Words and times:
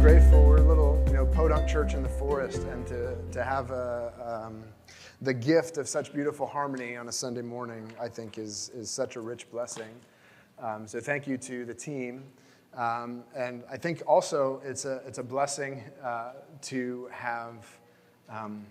Grateful. 0.00 0.42
We're 0.42 0.56
a 0.56 0.62
little, 0.62 1.04
you 1.08 1.12
know, 1.12 1.26
podunk 1.26 1.68
church 1.68 1.92
in 1.92 2.02
the 2.02 2.08
forest, 2.08 2.62
and 2.62 2.86
to, 2.86 3.14
to 3.32 3.44
have 3.44 3.70
a, 3.70 4.46
um, 4.46 4.62
the 5.20 5.34
gift 5.34 5.76
of 5.76 5.86
such 5.86 6.14
beautiful 6.14 6.46
harmony 6.46 6.96
on 6.96 7.06
a 7.08 7.12
Sunday 7.12 7.42
morning, 7.42 7.86
I 8.00 8.08
think, 8.08 8.38
is, 8.38 8.70
is 8.74 8.88
such 8.88 9.16
a 9.16 9.20
rich 9.20 9.50
blessing. 9.50 9.90
Um, 10.58 10.86
so 10.86 11.00
thank 11.00 11.26
you 11.26 11.36
to 11.36 11.66
the 11.66 11.74
team. 11.74 12.24
Um, 12.74 13.24
and 13.36 13.62
I 13.70 13.76
think 13.76 14.02
also 14.06 14.62
it's 14.64 14.86
a, 14.86 15.02
it's 15.06 15.18
a 15.18 15.22
blessing 15.22 15.84
uh, 16.02 16.32
to 16.62 17.10
have 17.12 17.66
um, 18.30 18.64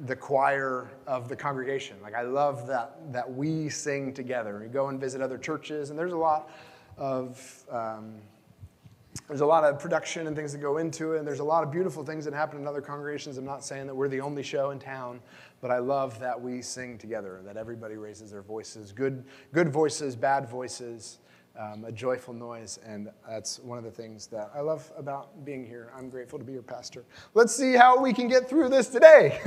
the 0.00 0.16
choir 0.16 0.90
of 1.06 1.28
the 1.28 1.36
congregation. 1.36 1.96
Like, 2.02 2.16
I 2.16 2.22
love 2.22 2.66
that, 2.66 2.96
that 3.12 3.32
we 3.32 3.68
sing 3.68 4.12
together. 4.12 4.58
We 4.60 4.66
go 4.66 4.88
and 4.88 4.98
visit 4.98 5.20
other 5.20 5.38
churches, 5.38 5.90
and 5.90 5.98
there's 5.98 6.14
a 6.14 6.16
lot 6.16 6.50
of. 6.98 7.64
There's 9.28 9.42
a 9.42 9.46
lot 9.46 9.64
of 9.64 9.78
production 9.78 10.26
and 10.26 10.34
things 10.34 10.52
that 10.52 10.58
go 10.58 10.78
into 10.78 11.12
it, 11.12 11.18
and 11.18 11.26
there's 11.26 11.40
a 11.40 11.44
lot 11.44 11.62
of 11.62 11.70
beautiful 11.70 12.04
things 12.04 12.24
that 12.24 12.32
happen 12.32 12.58
in 12.58 12.66
other 12.66 12.80
congregations. 12.80 13.36
I'm 13.36 13.44
not 13.44 13.64
saying 13.64 13.86
that 13.86 13.94
we're 13.94 14.08
the 14.08 14.20
only 14.20 14.42
show 14.42 14.70
in 14.70 14.78
town, 14.78 15.20
but 15.60 15.70
I 15.70 15.78
love 15.78 16.18
that 16.20 16.40
we 16.40 16.62
sing 16.62 16.96
together, 16.96 17.42
that 17.44 17.56
everybody 17.56 17.96
raises 17.96 18.30
their 18.30 18.42
voices 18.42 18.90
good, 18.90 19.24
good 19.52 19.68
voices, 19.68 20.16
bad 20.16 20.48
voices, 20.48 21.18
um, 21.58 21.84
a 21.84 21.92
joyful 21.92 22.32
noise, 22.32 22.78
and 22.86 23.10
that's 23.28 23.58
one 23.60 23.76
of 23.76 23.84
the 23.84 23.90
things 23.90 24.26
that 24.28 24.50
I 24.54 24.60
love 24.60 24.90
about 24.96 25.44
being 25.44 25.66
here. 25.66 25.92
I'm 25.96 26.08
grateful 26.08 26.38
to 26.38 26.44
be 26.44 26.52
your 26.52 26.62
pastor. 26.62 27.04
Let's 27.34 27.54
see 27.54 27.74
how 27.74 28.00
we 28.00 28.14
can 28.14 28.28
get 28.28 28.48
through 28.48 28.70
this 28.70 28.88
today. 28.88 29.40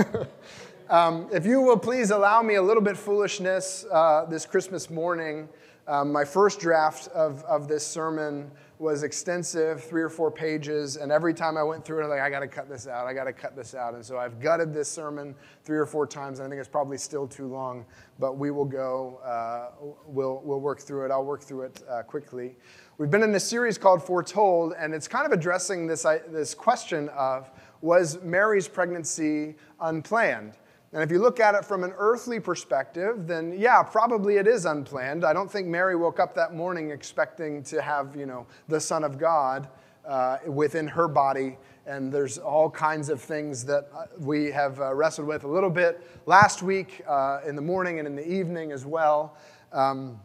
um, 0.89 1.27
if 1.33 1.45
you 1.45 1.61
will 1.61 1.79
please 1.79 2.11
allow 2.11 2.43
me 2.43 2.55
a 2.55 2.61
little 2.61 2.83
bit 2.83 2.95
foolishness 2.95 3.85
uh, 3.91 4.25
this 4.25 4.45
Christmas 4.45 4.91
morning. 4.91 5.49
Um, 5.87 6.11
my 6.11 6.25
first 6.25 6.59
draft 6.59 7.07
of, 7.09 7.43
of 7.43 7.67
this 7.67 7.85
sermon 7.85 8.51
was 8.77 9.03
extensive, 9.03 9.83
three 9.83 10.01
or 10.01 10.09
four 10.09 10.29
pages, 10.29 10.97
and 10.97 11.11
every 11.11 11.33
time 11.33 11.55
I 11.57 11.63
went 11.63 11.85
through 11.85 12.01
it, 12.01 12.03
I'm 12.03 12.09
like, 12.09 12.19
I 12.19 12.29
got 12.29 12.41
to 12.41 12.47
cut 12.47 12.67
this 12.67 12.87
out, 12.87 13.07
I 13.07 13.13
got 13.13 13.23
to 13.23 13.33
cut 13.33 13.55
this 13.55 13.73
out. 13.73 13.93
And 13.93 14.05
so 14.05 14.17
I've 14.17 14.39
gutted 14.39 14.73
this 14.73 14.89
sermon 14.89 15.33
three 15.63 15.77
or 15.77 15.85
four 15.85 16.05
times, 16.05 16.39
and 16.39 16.47
I 16.47 16.49
think 16.49 16.59
it's 16.59 16.67
probably 16.67 16.97
still 16.97 17.25
too 17.25 17.47
long, 17.47 17.85
but 18.19 18.37
we 18.37 18.51
will 18.51 18.65
go, 18.65 19.19
uh, 19.23 19.69
we'll, 20.05 20.41
we'll 20.43 20.59
work 20.59 20.81
through 20.81 21.05
it. 21.05 21.11
I'll 21.11 21.23
work 21.23 21.41
through 21.41 21.61
it 21.61 21.83
uh, 21.89 22.03
quickly. 22.03 22.55
We've 22.97 23.11
been 23.11 23.23
in 23.23 23.33
a 23.35 23.39
series 23.39 23.77
called 23.77 24.03
Foretold, 24.03 24.73
and 24.77 24.93
it's 24.93 25.07
kind 25.07 25.25
of 25.25 25.31
addressing 25.31 25.87
this, 25.87 26.05
this 26.29 26.53
question 26.53 27.09
of 27.09 27.49
was 27.81 28.21
Mary's 28.23 28.67
pregnancy 28.67 29.55
unplanned? 29.79 30.53
And 30.93 31.03
if 31.03 31.11
you 31.11 31.19
look 31.19 31.39
at 31.39 31.55
it 31.55 31.65
from 31.65 31.83
an 31.83 31.93
earthly 31.97 32.39
perspective, 32.39 33.27
then 33.27 33.53
yeah, 33.57 33.83
probably 33.83 34.37
it 34.37 34.47
is 34.47 34.65
unplanned. 34.65 35.25
I 35.25 35.33
don't 35.33 35.51
think 35.51 35.67
Mary 35.67 35.95
woke 35.95 36.19
up 36.19 36.33
that 36.35 36.53
morning 36.53 36.91
expecting 36.91 37.63
to 37.63 37.81
have, 37.81 38.15
you 38.15 38.25
know, 38.25 38.47
the 38.67 38.79
Son 38.79 39.03
of 39.03 39.17
God 39.17 39.67
uh, 40.07 40.37
within 40.45 40.87
her 40.87 41.07
body. 41.07 41.57
And 41.85 42.11
there's 42.11 42.37
all 42.37 42.69
kinds 42.69 43.09
of 43.09 43.21
things 43.21 43.65
that 43.65 43.89
uh, 43.93 44.05
we 44.19 44.51
have 44.51 44.79
uh, 44.79 44.93
wrestled 44.93 45.27
with 45.27 45.43
a 45.43 45.47
little 45.47 45.69
bit 45.69 46.01
last 46.25 46.63
week 46.63 47.03
uh, 47.07 47.41
in 47.45 47.55
the 47.55 47.61
morning 47.61 47.99
and 47.99 48.07
in 48.07 48.15
the 48.15 48.27
evening 48.27 48.71
as 48.71 48.85
well. 48.85 49.37
Um, 49.71 50.19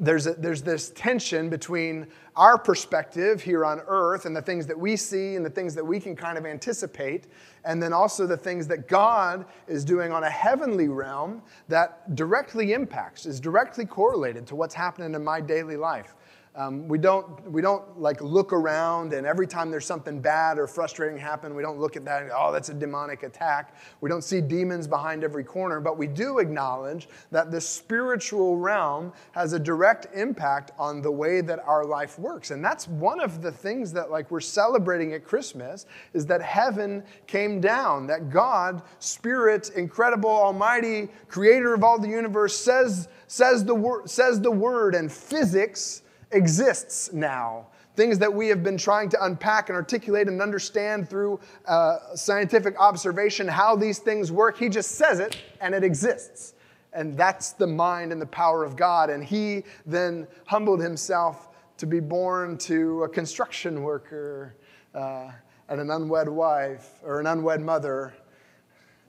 there's, 0.00 0.26
a, 0.26 0.32
there's 0.32 0.62
this 0.62 0.90
tension 0.90 1.50
between 1.50 2.06
our 2.34 2.56
perspective 2.56 3.42
here 3.42 3.66
on 3.66 3.80
earth 3.86 4.24
and 4.24 4.34
the 4.34 4.40
things 4.40 4.66
that 4.66 4.78
we 4.78 4.96
see 4.96 5.36
and 5.36 5.44
the 5.44 5.50
things 5.50 5.74
that 5.74 5.86
we 5.86 6.00
can 6.00 6.16
kind 6.16 6.38
of 6.38 6.46
anticipate, 6.46 7.26
and 7.66 7.82
then 7.82 7.92
also 7.92 8.26
the 8.26 8.36
things 8.36 8.66
that 8.66 8.88
God 8.88 9.44
is 9.68 9.84
doing 9.84 10.10
on 10.10 10.24
a 10.24 10.30
heavenly 10.30 10.88
realm 10.88 11.42
that 11.68 12.14
directly 12.16 12.72
impacts, 12.72 13.26
is 13.26 13.38
directly 13.38 13.84
correlated 13.84 14.46
to 14.46 14.56
what's 14.56 14.74
happening 14.74 15.14
in 15.14 15.22
my 15.22 15.40
daily 15.40 15.76
life. 15.76 16.14
Um, 16.56 16.88
we 16.88 16.98
don't, 16.98 17.48
we 17.48 17.62
don't 17.62 18.00
like 18.00 18.20
look 18.20 18.52
around 18.52 19.12
and 19.12 19.24
every 19.24 19.46
time 19.46 19.70
there's 19.70 19.86
something 19.86 20.20
bad 20.20 20.58
or 20.58 20.66
frustrating 20.66 21.16
happen, 21.16 21.54
we 21.54 21.62
don't 21.62 21.78
look 21.78 21.96
at 21.96 22.04
that 22.06 22.22
and 22.22 22.32
oh, 22.34 22.50
that's 22.50 22.70
a 22.70 22.74
demonic 22.74 23.22
attack. 23.22 23.76
We 24.00 24.10
don't 24.10 24.24
see 24.24 24.40
demons 24.40 24.88
behind 24.88 25.22
every 25.22 25.44
corner, 25.44 25.78
but 25.78 25.96
we 25.96 26.08
do 26.08 26.40
acknowledge 26.40 27.08
that 27.30 27.52
the 27.52 27.60
spiritual 27.60 28.56
realm 28.56 29.12
has 29.30 29.52
a 29.52 29.60
direct 29.60 30.08
impact 30.12 30.72
on 30.76 31.02
the 31.02 31.10
way 31.10 31.40
that 31.40 31.60
our 31.60 31.84
life 31.84 32.18
works. 32.18 32.50
And 32.50 32.64
that's 32.64 32.88
one 32.88 33.20
of 33.20 33.42
the 33.42 33.52
things 33.52 33.92
that 33.92 34.10
like 34.10 34.28
we're 34.32 34.40
celebrating 34.40 35.12
at 35.12 35.22
Christmas 35.22 35.86
is 36.14 36.26
that 36.26 36.42
heaven 36.42 37.04
came 37.28 37.60
down, 37.60 38.08
that 38.08 38.28
God, 38.28 38.82
spirit, 38.98 39.70
incredible, 39.76 40.30
almighty, 40.30 41.10
creator 41.28 41.74
of 41.74 41.84
all 41.84 42.00
the 42.00 42.08
universe 42.08 42.56
says, 42.56 43.06
says 43.28 43.64
the 43.64 43.74
word, 43.74 44.10
says 44.10 44.40
the 44.40 44.50
word 44.50 44.96
and 44.96 45.12
physics 45.12 46.02
exists 46.32 47.12
now. 47.12 47.66
Things 47.96 48.18
that 48.18 48.32
we 48.32 48.48
have 48.48 48.62
been 48.62 48.78
trying 48.78 49.08
to 49.10 49.24
unpack 49.24 49.68
and 49.68 49.76
articulate 49.76 50.28
and 50.28 50.40
understand 50.40 51.08
through 51.08 51.40
uh, 51.66 52.14
scientific 52.14 52.78
observation 52.78 53.48
how 53.48 53.76
these 53.76 53.98
things 53.98 54.30
work. 54.30 54.58
He 54.58 54.68
just 54.68 54.92
says 54.92 55.20
it 55.20 55.36
and 55.60 55.74
it 55.74 55.84
exists. 55.84 56.54
And 56.92 57.16
that's 57.16 57.52
the 57.52 57.66
mind 57.66 58.12
and 58.12 58.20
the 58.20 58.26
power 58.26 58.64
of 58.64 58.76
God. 58.76 59.10
And 59.10 59.24
he 59.24 59.64
then 59.86 60.26
humbled 60.46 60.80
himself 60.80 61.48
to 61.78 61.86
be 61.86 62.00
born 62.00 62.58
to 62.58 63.04
a 63.04 63.08
construction 63.08 63.82
worker 63.82 64.54
uh, 64.94 65.30
and 65.68 65.80
an 65.80 65.90
unwed 65.90 66.28
wife 66.28 67.00
or 67.02 67.20
an 67.20 67.26
unwed 67.26 67.60
mother 67.60 68.14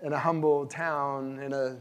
in 0.03 0.13
a 0.13 0.19
humble 0.19 0.65
town 0.65 1.39
in 1.39 1.53
a 1.53 1.77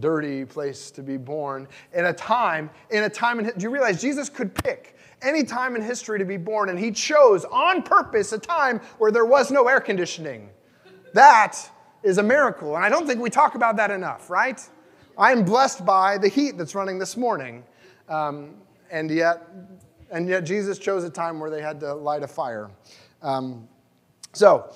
dirty 0.00 0.44
place 0.44 0.90
to 0.90 1.02
be 1.02 1.16
born 1.16 1.66
in 1.94 2.06
a 2.06 2.12
time 2.12 2.68
in 2.90 3.04
a 3.04 3.08
time 3.08 3.38
in 3.38 3.46
do 3.46 3.62
you 3.62 3.70
realize 3.70 4.00
jesus 4.00 4.28
could 4.28 4.54
pick 4.54 4.96
any 5.22 5.42
time 5.42 5.76
in 5.76 5.82
history 5.82 6.18
to 6.18 6.24
be 6.24 6.36
born 6.36 6.68
and 6.68 6.78
he 6.78 6.90
chose 6.90 7.44
on 7.46 7.82
purpose 7.82 8.32
a 8.32 8.38
time 8.38 8.80
where 8.98 9.10
there 9.10 9.24
was 9.24 9.50
no 9.50 9.66
air 9.66 9.80
conditioning. 9.80 10.50
That 11.14 11.58
is 12.02 12.18
a 12.18 12.22
miracle 12.22 12.76
and 12.76 12.84
i 12.84 12.88
don't 12.88 13.06
think 13.06 13.20
we 13.20 13.30
talk 13.30 13.54
about 13.54 13.76
that 13.76 13.90
enough 13.90 14.30
right? 14.30 14.60
I'm 15.18 15.44
blessed 15.44 15.84
by 15.84 16.18
the 16.18 16.28
heat 16.28 16.58
that's 16.58 16.74
running 16.74 16.98
this 16.98 17.16
morning 17.16 17.64
um, 18.08 18.54
and 18.90 19.10
yet 19.10 19.48
and 20.10 20.28
yet 20.28 20.44
jesus 20.44 20.78
chose 20.78 21.04
a 21.04 21.10
time 21.10 21.40
where 21.40 21.50
they 21.50 21.62
had 21.62 21.80
to 21.80 21.94
light 21.94 22.22
a 22.22 22.28
fire. 22.28 22.70
Um, 23.22 23.66
so 24.34 24.72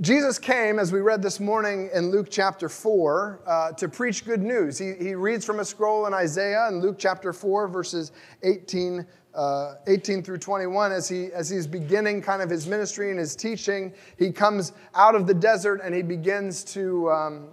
Jesus 0.00 0.38
came, 0.38 0.78
as 0.78 0.92
we 0.92 1.00
read 1.00 1.22
this 1.22 1.40
morning 1.40 1.90
in 1.92 2.10
Luke 2.10 2.28
chapter 2.30 2.68
4, 2.68 3.40
uh, 3.46 3.72
to 3.72 3.88
preach 3.88 4.24
good 4.24 4.40
news. 4.40 4.78
He, 4.78 4.92
he 4.94 5.14
reads 5.14 5.44
from 5.44 5.60
a 5.60 5.64
scroll 5.64 6.06
in 6.06 6.14
Isaiah 6.14 6.68
in 6.68 6.80
Luke 6.80 6.96
chapter 6.98 7.32
4, 7.32 7.66
verses 7.66 8.12
18, 8.42 9.04
uh, 9.34 9.74
18 9.86 10.22
through 10.22 10.38
21. 10.38 10.92
As, 10.92 11.08
he, 11.08 11.32
as 11.32 11.50
he's 11.50 11.66
beginning 11.66 12.22
kind 12.22 12.42
of 12.42 12.48
his 12.48 12.66
ministry 12.66 13.10
and 13.10 13.18
his 13.18 13.34
teaching, 13.34 13.92
he 14.18 14.30
comes 14.30 14.72
out 14.94 15.14
of 15.14 15.26
the 15.26 15.34
desert 15.34 15.80
and 15.82 15.94
he 15.94 16.02
begins 16.02 16.62
to. 16.64 17.10
Um, 17.10 17.48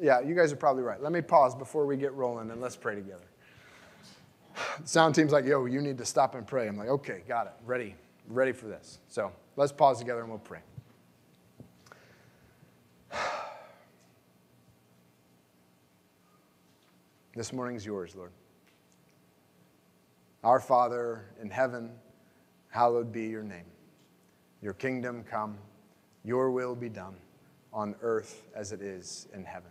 yeah, 0.00 0.20
you 0.20 0.34
guys 0.34 0.52
are 0.52 0.56
probably 0.56 0.82
right. 0.82 1.02
Let 1.02 1.12
me 1.12 1.22
pause 1.22 1.54
before 1.54 1.86
we 1.86 1.96
get 1.96 2.12
rolling 2.12 2.50
and 2.50 2.60
let's 2.60 2.76
pray 2.76 2.94
together. 2.94 3.24
Sound 4.84 5.14
team's 5.14 5.32
like, 5.32 5.44
yo, 5.44 5.64
you 5.64 5.80
need 5.80 5.98
to 5.98 6.04
stop 6.04 6.34
and 6.34 6.46
pray. 6.46 6.68
I'm 6.68 6.76
like, 6.76 6.88
okay, 6.88 7.22
got 7.26 7.46
it. 7.46 7.52
Ready. 7.64 7.96
Ready 8.28 8.52
for 8.52 8.66
this. 8.66 8.98
So 9.08 9.32
let's 9.56 9.72
pause 9.72 9.98
together 9.98 10.20
and 10.20 10.28
we'll 10.28 10.38
pray. 10.38 10.60
This 17.34 17.50
morning's 17.50 17.86
yours, 17.86 18.14
Lord. 18.14 18.32
Our 20.44 20.60
Father 20.60 21.24
in 21.40 21.48
heaven, 21.48 21.92
hallowed 22.68 23.10
be 23.10 23.24
your 23.24 23.42
name. 23.42 23.64
Your 24.60 24.74
kingdom 24.74 25.24
come, 25.24 25.56
your 26.24 26.50
will 26.50 26.74
be 26.74 26.90
done 26.90 27.16
on 27.72 27.94
earth 28.02 28.48
as 28.54 28.72
it 28.72 28.82
is 28.82 29.28
in 29.32 29.44
heaven. 29.44 29.70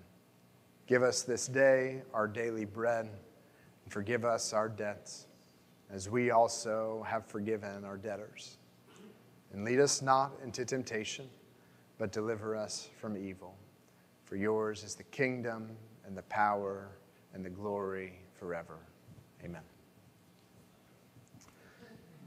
Give 0.87 1.03
us 1.03 1.21
this 1.21 1.47
day 1.47 2.01
our 2.15 2.27
daily 2.27 2.65
bread, 2.65 3.05
and 3.05 3.93
forgive 3.93 4.25
us 4.25 4.53
our 4.53 4.67
debts, 4.67 5.27
as 5.91 6.09
we 6.09 6.31
also 6.31 7.05
have 7.07 7.27
forgiven 7.27 7.85
our 7.85 7.97
debtors. 7.97 8.57
And 9.53 9.63
lead 9.63 9.79
us 9.79 10.01
not 10.01 10.31
into 10.43 10.65
temptation, 10.65 11.29
but 11.99 12.11
deliver 12.11 12.55
us 12.55 12.89
from 12.99 13.15
evil. 13.15 13.55
For 14.25 14.35
yours 14.35 14.83
is 14.83 14.95
the 14.95 15.03
kingdom 15.03 15.69
and 16.07 16.17
the 16.17 16.23
power 16.23 16.89
and 17.33 17.45
the 17.45 17.49
glory 17.49 18.13
forever. 18.39 18.77
Amen. 19.43 19.61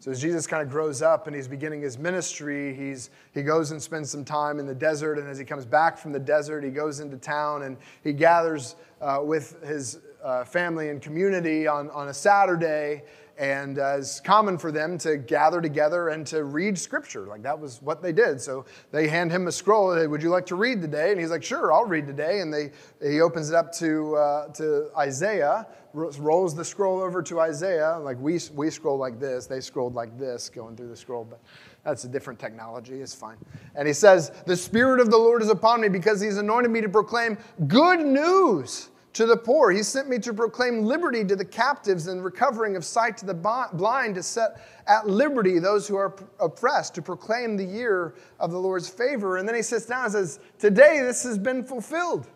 So 0.04 0.10
as 0.10 0.20
Jesus 0.20 0.46
kind 0.46 0.62
of 0.62 0.68
grows 0.68 1.00
up 1.00 1.26
and 1.26 1.34
he's 1.34 1.48
beginning 1.48 1.80
his 1.80 1.96
ministry, 1.96 2.74
he's, 2.74 3.08
he 3.32 3.42
goes 3.42 3.70
and 3.70 3.80
spends 3.80 4.10
some 4.10 4.22
time 4.22 4.58
in 4.58 4.66
the 4.66 4.74
desert. 4.74 5.18
And 5.18 5.26
as 5.26 5.38
he 5.38 5.46
comes 5.46 5.64
back 5.64 5.96
from 5.96 6.12
the 6.12 6.18
desert, 6.18 6.62
he 6.62 6.68
goes 6.68 7.00
into 7.00 7.16
town 7.16 7.62
and 7.62 7.78
he 8.02 8.12
gathers 8.12 8.76
uh, 9.00 9.20
with 9.24 9.64
his 9.64 10.00
uh, 10.22 10.44
family 10.44 10.90
and 10.90 11.00
community 11.00 11.66
on, 11.66 11.88
on 11.90 12.08
a 12.08 12.14
Saturday 12.14 13.04
and 13.38 13.78
uh, 13.78 13.96
it's 13.98 14.20
common 14.20 14.58
for 14.58 14.70
them 14.70 14.96
to 14.98 15.16
gather 15.16 15.60
together 15.60 16.08
and 16.08 16.26
to 16.28 16.44
read 16.44 16.78
scripture. 16.78 17.26
Like 17.26 17.42
that 17.42 17.58
was 17.58 17.82
what 17.82 18.02
they 18.02 18.12
did. 18.12 18.40
So 18.40 18.64
they 18.92 19.08
hand 19.08 19.32
him 19.32 19.46
a 19.48 19.52
scroll. 19.52 19.94
Hey, 19.94 20.06
Would 20.06 20.22
you 20.22 20.30
like 20.30 20.46
to 20.46 20.54
read 20.54 20.80
today? 20.80 21.10
And 21.10 21.20
he's 21.20 21.30
like, 21.30 21.42
Sure, 21.42 21.72
I'll 21.72 21.84
read 21.84 22.06
today. 22.06 22.40
And 22.40 22.52
they, 22.52 22.70
he 23.02 23.20
opens 23.20 23.50
it 23.50 23.54
up 23.54 23.72
to, 23.74 24.16
uh, 24.16 24.48
to 24.54 24.90
Isaiah, 24.96 25.66
rolls 25.92 26.54
the 26.54 26.64
scroll 26.64 27.00
over 27.00 27.22
to 27.22 27.40
Isaiah. 27.40 27.98
Like 27.98 28.18
we, 28.20 28.38
we 28.54 28.70
scroll 28.70 28.98
like 28.98 29.18
this, 29.18 29.46
they 29.46 29.60
scrolled 29.60 29.94
like 29.94 30.18
this 30.18 30.48
going 30.48 30.76
through 30.76 30.88
the 30.88 30.96
scroll. 30.96 31.24
But 31.24 31.40
That's 31.84 32.04
a 32.04 32.08
different 32.08 32.38
technology, 32.38 33.00
it's 33.00 33.14
fine. 33.14 33.36
And 33.74 33.88
he 33.88 33.94
says, 33.94 34.30
The 34.46 34.56
Spirit 34.56 35.00
of 35.00 35.10
the 35.10 35.18
Lord 35.18 35.42
is 35.42 35.50
upon 35.50 35.80
me 35.80 35.88
because 35.88 36.20
he's 36.20 36.38
anointed 36.38 36.70
me 36.70 36.80
to 36.80 36.88
proclaim 36.88 37.36
good 37.66 38.04
news 38.04 38.90
to 39.14 39.26
the 39.26 39.36
poor. 39.36 39.70
He 39.70 39.82
sent 39.82 40.08
me 40.08 40.18
to 40.18 40.34
proclaim 40.34 40.84
liberty 40.84 41.24
to 41.24 41.36
the 41.36 41.44
captives 41.44 42.08
and 42.08 42.22
recovering 42.22 42.76
of 42.76 42.84
sight 42.84 43.16
to 43.18 43.26
the 43.26 43.34
blind, 43.34 44.16
to 44.16 44.22
set 44.22 44.60
at 44.86 45.06
liberty 45.06 45.58
those 45.58 45.88
who 45.88 45.96
are 45.96 46.14
oppressed, 46.40 46.94
to 46.96 47.02
proclaim 47.02 47.56
the 47.56 47.64
year 47.64 48.14
of 48.40 48.50
the 48.50 48.58
Lord's 48.58 48.88
favor. 48.88 49.38
And 49.38 49.48
then 49.48 49.54
he 49.54 49.62
sits 49.62 49.86
down 49.86 50.04
and 50.04 50.12
says, 50.12 50.40
Today 50.58 51.00
this 51.00 51.22
has 51.22 51.38
been 51.38 51.64
fulfilled. 51.64 52.26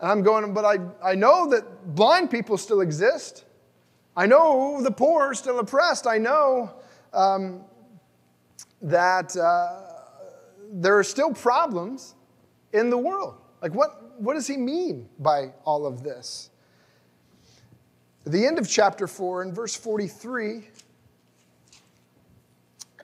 And 0.00 0.10
I'm 0.10 0.22
going, 0.22 0.52
But 0.54 0.64
I, 0.64 0.78
I 1.10 1.14
know 1.14 1.48
that 1.50 1.94
blind 1.94 2.30
people 2.30 2.56
still 2.56 2.80
exist. 2.80 3.44
I 4.16 4.26
know 4.26 4.80
the 4.82 4.90
poor 4.90 5.30
are 5.30 5.34
still 5.34 5.58
oppressed. 5.58 6.06
I 6.06 6.16
know 6.16 6.72
um, 7.12 7.62
that 8.80 9.36
uh, 9.36 9.82
there 10.72 10.98
are 10.98 11.04
still 11.04 11.32
problems 11.32 12.14
in 12.72 12.88
the 12.88 12.98
world. 12.98 13.36
Like, 13.60 13.74
what, 13.74 13.99
what 14.20 14.34
does 14.34 14.46
he 14.46 14.56
mean 14.56 15.08
by 15.18 15.52
all 15.64 15.86
of 15.86 16.02
this? 16.02 16.50
At 18.26 18.32
the 18.32 18.46
end 18.46 18.58
of 18.58 18.68
chapter 18.68 19.06
4, 19.06 19.42
in 19.44 19.54
verse 19.54 19.74
43, 19.74 20.68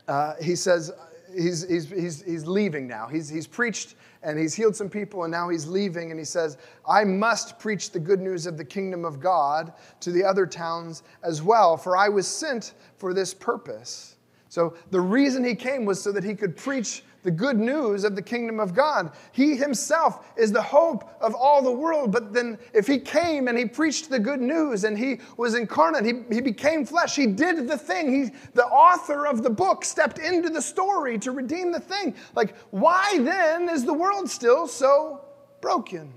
uh, 0.06 0.34
he 0.42 0.54
says, 0.54 0.92
he's, 1.34 1.66
he's, 1.66 1.90
he's, 1.90 2.22
he's 2.22 2.46
leaving 2.46 2.86
now. 2.86 3.06
He's, 3.06 3.28
he's 3.28 3.46
preached 3.46 3.94
and 4.22 4.38
he's 4.38 4.54
healed 4.54 4.74
some 4.74 4.90
people, 4.90 5.22
and 5.22 5.30
now 5.30 5.48
he's 5.48 5.66
leaving, 5.66 6.10
and 6.10 6.18
he 6.18 6.24
says, 6.24 6.58
I 6.88 7.04
must 7.04 7.60
preach 7.60 7.92
the 7.92 8.00
good 8.00 8.20
news 8.20 8.46
of 8.46 8.56
the 8.56 8.64
kingdom 8.64 9.04
of 9.04 9.20
God 9.20 9.72
to 10.00 10.10
the 10.10 10.24
other 10.24 10.46
towns 10.46 11.04
as 11.22 11.42
well, 11.42 11.76
for 11.76 11.96
I 11.96 12.08
was 12.08 12.26
sent 12.26 12.74
for 12.98 13.14
this 13.14 13.32
purpose. 13.32 14.16
So 14.48 14.74
the 14.90 15.00
reason 15.00 15.44
he 15.44 15.54
came 15.54 15.84
was 15.84 16.02
so 16.02 16.10
that 16.10 16.24
he 16.24 16.34
could 16.34 16.56
preach 16.56 17.04
the 17.26 17.30
good 17.32 17.58
news 17.58 18.04
of 18.04 18.14
the 18.14 18.22
kingdom 18.22 18.60
of 18.60 18.72
God. 18.72 19.10
He 19.32 19.56
himself 19.56 20.32
is 20.36 20.52
the 20.52 20.62
hope 20.62 21.10
of 21.20 21.34
all 21.34 21.60
the 21.60 21.72
world. 21.72 22.12
But 22.12 22.32
then, 22.32 22.56
if 22.72 22.86
he 22.86 23.00
came 23.00 23.48
and 23.48 23.58
he 23.58 23.66
preached 23.66 24.08
the 24.08 24.20
good 24.20 24.40
news 24.40 24.84
and 24.84 24.96
he 24.96 25.18
was 25.36 25.56
incarnate, 25.56 26.04
he, 26.04 26.22
he 26.32 26.40
became 26.40 26.86
flesh, 26.86 27.16
he 27.16 27.26
did 27.26 27.66
the 27.66 27.76
thing. 27.76 28.12
He, 28.14 28.30
the 28.54 28.64
author 28.64 29.26
of 29.26 29.42
the 29.42 29.50
book 29.50 29.84
stepped 29.84 30.20
into 30.20 30.48
the 30.48 30.62
story 30.62 31.18
to 31.18 31.32
redeem 31.32 31.72
the 31.72 31.80
thing. 31.80 32.14
Like, 32.36 32.56
why 32.70 33.18
then 33.18 33.68
is 33.68 33.84
the 33.84 33.92
world 33.92 34.30
still 34.30 34.68
so 34.68 35.24
broken? 35.60 36.14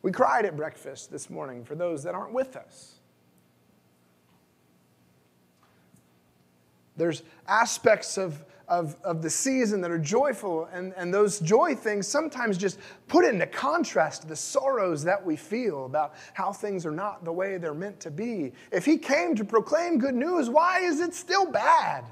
We 0.00 0.12
cried 0.12 0.46
at 0.46 0.56
breakfast 0.56 1.12
this 1.12 1.28
morning 1.28 1.62
for 1.62 1.74
those 1.74 2.02
that 2.04 2.14
aren't 2.14 2.32
with 2.32 2.56
us. 2.56 2.99
There's 7.00 7.22
aspects 7.48 8.18
of, 8.18 8.44
of, 8.68 8.94
of 9.02 9.22
the 9.22 9.30
season 9.30 9.80
that 9.80 9.90
are 9.90 9.98
joyful, 9.98 10.68
and, 10.70 10.92
and 10.98 11.14
those 11.14 11.40
joy 11.40 11.74
things 11.74 12.06
sometimes 12.06 12.58
just 12.58 12.78
put 13.08 13.24
into 13.24 13.46
contrast 13.46 14.28
the 14.28 14.36
sorrows 14.36 15.02
that 15.04 15.24
we 15.24 15.34
feel 15.34 15.86
about 15.86 16.12
how 16.34 16.52
things 16.52 16.84
are 16.84 16.90
not 16.90 17.24
the 17.24 17.32
way 17.32 17.56
they're 17.56 17.72
meant 17.72 17.98
to 18.00 18.10
be. 18.10 18.52
If 18.70 18.84
he 18.84 18.98
came 18.98 19.34
to 19.36 19.46
proclaim 19.46 19.96
good 19.96 20.14
news, 20.14 20.50
why 20.50 20.80
is 20.80 21.00
it 21.00 21.14
still 21.14 21.50
bad? 21.50 22.04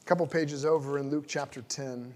A 0.00 0.04
couple 0.04 0.26
pages 0.26 0.64
over 0.64 0.98
in 0.98 1.10
Luke 1.10 1.26
chapter 1.28 1.62
10. 1.62 2.12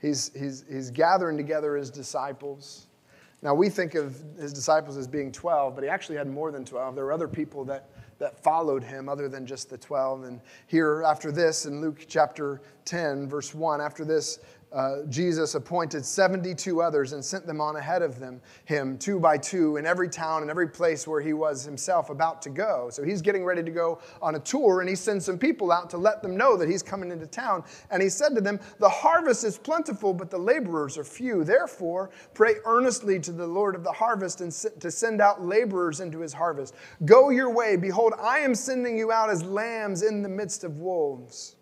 He's, 0.00 0.30
he's, 0.34 0.64
he's 0.66 0.90
gathering 0.90 1.36
together 1.36 1.76
his 1.76 1.90
disciples. 1.90 2.85
Now, 3.42 3.54
we 3.54 3.68
think 3.68 3.94
of 3.94 4.16
his 4.40 4.52
disciples 4.52 4.96
as 4.96 5.06
being 5.06 5.30
12, 5.30 5.74
but 5.74 5.84
he 5.84 5.90
actually 5.90 6.16
had 6.16 6.26
more 6.26 6.50
than 6.50 6.64
12. 6.64 6.94
There 6.94 7.04
were 7.04 7.12
other 7.12 7.28
people 7.28 7.64
that, 7.66 7.90
that 8.18 8.42
followed 8.42 8.82
him 8.82 9.08
other 9.08 9.28
than 9.28 9.46
just 9.46 9.68
the 9.68 9.76
12. 9.78 10.24
And 10.24 10.40
here, 10.66 11.02
after 11.04 11.30
this, 11.30 11.66
in 11.66 11.80
Luke 11.80 12.06
chapter 12.08 12.62
10, 12.86 13.28
verse 13.28 13.54
1, 13.54 13.80
after 13.80 14.04
this, 14.04 14.38
uh, 14.76 15.04
Jesus 15.08 15.54
appointed 15.54 16.04
72 16.04 16.82
others 16.82 17.14
and 17.14 17.24
sent 17.24 17.46
them 17.46 17.62
on 17.62 17.76
ahead 17.76 18.02
of 18.02 18.20
them, 18.20 18.42
him 18.66 18.98
two 18.98 19.18
by 19.18 19.38
two 19.38 19.78
in 19.78 19.86
every 19.86 20.06
town 20.06 20.42
and 20.42 20.50
every 20.50 20.68
place 20.68 21.08
where 21.08 21.22
he 21.22 21.32
was 21.32 21.64
himself 21.64 22.10
about 22.10 22.42
to 22.42 22.50
go. 22.50 22.90
So 22.90 23.02
he's 23.02 23.22
getting 23.22 23.42
ready 23.42 23.62
to 23.62 23.70
go 23.70 24.00
on 24.20 24.34
a 24.34 24.38
tour 24.38 24.80
and 24.80 24.88
he 24.88 24.94
sends 24.94 25.24
some 25.24 25.38
people 25.38 25.72
out 25.72 25.88
to 25.90 25.96
let 25.96 26.20
them 26.20 26.36
know 26.36 26.58
that 26.58 26.68
he's 26.68 26.82
coming 26.82 27.10
into 27.10 27.26
town. 27.26 27.64
And 27.90 28.02
he 28.02 28.10
said 28.10 28.34
to 28.34 28.42
them, 28.42 28.60
The 28.78 28.88
harvest 28.88 29.44
is 29.44 29.56
plentiful, 29.56 30.12
but 30.12 30.30
the 30.30 30.36
laborers 30.36 30.98
are 30.98 31.04
few. 31.04 31.42
Therefore, 31.42 32.10
pray 32.34 32.56
earnestly 32.66 33.18
to 33.20 33.32
the 33.32 33.46
Lord 33.46 33.76
of 33.76 33.82
the 33.82 33.92
harvest 33.92 34.42
and 34.42 34.52
to 34.52 34.90
send 34.90 35.22
out 35.22 35.42
laborers 35.42 36.00
into 36.00 36.20
his 36.20 36.34
harvest. 36.34 36.74
Go 37.06 37.30
your 37.30 37.48
way. 37.48 37.76
Behold, 37.76 38.12
I 38.20 38.40
am 38.40 38.54
sending 38.54 38.98
you 38.98 39.10
out 39.10 39.30
as 39.30 39.42
lambs 39.42 40.02
in 40.02 40.20
the 40.20 40.28
midst 40.28 40.64
of 40.64 40.80
wolves. 40.80 41.55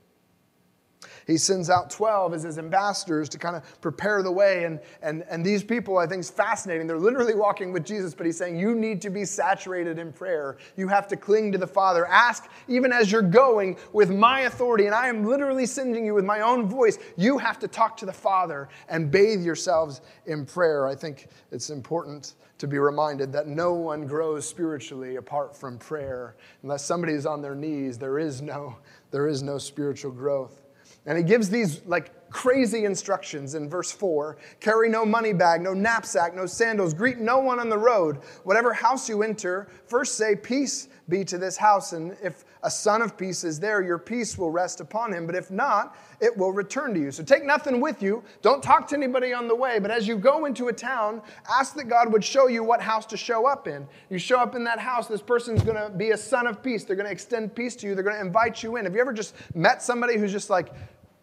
He 1.27 1.37
sends 1.37 1.71
out 1.71 1.91
12 1.91 2.35
as 2.35 2.43
his 2.43 2.59
ambassadors 2.59 3.29
to 3.31 3.39
kind 3.39 3.57
of 3.57 3.81
prepare 3.81 4.23
the 4.23 4.31
way. 4.31 4.65
And, 4.65 4.81
and, 5.03 5.25
and 5.29 5.45
these 5.45 5.65
people, 5.65 5.99
I 5.99 6.07
think, 6.07 6.21
is 6.21 6.31
fascinating. 6.31 6.87
They're 6.87 6.99
literally 6.99 7.35
walking 7.35 7.73
with 7.73 7.85
Jesus, 7.85 8.15
but 8.15 8.27
he's 8.27 8.37
saying, 8.37 8.59
You 8.59 8.75
need 8.75 9.01
to 9.03 9.11
be 9.11 9.25
saturated 9.25 9.99
in 9.99 10.13
prayer. 10.13 10.57
You 10.77 10.89
have 10.89 11.09
to 11.09 11.17
cling 11.17 11.53
to 11.53 11.59
the 11.59 11.67
Father. 11.67 12.07
Ask, 12.07 12.51
even 12.69 12.93
as 12.93 13.11
you're 13.11 13.23
going, 13.23 13.77
with 13.93 14.11
my 14.11 14.41
authority, 14.41 14.87
and 14.87 14.95
I 14.95 15.09
am 15.09 15.25
literally 15.25 15.67
sending 15.67 16.05
you 16.05 16.15
with 16.15 16.25
my 16.25 16.41
own 16.41 16.69
voice, 16.69 16.99
you 17.17 17.39
have 17.39 17.59
to 17.61 17.69
talk 17.69 17.97
to 17.99 18.07
the 18.07 18.13
Father 18.13 18.69
and 18.89 19.11
bathe 19.11 19.43
yourselves 19.43 20.01
in 20.27 20.45
prayer. 20.47 20.87
I 20.87 20.95
think 20.95 21.29
it's 21.51 21.71
important 21.71 22.35
to 22.59 22.67
be 22.67 22.79
reminded 22.79 23.33
that 23.33 23.47
no 23.47 23.75
one 23.75 24.07
grows 24.07 24.49
spiritually 24.49 25.17
apart 25.17 25.57
from 25.57 25.79
prayer. 25.79 26.37
Unless 26.63 26.85
somebody 26.85 27.13
is 27.13 27.27
on 27.27 27.43
their 27.43 27.55
knees, 27.55 27.99
there 27.99 28.19
is 28.19 28.41
no, 28.41 28.77
there 29.11 29.27
is 29.27 29.43
no 29.43 29.59
spiritual 29.59 30.13
growth. 30.13 30.64
And 31.07 31.19
he 31.19 31.25
gives 31.25 31.51
these 31.51 31.85
like 31.85 32.31
crazy 32.31 32.85
instructions 32.85 33.55
in 33.55 33.71
verse 33.71 33.93
4 33.93 34.37
carry 34.59 34.89
no 34.89 35.05
money 35.07 35.33
bag, 35.33 35.61
no 35.61 35.73
knapsack, 35.73 36.35
no 36.35 36.47
sandals, 36.47 36.93
greet 36.93 37.19
no 37.19 37.39
one 37.39 37.61
on 37.61 37.69
the 37.69 37.79
road. 37.79 38.19
Whatever 38.43 38.73
house 38.73 39.09
you 39.09 39.23
enter, 39.23 39.69
first 39.87 40.17
say, 40.17 40.35
Peace 40.35 40.89
be 41.09 41.25
to 41.25 41.39
this 41.39 41.57
house. 41.57 41.93
And 41.93 42.17
if 42.23 42.45
a 42.63 42.71
son 42.71 43.03
of 43.03 43.17
peace 43.17 43.45
is 43.45 43.61
there, 43.61 43.83
your 43.83 43.99
peace 43.99 44.39
will 44.39 44.51
rest 44.51 44.81
upon 44.81 45.13
him. 45.13 45.27
But 45.27 45.35
if 45.35 45.51
not, 45.51 45.97
it 46.21 46.35
will 46.37 46.53
return 46.53 46.95
to 46.95 47.01
you. 47.01 47.11
So 47.11 47.23
take 47.23 47.45
nothing 47.45 47.81
with 47.81 48.03
you. 48.03 48.23
Don't 48.43 48.63
talk 48.63 48.89
to 48.89 48.97
anybody 48.97 49.33
on 49.33 49.47
the 49.47 49.55
way. 49.55 49.79
But 49.79 49.91
as 49.91 50.09
you 50.09 50.17
go 50.17 50.47
into 50.47 50.69
a 50.69 50.73
town, 50.73 51.21
ask 51.51 51.75
that 51.75 51.89
God 51.89 52.13
would 52.13 52.25
show 52.25 52.47
you 52.47 52.65
what 52.65 52.81
house 52.81 53.07
to 53.07 53.17
show 53.17 53.47
up 53.47 53.69
in. 53.69 53.87
You 54.09 54.19
show 54.19 54.41
up 54.41 54.55
in 54.55 54.65
that 54.65 54.79
house, 54.79 55.07
this 55.07 55.23
person's 55.23 55.63
going 55.63 55.77
to 55.77 55.91
be 55.91 56.13
a 56.13 56.17
son 56.17 56.47
of 56.47 56.63
peace. 56.63 56.85
They're 56.85 56.97
going 56.97 57.07
to 57.07 57.13
extend 57.13 57.55
peace 57.55 57.77
to 57.77 57.87
you. 57.87 57.95
They're 57.95 58.05
going 58.05 58.17
to 58.17 58.23
invite 58.23 58.63
you 58.63 58.77
in. 58.77 58.85
Have 58.85 58.95
you 58.95 59.01
ever 59.01 59.13
just 59.13 59.35
met 59.55 59.83
somebody 59.83 60.17
who's 60.17 60.33
just 60.33 60.49
like, 60.49 60.73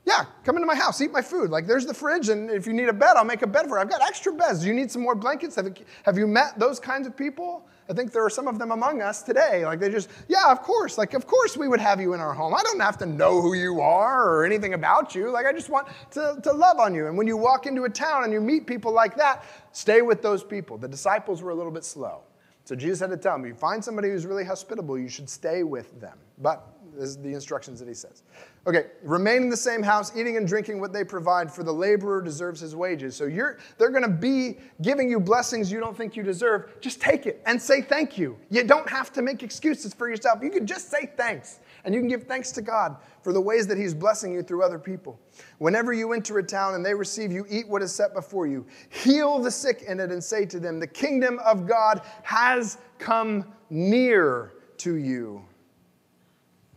yeah, 0.06 0.26
come 0.44 0.56
into 0.56 0.66
my 0.66 0.76
house, 0.76 1.00
eat 1.00 1.12
my 1.12 1.22
food. 1.22 1.52
Like, 1.52 1.68
there's 1.68 1.86
the 1.86 1.94
fridge, 1.94 2.30
and 2.30 2.50
if 2.50 2.66
you 2.66 2.74
need 2.74 2.90
a 2.90 2.94
bed, 2.94 3.14
I'll 3.18 3.26
make 3.26 3.44
a 3.44 3.48
bed 3.48 3.68
for 3.68 3.78
you. 3.78 3.82
I've 3.82 3.90
got 3.90 4.02
extra 4.02 4.34
beds. 4.34 4.62
Do 4.62 4.68
you 4.68 4.74
need 4.74 4.90
some 4.90 5.04
more 5.04 5.14
blankets? 5.14 5.56
Have, 5.56 5.78
have 6.04 6.18
you 6.18 6.26
met 6.26 6.58
those 6.58 6.80
kinds 6.80 7.06
of 7.06 7.16
people? 7.16 7.68
I 7.88 7.94
think 7.94 8.12
there 8.12 8.26
are 8.26 8.30
some 8.30 8.48
of 8.48 8.58
them 8.58 8.72
among 8.72 9.02
us 9.02 9.22
today. 9.22 9.64
Like, 9.66 9.80
they 9.80 9.90
just, 9.90 10.10
yeah, 10.28 10.52
of 10.52 10.62
course. 10.64 10.98
Like, 10.98 11.14
of 11.14 11.28
course 11.28 11.56
we 11.56 11.68
would 11.68 11.80
have 11.80 12.00
you 12.00 12.14
in 12.14 12.20
our 12.20 12.34
home. 12.34 12.56
I 12.56 12.64
don't 12.64 12.80
have 12.80 12.98
to 13.00 13.06
know 13.06 13.42
who 13.42 13.54
you 13.54 13.82
are 13.82 14.28
or 14.28 14.46
anything 14.46 14.74
about 14.74 15.14
you. 15.14 15.30
Like, 15.30 15.46
I 15.46 15.54
just 15.54 15.70
want 15.70 15.88
to, 16.12 16.40
to 16.42 16.52
love 16.52 16.80
on 16.80 16.96
you. 16.96 17.08
And 17.08 17.18
when 17.18 17.28
you 17.28 17.38
walk 17.38 17.66
into 17.68 17.84
a 17.84 17.90
town 17.90 18.24
and 18.24 18.34
you 18.34 18.40
meet 18.40 18.66
people 18.66 18.92
like 18.94 19.16
that, 19.18 19.44
stay 19.72 20.02
with 20.02 20.22
those 20.22 20.44
people. 20.44 20.78
The 20.78 20.88
disciples 20.88 21.44
were 21.44 21.52
a 21.52 21.56
little 21.56 21.72
bit 21.72 21.84
slow. 21.84 22.22
So 22.64 22.76
Jesus 22.76 23.00
had 23.00 23.10
to 23.10 23.18
tell 23.18 23.38
them, 23.38 23.46
you 23.46 23.54
find 23.54 23.84
somebody 23.84 24.10
who's 24.10 24.26
really 24.26 24.46
hospitable, 24.46 24.98
you 24.98 25.10
should 25.10 25.30
stay 25.30 25.64
with 25.64 26.00
them. 26.00 26.18
But 26.38 26.66
this 26.96 27.10
is 27.10 27.18
the 27.18 27.34
instructions 27.34 27.80
that 27.80 27.88
he 27.88 27.94
says. 27.94 28.24
Okay, 28.68 28.86
remain 29.02 29.42
in 29.42 29.50
the 29.50 29.58
same 29.58 29.82
house, 29.82 30.16
eating 30.16 30.38
and 30.38 30.48
drinking 30.48 30.80
what 30.80 30.94
they 30.94 31.04
provide, 31.04 31.52
for 31.52 31.64
the 31.64 31.74
laborer 31.74 32.22
deserves 32.22 32.60
his 32.60 32.76
wages. 32.76 33.16
So 33.16 33.26
you're, 33.26 33.58
they're 33.80 33.90
going 33.90 34.04
to 34.04 34.08
be 34.08 34.60
giving 34.84 35.10
you 35.10 35.20
blessings 35.20 35.72
you 35.72 35.80
don't 35.80 35.98
think 35.98 36.16
you 36.16 36.22
deserve. 36.22 36.80
Just 36.80 37.02
take 37.02 37.26
it 37.26 37.42
and 37.48 37.60
say 37.60 37.82
thank 37.82 38.20
you. 38.20 38.38
You 38.52 38.64
don't 38.64 38.88
have 38.88 39.12
to 39.14 39.24
make 39.24 39.42
excuses 39.42 39.96
for 39.96 40.08
yourself. 40.08 40.44
You 40.44 40.52
can 40.52 40.68
just 40.68 40.92
say 40.92 41.12
thanks, 41.18 41.60
and 41.86 41.96
you 41.96 42.02
can 42.02 42.08
give 42.08 42.26
thanks 42.26 42.52
to 42.52 42.62
God 42.62 42.98
for 43.24 43.34
the 43.34 43.42
ways 43.42 43.66
that 43.66 43.80
He's 43.80 43.96
blessing 43.96 44.32
you 44.32 44.44
through 44.44 44.62
other 44.62 44.78
people. 44.78 45.20
Whenever 45.58 45.92
you 45.92 46.14
enter 46.14 46.38
a 46.38 46.44
town 46.44 46.76
and 46.76 46.86
they 46.86 46.94
receive 46.94 47.32
you, 47.32 47.48
eat 47.50 47.68
what 47.68 47.82
is 47.82 47.92
set 47.92 48.14
before 48.14 48.46
you. 48.46 48.64
Heal 48.90 49.40
the 49.40 49.50
sick 49.50 49.86
in 49.88 50.00
it 50.00 50.12
and 50.12 50.24
say 50.24 50.46
to 50.46 50.60
them, 50.60 50.80
The 50.80 50.86
kingdom 50.86 51.40
of 51.40 51.66
God 51.66 52.04
has 52.22 52.78
come 53.00 53.52
near 53.72 54.54
to 54.78 54.98
you. 54.98 55.44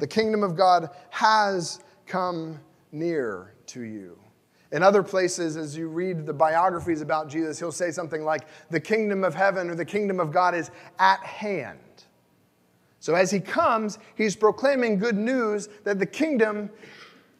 The 0.04 0.08
kingdom 0.08 0.42
of 0.42 0.54
God 0.54 0.90
has 1.08 1.80
come 2.04 2.60
near 2.92 3.54
to 3.68 3.80
you. 3.80 4.18
In 4.70 4.82
other 4.82 5.02
places, 5.02 5.56
as 5.56 5.78
you 5.78 5.88
read 5.88 6.26
the 6.26 6.32
biographies 6.34 7.00
about 7.00 7.30
Jesus, 7.30 7.58
he'll 7.58 7.72
say 7.72 7.90
something 7.90 8.22
like, 8.22 8.46
The 8.68 8.80
kingdom 8.80 9.24
of 9.24 9.34
heaven 9.34 9.70
or 9.70 9.74
the 9.74 9.84
kingdom 9.86 10.20
of 10.20 10.30
God 10.30 10.54
is 10.54 10.70
at 10.98 11.20
hand. 11.20 11.78
So 13.00 13.14
as 13.14 13.30
he 13.30 13.40
comes, 13.40 13.98
he's 14.14 14.36
proclaiming 14.36 14.98
good 14.98 15.16
news 15.16 15.70
that 15.84 15.98
the 15.98 16.04
kingdom 16.04 16.68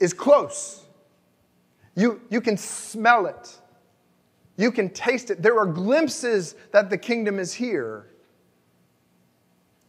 is 0.00 0.14
close. 0.14 0.86
You, 1.94 2.22
you 2.30 2.40
can 2.40 2.56
smell 2.56 3.26
it. 3.26 3.58
You 4.56 4.72
can 4.72 4.88
taste 4.88 5.30
it. 5.30 5.42
There 5.42 5.58
are 5.58 5.66
glimpses 5.66 6.54
that 6.72 6.88
the 6.88 6.96
kingdom 6.96 7.38
is 7.38 7.52
here. 7.52 8.06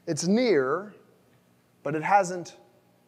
It's 0.08 0.27
near, 0.27 0.94
but 1.82 1.96
it 1.96 2.03
hasn't 2.03 2.58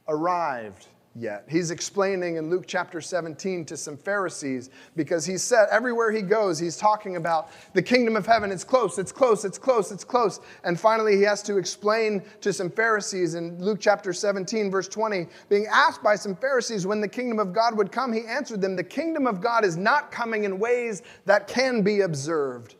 arrived 0.07 0.87
yet. 1.19 1.45
He's 1.49 1.71
explaining 1.71 2.35
in 2.35 2.49
Luke 2.49 2.65
chapter 2.67 3.01
17 3.01 3.65
to 3.65 3.77
some 3.77 3.97
Pharisees 3.97 4.69
because 4.95 5.25
he 5.25 5.37
said 5.37 5.67
everywhere 5.71 6.11
he 6.11 6.21
goes, 6.21 6.59
he's 6.59 6.77
talking 6.77 7.15
about 7.15 7.49
the 7.73 7.81
kingdom 7.81 8.15
of 8.15 8.25
heaven. 8.25 8.51
It's 8.51 8.63
close, 8.63 8.99
it's 8.99 9.11
close, 9.11 9.43
it's 9.43 9.57
close, 9.57 9.91
it's 9.91 10.03
close. 10.03 10.39
And 10.63 10.79
finally, 10.79 11.15
he 11.15 11.23
has 11.23 11.41
to 11.43 11.57
explain 11.57 12.23
to 12.41 12.53
some 12.53 12.69
Pharisees 12.69 13.35
in 13.35 13.59
Luke 13.59 13.79
chapter 13.81 14.13
17, 14.13 14.69
verse 14.69 14.87
20, 14.87 15.27
being 15.49 15.65
asked 15.71 16.03
by 16.03 16.15
some 16.15 16.35
Pharisees 16.35 16.85
when 16.85 17.01
the 17.01 17.07
kingdom 17.07 17.39
of 17.39 17.53
God 17.53 17.75
would 17.77 17.91
come, 17.91 18.13
he 18.13 18.25
answered 18.27 18.61
them, 18.61 18.75
The 18.75 18.83
kingdom 18.83 19.25
of 19.25 19.41
God 19.41 19.65
is 19.65 19.75
not 19.75 20.11
coming 20.11 20.43
in 20.43 20.59
ways 20.59 21.01
that 21.25 21.47
can 21.47 21.81
be 21.81 22.01
observed. 22.01 22.75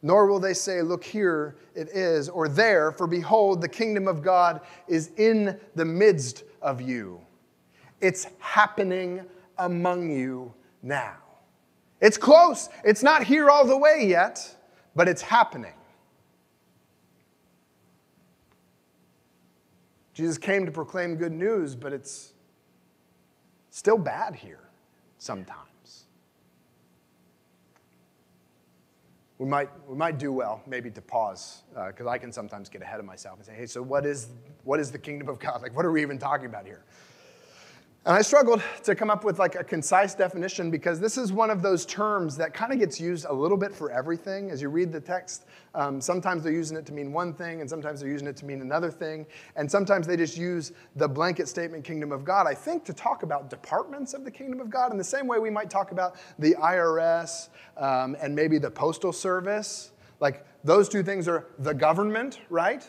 Nor 0.00 0.26
will 0.26 0.38
they 0.38 0.54
say, 0.54 0.82
Look, 0.82 1.04
here 1.04 1.56
it 1.74 1.88
is, 1.88 2.28
or 2.28 2.48
there, 2.48 2.92
for 2.92 3.06
behold, 3.06 3.60
the 3.60 3.68
kingdom 3.68 4.08
of 4.08 4.22
God 4.22 4.60
is 4.88 5.10
in 5.16 5.58
the 5.74 5.84
midst 5.84 6.44
of 6.62 6.80
you. 6.80 7.20
It's 8.00 8.26
happening 8.38 9.22
among 9.58 10.10
you 10.10 10.52
now. 10.82 11.16
It's 12.00 12.16
close. 12.16 12.68
It's 12.84 13.02
not 13.02 13.24
here 13.24 13.50
all 13.50 13.66
the 13.66 13.76
way 13.76 14.06
yet, 14.06 14.56
but 14.94 15.08
it's 15.08 15.22
happening. 15.22 15.74
Jesus 20.14 20.38
came 20.38 20.66
to 20.66 20.72
proclaim 20.72 21.14
good 21.16 21.32
news, 21.32 21.76
but 21.76 21.92
it's 21.92 22.32
still 23.70 23.98
bad 23.98 24.34
here 24.34 24.68
sometimes. 25.18 25.67
We 29.38 29.46
might, 29.46 29.70
we 29.88 29.96
might 29.96 30.18
do 30.18 30.32
well 30.32 30.62
maybe 30.66 30.90
to 30.90 31.00
pause 31.00 31.62
because 31.72 32.06
uh, 32.06 32.10
I 32.10 32.18
can 32.18 32.32
sometimes 32.32 32.68
get 32.68 32.82
ahead 32.82 32.98
of 32.98 33.06
myself 33.06 33.38
and 33.38 33.46
say, 33.46 33.54
hey, 33.54 33.66
so 33.66 33.82
what 33.82 34.04
is, 34.04 34.28
what 34.64 34.80
is 34.80 34.90
the 34.90 34.98
kingdom 34.98 35.28
of 35.28 35.38
God? 35.38 35.62
Like, 35.62 35.76
what 35.76 35.84
are 35.84 35.92
we 35.92 36.02
even 36.02 36.18
talking 36.18 36.46
about 36.46 36.66
here? 36.66 36.82
And 38.08 38.16
I 38.16 38.22
struggled 38.22 38.62
to 38.84 38.94
come 38.94 39.10
up 39.10 39.22
with 39.22 39.38
like 39.38 39.54
a 39.54 39.62
concise 39.62 40.14
definition 40.14 40.70
because 40.70 40.98
this 40.98 41.18
is 41.18 41.30
one 41.30 41.50
of 41.50 41.60
those 41.60 41.84
terms 41.84 42.38
that 42.38 42.54
kind 42.54 42.72
of 42.72 42.78
gets 42.78 42.98
used 42.98 43.26
a 43.26 43.32
little 43.34 43.58
bit 43.58 43.74
for 43.74 43.90
everything. 43.90 44.50
As 44.50 44.62
you 44.62 44.70
read 44.70 44.90
the 44.90 45.00
text, 45.00 45.44
um, 45.74 46.00
sometimes 46.00 46.42
they're 46.42 46.50
using 46.50 46.78
it 46.78 46.86
to 46.86 46.94
mean 46.94 47.12
one 47.12 47.34
thing, 47.34 47.60
and 47.60 47.68
sometimes 47.68 48.00
they're 48.00 48.08
using 48.08 48.26
it 48.26 48.34
to 48.38 48.46
mean 48.46 48.62
another 48.62 48.90
thing. 48.90 49.26
And 49.56 49.70
sometimes 49.70 50.06
they 50.06 50.16
just 50.16 50.38
use 50.38 50.72
the 50.96 51.06
blanket 51.06 51.48
statement 51.48 51.84
kingdom 51.84 52.10
of 52.10 52.24
God, 52.24 52.46
I 52.46 52.54
think, 52.54 52.82
to 52.86 52.94
talk 52.94 53.24
about 53.24 53.50
departments 53.50 54.14
of 54.14 54.24
the 54.24 54.30
kingdom 54.30 54.60
of 54.60 54.70
God 54.70 54.90
in 54.90 54.96
the 54.96 55.04
same 55.04 55.26
way 55.26 55.38
we 55.38 55.50
might 55.50 55.68
talk 55.68 55.92
about 55.92 56.16
the 56.38 56.54
IRS 56.54 57.50
um, 57.76 58.16
and 58.22 58.34
maybe 58.34 58.56
the 58.56 58.70
Postal 58.70 59.12
Service. 59.12 59.92
Like 60.18 60.46
those 60.64 60.88
two 60.88 61.02
things 61.02 61.28
are 61.28 61.44
the 61.58 61.74
government, 61.74 62.40
right? 62.48 62.88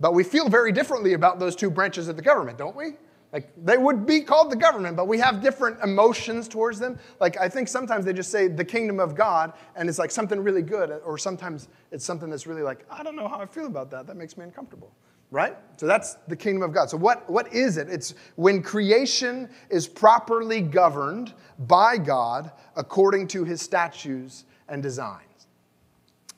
But 0.00 0.14
we 0.14 0.24
feel 0.24 0.48
very 0.48 0.72
differently 0.72 1.12
about 1.12 1.38
those 1.38 1.54
two 1.54 1.68
branches 1.68 2.08
of 2.08 2.16
the 2.16 2.22
government, 2.22 2.56
don't 2.56 2.74
we? 2.74 2.94
Like 3.34 3.50
they 3.64 3.76
would 3.76 4.06
be 4.06 4.20
called 4.20 4.52
the 4.52 4.56
government, 4.56 4.96
but 4.96 5.08
we 5.08 5.18
have 5.18 5.42
different 5.42 5.82
emotions 5.82 6.46
towards 6.46 6.78
them. 6.78 7.00
Like 7.18 7.36
I 7.36 7.48
think 7.48 7.66
sometimes 7.66 8.04
they 8.04 8.12
just 8.12 8.30
say 8.30 8.46
the 8.46 8.64
kingdom 8.64 9.00
of 9.00 9.16
God, 9.16 9.52
and 9.74 9.88
it's 9.88 9.98
like 9.98 10.12
something 10.12 10.38
really 10.38 10.62
good, 10.62 10.90
or 11.04 11.18
sometimes 11.18 11.66
it's 11.90 12.04
something 12.04 12.30
that's 12.30 12.46
really 12.46 12.62
like, 12.62 12.86
I 12.88 13.02
don't 13.02 13.16
know 13.16 13.26
how 13.26 13.40
I 13.40 13.46
feel 13.46 13.66
about 13.66 13.90
that. 13.90 14.06
That 14.06 14.16
makes 14.16 14.36
me 14.38 14.44
uncomfortable. 14.44 14.92
Right? 15.32 15.56
So 15.78 15.86
that's 15.86 16.14
the 16.28 16.36
kingdom 16.36 16.62
of 16.62 16.72
God. 16.72 16.88
So 16.88 16.96
what, 16.96 17.28
what 17.28 17.52
is 17.52 17.76
it? 17.76 17.88
It's 17.88 18.14
when 18.36 18.62
creation 18.62 19.50
is 19.68 19.88
properly 19.88 20.60
governed 20.60 21.34
by 21.66 21.98
God 21.98 22.52
according 22.76 23.26
to 23.28 23.42
his 23.42 23.60
statutes 23.60 24.44
and 24.68 24.80
design. 24.80 25.24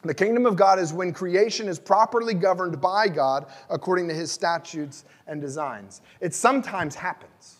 The 0.07 0.15
kingdom 0.15 0.47
of 0.47 0.57
God 0.57 0.79
is 0.79 0.93
when 0.93 1.13
creation 1.13 1.69
is 1.69 1.79
properly 1.79 2.35
governed 2.35 2.81
by 2.81 3.09
God 3.09 3.47
according 3.69 4.09
to 4.09 4.15
his 4.15 4.31
statutes 4.31 5.05
and 5.27 5.41
designs. 5.41 6.01
It 6.21 6.35
sometimes 6.35 6.95
happens. 6.95 7.57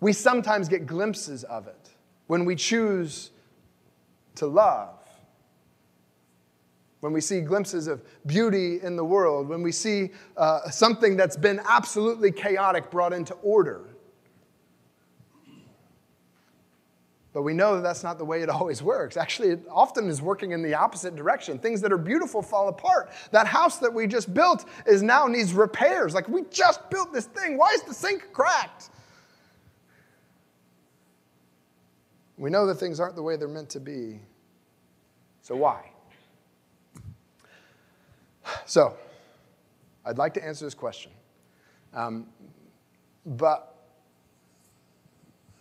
We 0.00 0.12
sometimes 0.12 0.68
get 0.68 0.86
glimpses 0.86 1.44
of 1.44 1.66
it 1.66 1.90
when 2.26 2.44
we 2.44 2.56
choose 2.56 3.30
to 4.36 4.46
love, 4.46 4.94
when 7.00 7.12
we 7.12 7.20
see 7.20 7.40
glimpses 7.40 7.86
of 7.86 8.02
beauty 8.26 8.80
in 8.82 8.96
the 8.96 9.04
world, 9.04 9.48
when 9.48 9.62
we 9.62 9.72
see 9.72 10.10
uh, 10.36 10.70
something 10.70 11.16
that's 11.16 11.36
been 11.36 11.60
absolutely 11.68 12.32
chaotic 12.32 12.90
brought 12.90 13.12
into 13.12 13.34
order. 13.42 13.91
But 17.32 17.42
we 17.42 17.54
know 17.54 17.76
that 17.76 17.82
that's 17.82 18.02
not 18.02 18.18
the 18.18 18.24
way 18.24 18.42
it 18.42 18.48
always 18.50 18.82
works. 18.82 19.16
Actually, 19.16 19.50
it 19.50 19.64
often 19.70 20.08
is 20.08 20.20
working 20.20 20.52
in 20.52 20.62
the 20.62 20.74
opposite 20.74 21.16
direction. 21.16 21.58
Things 21.58 21.80
that 21.80 21.92
are 21.92 21.98
beautiful 21.98 22.42
fall 22.42 22.68
apart. 22.68 23.10
That 23.30 23.46
house 23.46 23.78
that 23.78 23.92
we 23.92 24.06
just 24.06 24.32
built 24.32 24.66
is 24.86 25.02
now 25.02 25.26
needs 25.26 25.52
repairs. 25.52 26.14
Like 26.14 26.28
we 26.28 26.42
just 26.50 26.88
built 26.90 27.12
this 27.12 27.26
thing. 27.26 27.56
Why 27.56 27.70
is 27.70 27.82
the 27.82 27.94
sink 27.94 28.32
cracked? 28.32 28.90
We 32.36 32.50
know 32.50 32.66
that 32.66 32.74
things 32.74 32.98
aren't 32.98 33.14
the 33.14 33.22
way 33.22 33.36
they're 33.36 33.48
meant 33.48 33.70
to 33.70 33.80
be. 33.80 34.20
So 35.42 35.56
why? 35.56 35.90
So, 38.66 38.96
I'd 40.04 40.18
like 40.18 40.34
to 40.34 40.44
answer 40.44 40.64
this 40.64 40.74
question. 40.74 41.12
Um, 41.94 42.26
but 43.24 43.71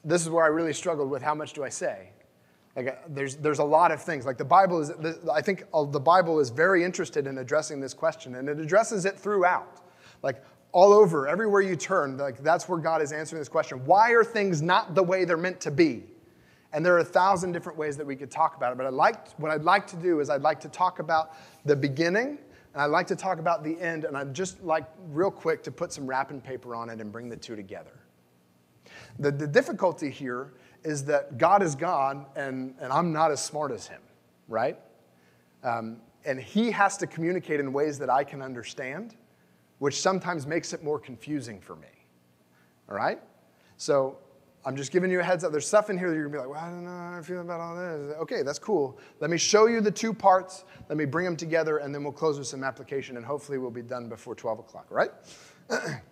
this 0.04 0.22
is 0.22 0.30
where 0.30 0.44
I 0.44 0.48
really 0.48 0.74
struggled 0.74 1.10
with 1.10 1.22
how 1.22 1.36
much 1.36 1.54
do 1.54 1.64
I 1.64 1.70
say. 1.70 2.10
Like, 2.76 2.88
uh, 2.88 2.92
there's, 3.10 3.36
there's 3.36 3.60
a 3.60 3.64
lot 3.64 3.92
of 3.92 4.02
things. 4.02 4.26
Like 4.26 4.38
the 4.38 4.46
Bible 4.46 4.80
is, 4.80 4.92
I 5.32 5.42
think 5.42 5.64
uh, 5.74 5.84
the 5.84 6.00
Bible 6.00 6.40
is 6.40 6.50
very 6.50 6.84
interested 6.84 7.28
in 7.28 7.38
addressing 7.38 7.80
this 7.80 7.94
question, 7.94 8.36
and 8.36 8.48
it 8.48 8.60
addresses 8.60 9.06
it 9.06 9.20
throughout. 9.20 9.82
Like 10.24 10.44
all 10.72 10.94
over, 10.94 11.28
everywhere 11.28 11.62
you 11.62 11.76
turn, 11.76 12.18
like 12.18 12.42
that's 12.44 12.70
where 12.70 12.80
God 12.80 13.02
is 13.02 13.12
answering 13.12 13.42
this 13.42 13.50
question. 13.50 13.86
Why 13.86 14.12
are 14.12 14.24
things 14.24 14.62
not 14.62 14.96
the 14.96 15.04
way 15.04 15.26
they're 15.26 15.38
meant 15.38 15.60
to 15.62 15.72
be? 15.72 16.04
And 16.74 16.86
there 16.86 16.96
are 16.96 17.00
a 17.00 17.04
thousand 17.04 17.52
different 17.52 17.78
ways 17.78 17.98
that 17.98 18.08
we 18.08 18.16
could 18.16 18.32
talk 18.32 18.56
about 18.56 18.72
it. 18.72 18.78
But 18.78 18.88
I'd 18.88 18.94
like, 18.94 19.28
what 19.34 19.52
I'd 19.52 19.64
like 19.64 19.86
to 19.88 19.98
do 19.98 20.22
is 20.22 20.30
I'd 20.30 20.42
like 20.42 20.62
to 20.62 20.70
talk 20.70 21.00
about 21.00 21.36
the 21.66 21.76
beginning, 21.76 22.38
and 22.74 22.82
I'd 22.82 22.86
like 22.86 23.08
to 23.08 23.16
talk 23.18 23.40
about 23.40 23.66
the 23.66 23.78
end, 23.82 24.06
and 24.06 24.16
I'd 24.16 24.34
just 24.34 24.64
like, 24.64 24.86
real 25.10 25.32
quick, 25.32 25.62
to 25.64 25.72
put 25.72 25.92
some 25.92 26.08
wrapping 26.08 26.40
paper 26.40 26.74
on 26.74 26.90
it 26.90 27.02
and 27.02 27.12
bring 27.12 27.28
the 27.28 27.36
two 27.36 27.58
together. 27.58 27.92
The, 29.22 29.30
the 29.30 29.46
difficulty 29.46 30.10
here 30.10 30.52
is 30.84 31.06
that 31.06 31.38
God 31.38 31.62
is 31.62 31.76
God, 31.76 32.26
and, 32.36 32.74
and 32.82 32.92
I'm 32.92 33.14
not 33.14 33.30
as 33.30 33.42
smart 33.44 33.72
as 33.72 33.86
him, 33.86 34.02
right? 34.48 34.80
Um, 35.64 35.98
and 36.26 36.40
he 36.40 36.72
has 36.72 36.98
to 36.98 37.08
communicate 37.08 37.60
in 37.60 37.72
ways 37.72 38.00
that 38.00 38.10
I 38.10 38.24
can 38.24 38.42
understand, 38.42 39.16
which 39.78 40.02
sometimes 40.02 40.48
makes 40.48 40.74
it 40.74 40.84
more 40.84 41.00
confusing 41.00 41.62
for 41.62 41.76
me. 41.76 41.88
All 42.90 42.96
right? 42.96 43.20
So 43.78 44.18
I'm 44.66 44.76
just 44.76 44.92
giving 44.92 45.12
you 45.12 45.20
a 45.20 45.24
heads 45.24 45.44
up. 45.44 45.52
There's 45.52 45.68
stuff 45.68 45.92
in 45.92 46.00
here 46.00 46.10
that 46.10 46.16
you're 46.16 46.28
gonna 46.28 46.44
be 46.44 46.48
like, 46.48 46.50
well, 46.50 46.66
I 46.66 46.72
don't 46.72 46.84
know 46.84 46.90
how 46.90 47.20
I 47.20 47.22
feel 47.22 47.42
about 47.42 47.60
all 47.60 47.76
this. 47.76 48.16
Okay, 48.22 48.42
that's 48.42 48.60
cool. 48.60 48.98
Let 49.20 49.30
me 49.30 49.38
show 49.38 49.68
you 49.68 49.82
the 49.82 49.92
two 49.92 50.16
parts. 50.16 50.66
Let 50.90 50.98
me 50.98 51.06
bring 51.06 51.26
them 51.26 51.38
together, 51.38 51.78
and 51.78 51.94
then 51.94 52.04
we'll 52.04 52.12
close 52.12 52.40
with 52.40 52.48
some 52.48 52.64
application, 52.64 53.18
and 53.18 53.26
hopefully 53.26 53.60
we'll 53.60 53.70
be 53.70 53.84
done 53.84 54.10
before 54.10 54.34
12 54.34 54.60
o'clock, 54.60 54.88
right? 54.90 55.12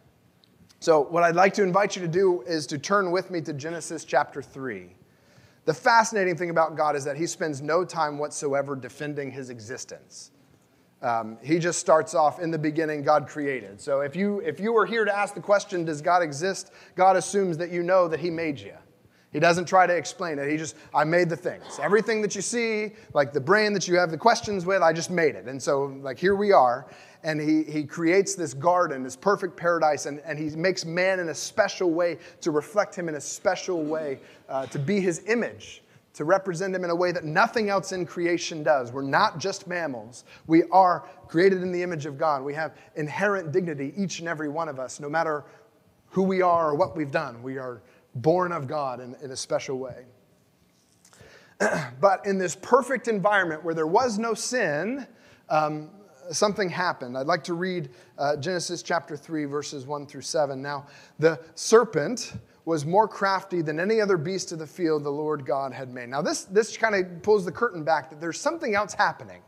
So, 0.81 1.01
what 1.01 1.23
I'd 1.23 1.35
like 1.35 1.53
to 1.55 1.63
invite 1.63 1.97
you 1.97 2.01
to 2.01 2.07
do 2.07 2.41
is 2.43 2.65
to 2.67 2.77
turn 2.77 3.11
with 3.11 3.31
me 3.31 3.41
to 3.41 3.51
Genesis 3.51 4.05
chapter 4.05 4.41
3. 4.41 4.95
The 5.65 5.73
fascinating 5.73 6.37
thing 6.37 6.49
about 6.49 6.77
God 6.77 6.95
is 6.95 7.03
that 7.03 7.17
he 7.17 7.27
spends 7.27 7.61
no 7.61 7.83
time 7.83 8.17
whatsoever 8.17 8.77
defending 8.77 9.29
his 9.29 9.49
existence. 9.49 10.31
Um, 11.01 11.37
he 11.41 11.59
just 11.59 11.79
starts 11.79 12.15
off 12.15 12.39
in 12.39 12.49
the 12.49 12.57
beginning, 12.57 13.03
God 13.03 13.27
created. 13.27 13.81
So, 13.81 13.99
if 13.99 14.15
you, 14.15 14.39
if 14.39 14.61
you 14.61 14.71
were 14.71 14.85
here 14.85 15.03
to 15.03 15.15
ask 15.15 15.35
the 15.35 15.41
question, 15.41 15.83
Does 15.83 16.01
God 16.01 16.23
exist? 16.23 16.71
God 16.95 17.17
assumes 17.17 17.57
that 17.57 17.71
you 17.71 17.83
know 17.83 18.07
that 18.07 18.21
he 18.21 18.29
made 18.29 18.57
you. 18.57 18.75
He 19.31 19.39
doesn't 19.39 19.65
try 19.65 19.85
to 19.85 19.95
explain 19.95 20.39
it. 20.39 20.49
He 20.49 20.57
just, 20.57 20.75
I 20.93 21.03
made 21.03 21.29
the 21.29 21.37
things. 21.37 21.79
Everything 21.79 22.21
that 22.23 22.35
you 22.35 22.41
see, 22.41 22.93
like 23.13 23.31
the 23.31 23.39
brain 23.39 23.73
that 23.73 23.87
you 23.87 23.95
have 23.95 24.09
the 24.09 24.17
questions 24.17 24.65
with, 24.65 24.81
I 24.81 24.91
just 24.91 25.11
made 25.11 25.35
it. 25.35 25.45
And 25.45 25.61
so, 25.61 25.97
like, 26.01 26.17
here 26.17 26.35
we 26.35 26.51
are 26.51 26.87
and 27.23 27.39
he, 27.39 27.63
he 27.63 27.83
creates 27.83 28.35
this 28.35 28.53
garden, 28.53 29.03
this 29.03 29.15
perfect 29.15 29.57
paradise, 29.57 30.05
and, 30.05 30.21
and 30.21 30.39
he 30.39 30.49
makes 30.55 30.85
man 30.85 31.19
in 31.19 31.29
a 31.29 31.35
special 31.35 31.91
way 31.91 32.17
to 32.41 32.51
reflect 32.51 32.95
him 32.95 33.09
in 33.09 33.15
a 33.15 33.21
special 33.21 33.83
way, 33.83 34.19
uh, 34.47 34.65
to 34.67 34.79
be 34.79 35.01
his 35.01 35.23
image, 35.27 35.83
to 36.13 36.23
represent 36.23 36.73
him 36.73 36.83
in 36.83 36.89
a 36.89 36.95
way 36.95 37.11
that 37.11 37.25
nothing 37.25 37.69
else 37.69 37.91
in 37.91 38.05
creation 38.05 38.63
does. 38.63 38.91
We're 38.91 39.01
not 39.01 39.37
just 39.37 39.67
mammals, 39.67 40.23
we 40.47 40.63
are 40.71 41.07
created 41.27 41.61
in 41.61 41.71
the 41.71 41.83
image 41.83 42.05
of 42.05 42.17
God. 42.17 42.43
We 42.43 42.53
have 42.53 42.75
inherent 42.95 43.51
dignity, 43.51 43.93
each 43.97 44.19
and 44.19 44.27
every 44.27 44.49
one 44.49 44.69
of 44.69 44.79
us, 44.79 44.99
no 44.99 45.09
matter 45.09 45.43
who 46.11 46.23
we 46.23 46.41
are 46.41 46.69
or 46.69 46.75
what 46.75 46.95
we've 46.95 47.11
done. 47.11 47.43
We 47.43 47.57
are 47.57 47.81
born 48.21 48.51
of 48.51 48.67
God 48.67 48.99
in, 48.99 49.15
in 49.21 49.31
a 49.31 49.35
special 49.35 49.77
way. 49.77 50.05
but 52.01 52.25
in 52.25 52.37
this 52.37 52.55
perfect 52.55 53.07
environment 53.07 53.63
where 53.63 53.73
there 53.73 53.87
was 53.87 54.17
no 54.17 54.33
sin, 54.33 55.05
um, 55.49 55.89
something 56.31 56.69
happened. 56.69 57.17
I'd 57.17 57.27
like 57.27 57.43
to 57.45 57.53
read 57.53 57.89
uh, 58.17 58.35
Genesis 58.37 58.83
chapter 58.83 59.17
3, 59.17 59.45
verses 59.45 59.85
1 59.85 60.05
through 60.05 60.21
7. 60.21 60.61
Now, 60.61 60.87
the 61.17 61.39
serpent 61.55 62.33
was 62.65 62.85
more 62.85 63.07
crafty 63.07 63.61
than 63.61 63.79
any 63.79 63.99
other 63.99 64.17
beast 64.17 64.51
of 64.51 64.59
the 64.59 64.67
field 64.67 65.03
the 65.03 65.09
Lord 65.09 65.45
God 65.45 65.73
had 65.73 65.91
made. 65.91 66.09
Now, 66.09 66.21
this, 66.21 66.43
this 66.43 66.77
kind 66.77 66.93
of 66.93 67.23
pulls 67.23 67.45
the 67.45 67.51
curtain 67.51 67.83
back 67.83 68.09
that 68.09 68.21
there's 68.21 68.39
something 68.39 68.75
else 68.75 68.93
happening. 68.93 69.41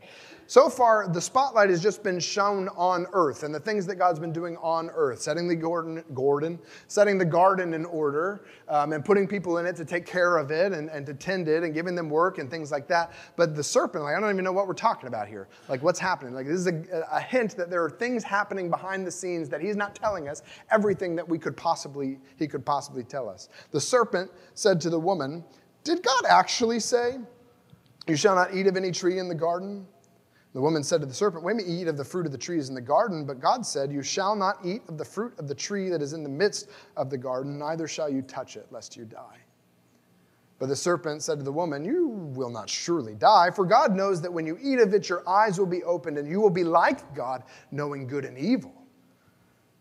So 0.46 0.68
far, 0.68 1.08
the 1.08 1.20
spotlight 1.20 1.70
has 1.70 1.82
just 1.82 2.02
been 2.02 2.18
shown 2.20 2.68
on 2.76 3.06
earth 3.12 3.42
and 3.42 3.54
the 3.54 3.60
things 3.60 3.86
that 3.86 3.96
God's 3.96 4.18
been 4.18 4.32
doing 4.32 4.56
on 4.58 4.90
earth, 4.90 5.22
setting 5.22 5.48
the 5.48 5.56
garden, 5.56 6.04
Gordon, 6.14 6.58
setting 6.88 7.16
the 7.16 7.24
garden 7.24 7.74
in 7.74 7.84
order, 7.86 8.44
um, 8.68 8.92
and 8.92 9.04
putting 9.04 9.26
people 9.26 9.58
in 9.58 9.66
it 9.66 9.76
to 9.76 9.84
take 9.84 10.04
care 10.04 10.36
of 10.36 10.50
it 10.50 10.72
and, 10.72 10.90
and 10.90 11.06
to 11.06 11.14
tend 11.14 11.48
it 11.48 11.62
and 11.62 11.72
giving 11.72 11.94
them 11.94 12.10
work 12.10 12.38
and 12.38 12.50
things 12.50 12.70
like 12.70 12.88
that. 12.88 13.12
But 13.36 13.54
the 13.54 13.62
serpent, 13.62 14.04
like, 14.04 14.16
I 14.16 14.20
don't 14.20 14.30
even 14.30 14.44
know 14.44 14.52
what 14.52 14.66
we're 14.66 14.74
talking 14.74 15.06
about 15.06 15.28
here. 15.28 15.48
Like, 15.68 15.82
what's 15.82 16.00
happening? 16.00 16.34
Like, 16.34 16.46
this 16.46 16.58
is 16.58 16.66
a, 16.66 17.06
a 17.10 17.20
hint 17.20 17.56
that 17.56 17.70
there 17.70 17.82
are 17.84 17.90
things 17.90 18.24
happening 18.24 18.68
behind 18.68 19.06
the 19.06 19.10
scenes 19.10 19.48
that 19.48 19.60
he's 19.60 19.76
not 19.76 19.94
telling 19.94 20.28
us 20.28 20.42
everything 20.70 21.16
that 21.16 21.28
we 21.28 21.38
could 21.38 21.56
possibly, 21.56 22.18
he 22.36 22.46
could 22.46 22.64
possibly 22.66 23.04
tell 23.04 23.28
us. 23.28 23.48
The 23.70 23.80
serpent 23.80 24.30
said 24.54 24.80
to 24.82 24.90
the 24.90 25.00
woman, 25.00 25.44
Did 25.84 26.02
God 26.02 26.24
actually 26.28 26.80
say, 26.80 27.18
You 28.06 28.16
shall 28.16 28.34
not 28.34 28.54
eat 28.54 28.66
of 28.66 28.76
any 28.76 28.90
tree 28.90 29.18
in 29.18 29.28
the 29.28 29.34
garden? 29.34 29.86
The 30.54 30.60
woman 30.60 30.82
said 30.82 31.00
to 31.00 31.06
the 31.06 31.14
serpent, 31.14 31.44
We 31.44 31.54
may 31.54 31.62
eat 31.62 31.88
of 31.88 31.96
the 31.96 32.04
fruit 32.04 32.26
of 32.26 32.32
the 32.32 32.38
trees 32.38 32.68
in 32.68 32.74
the 32.74 32.80
garden, 32.80 33.24
but 33.24 33.40
God 33.40 33.64
said, 33.64 33.90
You 33.90 34.02
shall 34.02 34.36
not 34.36 34.58
eat 34.62 34.82
of 34.88 34.98
the 34.98 35.04
fruit 35.04 35.32
of 35.38 35.48
the 35.48 35.54
tree 35.54 35.88
that 35.88 36.02
is 36.02 36.12
in 36.12 36.22
the 36.22 36.28
midst 36.28 36.68
of 36.96 37.08
the 37.08 37.16
garden, 37.16 37.58
neither 37.58 37.88
shall 37.88 38.10
you 38.10 38.20
touch 38.20 38.56
it, 38.56 38.66
lest 38.70 38.96
you 38.96 39.04
die. 39.04 39.38
But 40.58 40.68
the 40.68 40.76
serpent 40.76 41.22
said 41.22 41.38
to 41.38 41.44
the 41.44 41.52
woman, 41.52 41.84
You 41.84 42.08
will 42.08 42.50
not 42.50 42.68
surely 42.68 43.14
die, 43.14 43.50
for 43.50 43.64
God 43.64 43.96
knows 43.96 44.20
that 44.20 44.32
when 44.32 44.46
you 44.46 44.58
eat 44.62 44.78
of 44.78 44.92
it, 44.92 45.08
your 45.08 45.26
eyes 45.28 45.58
will 45.58 45.66
be 45.66 45.82
opened, 45.84 46.18
and 46.18 46.28
you 46.28 46.40
will 46.40 46.50
be 46.50 46.64
like 46.64 47.14
God, 47.14 47.44
knowing 47.70 48.06
good 48.06 48.26
and 48.26 48.36
evil. 48.36 48.74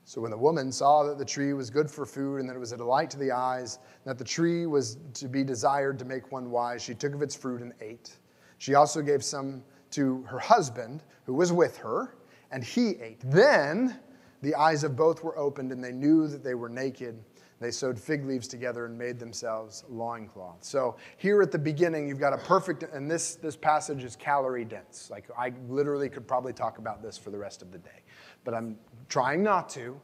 So 0.05 0.21
when 0.21 0.31
the 0.31 0.37
woman 0.37 0.71
saw 0.71 1.03
that 1.03 1.17
the 1.17 1.25
tree 1.25 1.53
was 1.53 1.69
good 1.69 1.91
for 1.91 2.05
food, 2.05 2.39
and 2.39 2.49
that 2.49 2.55
it 2.55 2.59
was 2.59 2.71
a 2.71 2.77
delight 2.77 3.09
to 3.11 3.17
the 3.17 3.31
eyes, 3.31 3.77
and 4.03 4.09
that 4.09 4.17
the 4.17 4.23
tree 4.23 4.65
was 4.65 4.97
to 5.15 5.27
be 5.27 5.43
desired 5.43 5.99
to 5.99 6.05
make 6.05 6.31
one 6.31 6.49
wise, 6.49 6.81
she 6.81 6.95
took 6.95 7.13
of 7.13 7.21
its 7.21 7.35
fruit 7.35 7.61
and 7.61 7.73
ate. 7.81 8.17
She 8.57 8.73
also 8.73 9.01
gave 9.01 9.23
some 9.23 9.63
to 9.91 10.23
her 10.23 10.39
husband, 10.39 11.03
who 11.25 11.33
was 11.33 11.51
with 11.53 11.77
her, 11.77 12.15
and 12.51 12.63
he 12.63 12.91
ate. 13.01 13.21
Then 13.23 13.99
the 14.41 14.55
eyes 14.55 14.83
of 14.83 14.95
both 14.95 15.23
were 15.23 15.37
opened, 15.37 15.71
and 15.71 15.83
they 15.83 15.91
knew 15.91 16.27
that 16.27 16.43
they 16.43 16.55
were 16.55 16.69
naked. 16.69 17.23
They 17.59 17.69
sewed 17.69 17.99
fig 17.99 18.25
leaves 18.25 18.47
together 18.47 18.87
and 18.87 18.97
made 18.97 19.19
themselves 19.19 19.83
loincloths. 19.87 20.67
So 20.67 20.97
here 21.17 21.43
at 21.43 21.51
the 21.51 21.59
beginning, 21.59 22.07
you've 22.07 22.19
got 22.19 22.33
a 22.33 22.37
perfect, 22.37 22.81
and 22.81 23.09
this, 23.09 23.35
this 23.35 23.55
passage 23.55 24.03
is 24.03 24.15
calorie 24.15 24.65
dense. 24.65 25.09
Like 25.11 25.29
I 25.37 25.53
literally 25.69 26.09
could 26.09 26.27
probably 26.27 26.53
talk 26.53 26.79
about 26.79 27.03
this 27.03 27.19
for 27.19 27.29
the 27.29 27.37
rest 27.37 27.61
of 27.61 27.71
the 27.71 27.77
day, 27.77 28.01
but 28.43 28.55
I'm 28.55 28.79
trying 29.09 29.43
not 29.43 29.69
to. 29.69 29.99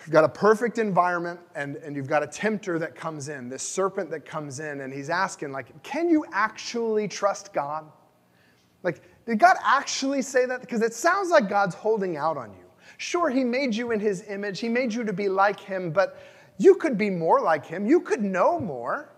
You've 0.00 0.12
got 0.12 0.24
a 0.24 0.28
perfect 0.28 0.78
environment, 0.78 1.40
and, 1.54 1.76
and 1.76 1.96
you've 1.96 2.08
got 2.08 2.22
a 2.22 2.26
tempter 2.26 2.78
that 2.78 2.94
comes 2.94 3.28
in, 3.28 3.48
this 3.48 3.62
serpent 3.62 4.10
that 4.10 4.26
comes 4.26 4.60
in, 4.60 4.82
and 4.82 4.92
he's 4.92 5.10
asking, 5.10 5.52
like, 5.52 5.82
can 5.82 6.08
you 6.08 6.24
actually 6.32 7.08
trust 7.08 7.52
God? 7.54 7.90
Like, 8.82 9.02
did 9.26 9.38
God 9.38 9.56
actually 9.64 10.22
say 10.22 10.46
that? 10.46 10.60
Because 10.60 10.82
it 10.82 10.94
sounds 10.94 11.30
like 11.30 11.48
God's 11.48 11.74
holding 11.74 12.16
out 12.16 12.36
on 12.36 12.50
you. 12.50 12.64
Sure, 12.96 13.30
He 13.30 13.44
made 13.44 13.74
you 13.74 13.92
in 13.92 14.00
His 14.00 14.24
image, 14.28 14.60
He 14.60 14.68
made 14.68 14.92
you 14.92 15.04
to 15.04 15.12
be 15.12 15.28
like 15.28 15.60
Him, 15.60 15.90
but 15.90 16.20
you 16.58 16.74
could 16.74 16.98
be 16.98 17.10
more 17.10 17.40
like 17.40 17.64
Him. 17.64 17.86
You 17.86 18.00
could 18.00 18.22
know 18.22 18.60
more. 18.60 19.12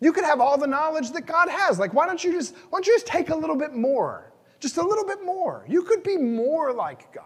You 0.00 0.12
could 0.12 0.24
have 0.24 0.40
all 0.40 0.56
the 0.56 0.66
knowledge 0.66 1.10
that 1.10 1.26
God 1.26 1.48
has. 1.50 1.78
Like, 1.78 1.92
why 1.92 2.06
don't 2.06 2.22
you 2.24 2.32
just, 2.32 2.54
why 2.54 2.78
don't 2.78 2.86
you 2.86 2.94
just 2.94 3.06
take 3.06 3.28
a 3.28 3.36
little 3.36 3.56
bit 3.56 3.74
more? 3.74 4.32
Just 4.58 4.78
a 4.78 4.82
little 4.82 5.06
bit 5.06 5.24
more. 5.24 5.64
You 5.68 5.82
could 5.82 6.02
be 6.02 6.16
more 6.16 6.72
like 6.72 7.12
God. 7.12 7.24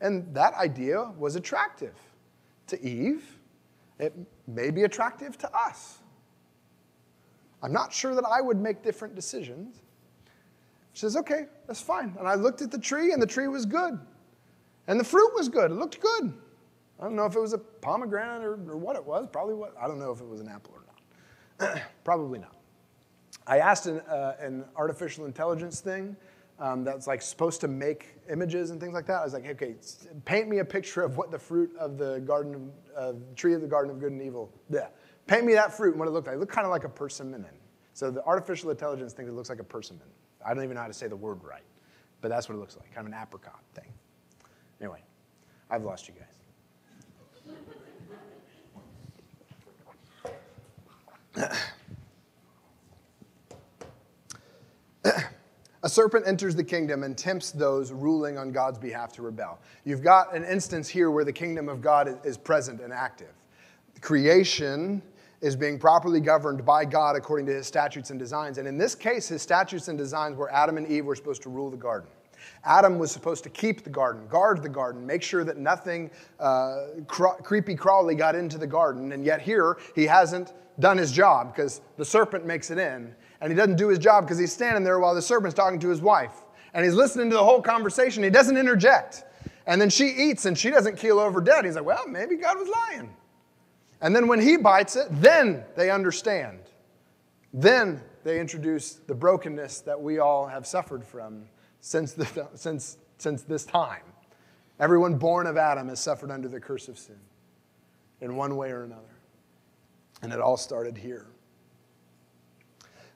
And 0.00 0.32
that 0.34 0.54
idea 0.54 1.12
was 1.18 1.36
attractive 1.36 1.94
to 2.68 2.80
Eve. 2.80 3.24
It 3.98 4.14
may 4.46 4.70
be 4.70 4.84
attractive 4.84 5.38
to 5.38 5.56
us. 5.56 5.98
I'm 7.62 7.72
not 7.72 7.92
sure 7.92 8.14
that 8.14 8.24
I 8.24 8.40
would 8.40 8.60
make 8.60 8.82
different 8.82 9.14
decisions. 9.14 9.80
She 10.96 11.00
says, 11.00 11.14
Okay, 11.14 11.44
that's 11.66 11.82
fine. 11.82 12.16
And 12.18 12.26
I 12.26 12.36
looked 12.36 12.62
at 12.62 12.70
the 12.70 12.78
tree, 12.78 13.12
and 13.12 13.20
the 13.20 13.26
tree 13.26 13.48
was 13.48 13.66
good. 13.66 13.98
And 14.86 14.98
the 14.98 15.04
fruit 15.04 15.30
was 15.34 15.50
good. 15.50 15.70
It 15.70 15.74
looked 15.74 16.00
good. 16.00 16.32
I 16.98 17.04
don't 17.04 17.14
know 17.14 17.26
if 17.26 17.36
it 17.36 17.40
was 17.40 17.52
a 17.52 17.58
pomegranate 17.58 18.42
or, 18.42 18.54
or 18.54 18.78
what 18.78 18.96
it 18.96 19.04
was. 19.04 19.28
Probably 19.30 19.52
what. 19.52 19.74
I 19.78 19.88
don't 19.88 19.98
know 19.98 20.10
if 20.10 20.22
it 20.22 20.26
was 20.26 20.40
an 20.40 20.48
apple 20.48 20.72
or 20.74 20.84
not. 21.68 21.82
Probably 22.04 22.38
not. 22.38 22.56
I 23.46 23.58
asked 23.58 23.84
an, 23.84 24.00
uh, 24.08 24.36
an 24.40 24.64
artificial 24.74 25.26
intelligence 25.26 25.80
thing 25.80 26.16
um, 26.58 26.82
that's 26.82 27.06
like 27.06 27.20
supposed 27.20 27.60
to 27.60 27.68
make 27.68 28.16
images 28.30 28.70
and 28.70 28.80
things 28.80 28.94
like 28.94 29.04
that. 29.04 29.20
I 29.20 29.24
was 29.24 29.34
like, 29.34 29.46
okay, 29.48 29.74
paint 30.24 30.48
me 30.48 30.60
a 30.60 30.64
picture 30.64 31.02
of 31.02 31.18
what 31.18 31.30
the 31.30 31.38
fruit 31.38 31.76
of 31.78 31.98
the 31.98 32.20
garden 32.20 32.72
of, 32.96 33.16
uh, 33.16 33.18
tree 33.34 33.52
of 33.52 33.60
the 33.60 33.66
garden 33.66 33.90
of 33.90 34.00
good 34.00 34.12
and 34.12 34.22
evil. 34.22 34.50
Yeah, 34.70 34.86
paint 35.26 35.44
me 35.44 35.52
that 35.52 35.76
fruit 35.76 35.90
and 35.90 35.98
what 35.98 36.08
it 36.08 36.12
looked 36.12 36.26
like. 36.26 36.36
It 36.36 36.38
looked 36.38 36.52
kind 36.52 36.64
of 36.64 36.70
like 36.70 36.84
a 36.84 36.88
persimmon. 36.88 37.44
So 37.96 38.10
the 38.10 38.22
artificial 38.26 38.68
intelligence 38.68 39.14
thinks 39.14 39.30
it 39.30 39.32
looks 39.32 39.48
like 39.48 39.58
a 39.58 39.64
persimmon. 39.64 40.06
I 40.44 40.52
don't 40.52 40.62
even 40.62 40.74
know 40.74 40.82
how 40.82 40.86
to 40.86 40.92
say 40.92 41.08
the 41.08 41.16
word 41.16 41.42
right, 41.42 41.64
but 42.20 42.28
that's 42.28 42.46
what 42.46 42.54
it 42.54 42.58
looks 42.58 42.76
like, 42.76 42.94
kind 42.94 43.06
of 43.06 43.14
an 43.14 43.18
apricot 43.18 43.58
thing. 43.74 43.90
Anyway, 44.82 45.00
I've 45.70 45.82
lost 45.82 46.06
you 46.06 46.14
guys. 51.34 51.54
A 55.82 55.88
serpent 55.88 56.26
enters 56.26 56.54
the 56.54 56.64
kingdom 56.64 57.02
and 57.02 57.16
tempts 57.16 57.50
those 57.50 57.92
ruling 57.92 58.36
on 58.36 58.52
God's 58.52 58.78
behalf 58.78 59.10
to 59.12 59.22
rebel. 59.22 59.58
You've 59.84 60.02
got 60.02 60.36
an 60.36 60.44
instance 60.44 60.86
here 60.86 61.10
where 61.10 61.24
the 61.24 61.32
kingdom 61.32 61.70
of 61.70 61.80
God 61.80 62.20
is 62.26 62.36
present 62.36 62.82
and 62.82 62.92
active. 62.92 63.32
Creation 64.02 65.00
is 65.46 65.54
being 65.54 65.78
properly 65.78 66.20
governed 66.20 66.64
by 66.64 66.84
God 66.84 67.14
according 67.14 67.46
to 67.46 67.54
his 67.54 67.66
statutes 67.66 68.10
and 68.10 68.18
designs. 68.18 68.58
And 68.58 68.66
in 68.66 68.76
this 68.76 68.94
case, 68.94 69.28
his 69.28 69.42
statutes 69.42 69.88
and 69.88 69.96
designs 69.96 70.36
were 70.36 70.52
Adam 70.52 70.76
and 70.76 70.88
Eve 70.88 71.06
were 71.06 71.14
supposed 71.14 71.42
to 71.42 71.48
rule 71.48 71.70
the 71.70 71.76
garden. 71.76 72.10
Adam 72.64 72.98
was 72.98 73.12
supposed 73.12 73.44
to 73.44 73.50
keep 73.50 73.84
the 73.84 73.90
garden, 73.90 74.26
guard 74.28 74.62
the 74.62 74.68
garden, 74.68 75.06
make 75.06 75.22
sure 75.22 75.44
that 75.44 75.56
nothing 75.56 76.10
uh, 76.40 76.86
cr- 77.06 77.40
creepy 77.42 77.74
crawly 77.74 78.14
got 78.14 78.34
into 78.34 78.58
the 78.58 78.66
garden. 78.66 79.12
And 79.12 79.24
yet 79.24 79.40
here, 79.40 79.78
he 79.94 80.04
hasn't 80.04 80.52
done 80.80 80.98
his 80.98 81.12
job 81.12 81.54
because 81.54 81.80
the 81.96 82.04
serpent 82.04 82.44
makes 82.44 82.70
it 82.70 82.78
in. 82.78 83.14
And 83.40 83.52
he 83.52 83.56
doesn't 83.56 83.76
do 83.76 83.88
his 83.88 83.98
job 83.98 84.24
because 84.24 84.38
he's 84.38 84.52
standing 84.52 84.82
there 84.82 84.98
while 84.98 85.14
the 85.14 85.22
serpent's 85.22 85.54
talking 85.54 85.78
to 85.80 85.88
his 85.88 86.00
wife. 86.00 86.42
And 86.74 86.84
he's 86.84 86.94
listening 86.94 87.30
to 87.30 87.36
the 87.36 87.44
whole 87.44 87.62
conversation. 87.62 88.22
He 88.22 88.30
doesn't 88.30 88.56
interject. 88.56 89.24
And 89.66 89.80
then 89.80 89.90
she 89.90 90.08
eats 90.08 90.44
and 90.44 90.56
she 90.58 90.70
doesn't 90.70 90.96
keel 90.96 91.18
over 91.18 91.40
dead. 91.40 91.64
He's 91.64 91.76
like, 91.76 91.84
well, 91.84 92.06
maybe 92.08 92.36
God 92.36 92.58
was 92.58 92.68
lying. 92.68 93.14
And 94.00 94.14
then 94.14 94.28
when 94.28 94.40
he 94.40 94.56
bites 94.56 94.96
it, 94.96 95.06
then 95.10 95.64
they 95.74 95.90
understand. 95.90 96.60
Then 97.52 98.02
they 98.24 98.40
introduce 98.40 98.94
the 98.94 99.14
brokenness 99.14 99.80
that 99.80 100.00
we 100.00 100.18
all 100.18 100.46
have 100.46 100.66
suffered 100.66 101.04
from 101.04 101.44
since, 101.80 102.12
the, 102.12 102.48
since, 102.54 102.98
since 103.18 103.42
this 103.42 103.64
time. 103.64 104.02
Everyone 104.78 105.16
born 105.16 105.46
of 105.46 105.56
Adam 105.56 105.88
has 105.88 106.00
suffered 106.00 106.30
under 106.30 106.48
the 106.48 106.60
curse 106.60 106.88
of 106.88 106.98
sin 106.98 107.18
in 108.20 108.36
one 108.36 108.56
way 108.56 108.70
or 108.70 108.84
another. 108.84 109.02
And 110.22 110.32
it 110.32 110.40
all 110.40 110.56
started 110.56 110.98
here. 110.98 111.26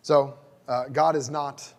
So, 0.02 0.38
uh, 0.68 0.84
God 0.92 1.16
is 1.16 1.28
not 1.28 1.74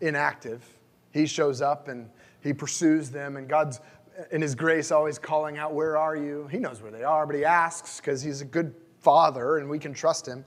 inactive. 0.00 0.64
He 1.12 1.26
shows 1.26 1.60
up 1.60 1.88
and 1.88 2.08
he 2.40 2.52
pursues 2.52 3.10
them, 3.10 3.36
and 3.36 3.48
God's 3.48 3.80
in 4.30 4.42
his 4.42 4.54
grace, 4.54 4.90
always 4.90 5.18
calling 5.18 5.58
out, 5.58 5.74
Where 5.74 5.96
are 5.96 6.16
you? 6.16 6.48
He 6.50 6.58
knows 6.58 6.82
where 6.82 6.90
they 6.90 7.04
are, 7.04 7.26
but 7.26 7.36
he 7.36 7.44
asks 7.44 8.00
because 8.00 8.22
he's 8.22 8.40
a 8.40 8.44
good 8.44 8.74
father 9.00 9.58
and 9.58 9.68
we 9.68 9.78
can 9.78 9.92
trust 9.92 10.26
him. 10.26 10.44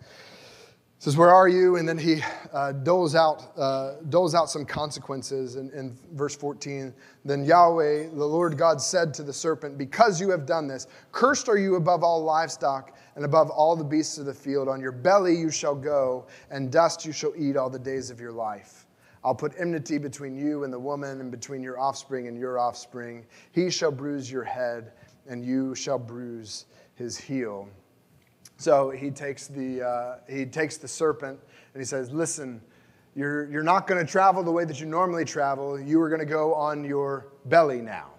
He 0.97 1.03
says, 1.03 1.17
Where 1.17 1.33
are 1.33 1.47
you? 1.47 1.75
And 1.75 1.87
then 1.87 1.97
he 1.97 2.21
uh, 2.53 2.71
doles, 2.71 3.15
out, 3.15 3.51
uh, 3.57 3.95
doles 4.09 4.33
out 4.33 4.49
some 4.49 4.65
consequences 4.65 5.57
in, 5.57 5.69
in 5.71 5.97
verse 6.13 6.35
14. 6.35 6.93
Then 7.25 7.43
Yahweh, 7.43 8.09
the 8.09 8.25
Lord 8.25 8.57
God, 8.57 8.81
said 8.81 9.13
to 9.15 9.23
the 9.23 9.33
serpent, 9.33 9.77
Because 9.77 10.21
you 10.21 10.29
have 10.29 10.45
done 10.45 10.67
this, 10.67 10.87
cursed 11.11 11.49
are 11.49 11.57
you 11.57 11.75
above 11.75 12.03
all 12.03 12.23
livestock 12.23 12.95
and 13.15 13.25
above 13.25 13.49
all 13.49 13.75
the 13.75 13.83
beasts 13.83 14.17
of 14.17 14.25
the 14.25 14.33
field. 14.33 14.69
On 14.69 14.79
your 14.79 14.93
belly 14.93 15.35
you 15.35 15.51
shall 15.51 15.75
go, 15.75 16.27
and 16.49 16.71
dust 16.71 17.05
you 17.05 17.11
shall 17.11 17.33
eat 17.37 17.57
all 17.57 17.69
the 17.69 17.79
days 17.79 18.09
of 18.09 18.19
your 18.19 18.31
life. 18.31 18.84
I'll 19.25 19.33
put 19.33 19.53
enmity 19.59 19.97
between 19.97 20.37
you 20.37 20.65
and 20.65 20.71
the 20.71 20.77
woman, 20.77 21.19
and 21.19 21.31
between 21.31 21.63
your 21.63 21.79
offspring 21.79 22.27
and 22.27 22.37
your 22.37 22.59
offspring. 22.59 23.25
He 23.51 23.71
shall 23.71 23.91
bruise 23.91 24.31
your 24.31 24.43
head, 24.43 24.91
and 25.27 25.43
you 25.43 25.73
shall 25.73 25.97
bruise 25.97 26.65
his 26.93 27.17
heel. 27.17 27.67
So 28.57 28.91
he 28.91 29.09
takes 29.09 29.47
the, 29.47 29.81
uh, 29.81 30.17
he 30.29 30.45
takes 30.45 30.77
the 30.77 30.87
serpent 30.87 31.39
and 31.73 31.81
he 31.81 31.85
says, 31.85 32.11
Listen, 32.11 32.61
you're, 33.15 33.49
you're 33.49 33.63
not 33.63 33.87
going 33.87 34.05
to 34.05 34.09
travel 34.09 34.43
the 34.43 34.51
way 34.51 34.63
that 34.63 34.79
you 34.79 34.85
normally 34.85 35.25
travel. 35.25 35.79
You 35.79 35.99
are 36.01 36.07
going 36.07 36.19
to 36.19 36.25
go 36.25 36.53
on 36.53 36.85
your 36.85 37.29
belly 37.45 37.81
now. 37.81 38.11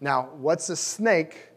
Now, 0.00 0.28
what's 0.36 0.68
a 0.68 0.76
snake, 0.76 1.50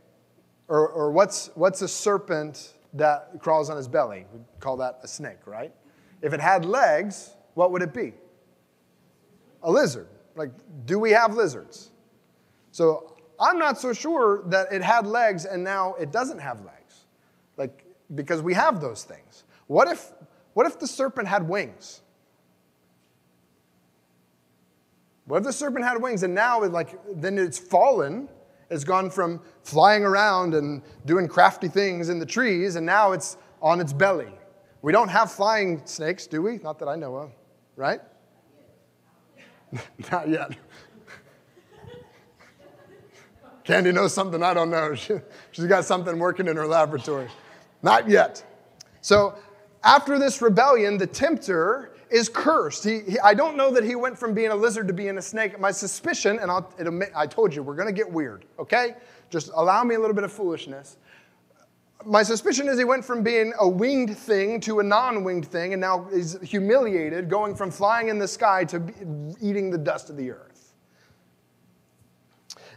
or, 0.67 0.89
or 0.89 1.11
what's, 1.11 1.51
what's 1.53 1.83
a 1.83 1.87
serpent 1.87 2.73
that 2.93 3.29
crawls 3.39 3.69
on 3.69 3.77
his 3.77 3.87
belly? 3.87 4.25
We 4.33 4.39
call 4.59 4.75
that 4.77 5.01
a 5.03 5.07
snake, 5.07 5.45
right? 5.45 5.71
If 6.23 6.33
it 6.33 6.39
had 6.39 6.65
legs, 6.65 7.35
what 7.53 7.71
would 7.71 7.83
it 7.83 7.93
be? 7.93 8.13
A 9.63 9.71
lizard. 9.71 10.07
Like, 10.35 10.51
do 10.85 10.99
we 10.99 11.11
have 11.11 11.35
lizards? 11.35 11.91
So 12.71 13.15
I'm 13.39 13.57
not 13.57 13.79
so 13.79 13.93
sure 13.93 14.43
that 14.47 14.71
it 14.71 14.81
had 14.81 15.05
legs 15.05 15.45
and 15.45 15.63
now 15.63 15.95
it 15.95 16.11
doesn't 16.11 16.39
have 16.39 16.63
legs. 16.65 17.05
Like, 17.57 17.83
because 18.15 18.41
we 18.41 18.53
have 18.53 18.81
those 18.81 19.03
things. 19.03 19.43
What 19.67 19.87
if, 19.87 20.11
what 20.53 20.65
if 20.65 20.79
the 20.79 20.87
serpent 20.87 21.27
had 21.27 21.47
wings? 21.47 22.01
What 25.25 25.37
if 25.37 25.43
the 25.43 25.53
serpent 25.53 25.85
had 25.85 26.01
wings 26.01 26.23
and 26.23 26.33
now 26.33 26.63
it 26.63 26.71
like 26.71 26.99
then 27.21 27.37
it's 27.37 27.59
fallen, 27.59 28.27
it's 28.71 28.83
gone 28.83 29.11
from 29.11 29.41
flying 29.63 30.03
around 30.03 30.55
and 30.55 30.81
doing 31.05 31.27
crafty 31.27 31.67
things 31.67 32.09
in 32.09 32.17
the 32.17 32.25
trees, 32.25 32.75
and 32.75 32.85
now 32.85 33.11
it's 33.11 33.37
on 33.61 33.79
its 33.79 33.93
belly. 33.93 34.31
We 34.81 34.91
don't 34.91 35.09
have 35.09 35.31
flying 35.31 35.81
snakes, 35.85 36.25
do 36.25 36.41
we? 36.41 36.57
Not 36.57 36.79
that 36.79 36.87
I 36.87 36.95
know 36.95 37.15
of, 37.15 37.31
right? 37.75 38.01
Not 40.11 40.29
yet. 40.29 40.51
Candy 43.63 43.91
knows 43.91 44.13
something 44.13 44.41
I 44.41 44.53
don't 44.53 44.71
know. 44.71 44.95
She, 45.51 45.61
has 45.61 45.67
got 45.67 45.85
something 45.85 46.17
working 46.17 46.47
in 46.47 46.55
her 46.55 46.65
laboratory. 46.65 47.27
Not 47.81 48.09
yet. 48.09 48.43
So, 49.01 49.35
after 49.83 50.19
this 50.19 50.41
rebellion, 50.41 50.97
the 50.97 51.07
tempter 51.07 51.91
is 52.09 52.29
cursed. 52.29 52.83
He, 52.83 53.01
he, 53.01 53.19
I 53.19 53.33
don't 53.33 53.55
know 53.55 53.71
that 53.71 53.83
he 53.83 53.95
went 53.95 54.17
from 54.17 54.33
being 54.33 54.49
a 54.49 54.55
lizard 54.55 54.87
to 54.87 54.93
being 54.93 55.17
a 55.17 55.21
snake. 55.21 55.59
My 55.59 55.71
suspicion, 55.71 56.39
and 56.39 56.49
I'll, 56.49 56.71
I 57.15 57.27
told 57.27 57.53
you, 57.53 57.63
we're 57.63 57.75
going 57.75 57.87
to 57.87 57.93
get 57.93 58.09
weird, 58.09 58.45
okay? 58.57 58.95
Just 59.29 59.51
allow 59.53 59.83
me 59.83 59.95
a 59.95 59.99
little 59.99 60.15
bit 60.15 60.23
of 60.23 60.31
foolishness. 60.31 60.97
My 62.05 62.23
suspicion 62.23 62.69
is 62.69 62.77
he 62.77 62.85
went 62.85 63.03
from 63.03 63.23
being 63.23 63.51
a 63.59 63.67
winged 63.67 64.17
thing 64.17 64.61
to 64.61 64.79
a 64.79 64.83
non 64.83 65.23
winged 65.23 65.45
thing, 65.45 65.73
and 65.73 65.81
now 65.81 66.07
is 66.09 66.39
humiliated, 66.41 67.29
going 67.29 67.55
from 67.55 67.71
flying 67.71 68.07
in 68.07 68.17
the 68.17 68.27
sky 68.27 68.63
to 68.65 68.81
eating 69.41 69.69
the 69.69 69.77
dust 69.77 70.09
of 70.09 70.15
the 70.15 70.31
earth. 70.31 70.73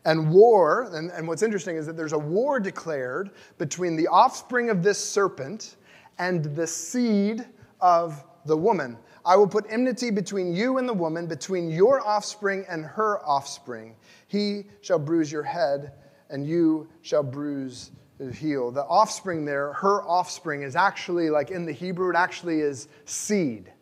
And 0.04 0.32
war, 0.32 0.90
and, 0.92 1.12
and 1.12 1.28
what's 1.28 1.42
interesting 1.42 1.76
is 1.76 1.86
that 1.86 1.96
there's 1.96 2.12
a 2.12 2.18
war 2.18 2.58
declared 2.58 3.30
between 3.58 3.94
the 3.94 4.08
offspring 4.08 4.70
of 4.70 4.82
this 4.82 4.98
serpent 4.98 5.76
and 6.18 6.44
the 6.56 6.66
seed 6.66 7.46
of 7.80 8.24
the 8.46 8.56
woman. 8.56 8.98
I 9.24 9.36
will 9.36 9.46
put 9.46 9.66
enmity 9.70 10.10
between 10.10 10.52
you 10.52 10.78
and 10.78 10.88
the 10.88 10.94
woman, 10.94 11.28
between 11.28 11.70
your 11.70 12.04
offspring 12.04 12.64
and 12.68 12.84
her 12.84 13.24
offspring. 13.24 13.94
He 14.26 14.64
shall 14.80 14.98
bruise 14.98 15.30
your 15.30 15.44
head, 15.44 15.92
and 16.28 16.44
you 16.44 16.88
shall 17.02 17.22
bruise 17.22 17.92
heel. 18.30 18.70
The 18.70 18.84
offspring 18.84 19.44
there, 19.44 19.72
her 19.74 20.02
offspring, 20.02 20.62
is 20.62 20.76
actually, 20.76 21.30
like 21.30 21.50
in 21.50 21.64
the 21.64 21.72
Hebrew, 21.72 22.10
it 22.10 22.16
actually 22.16 22.60
is 22.60 22.88
seed. 23.04 23.72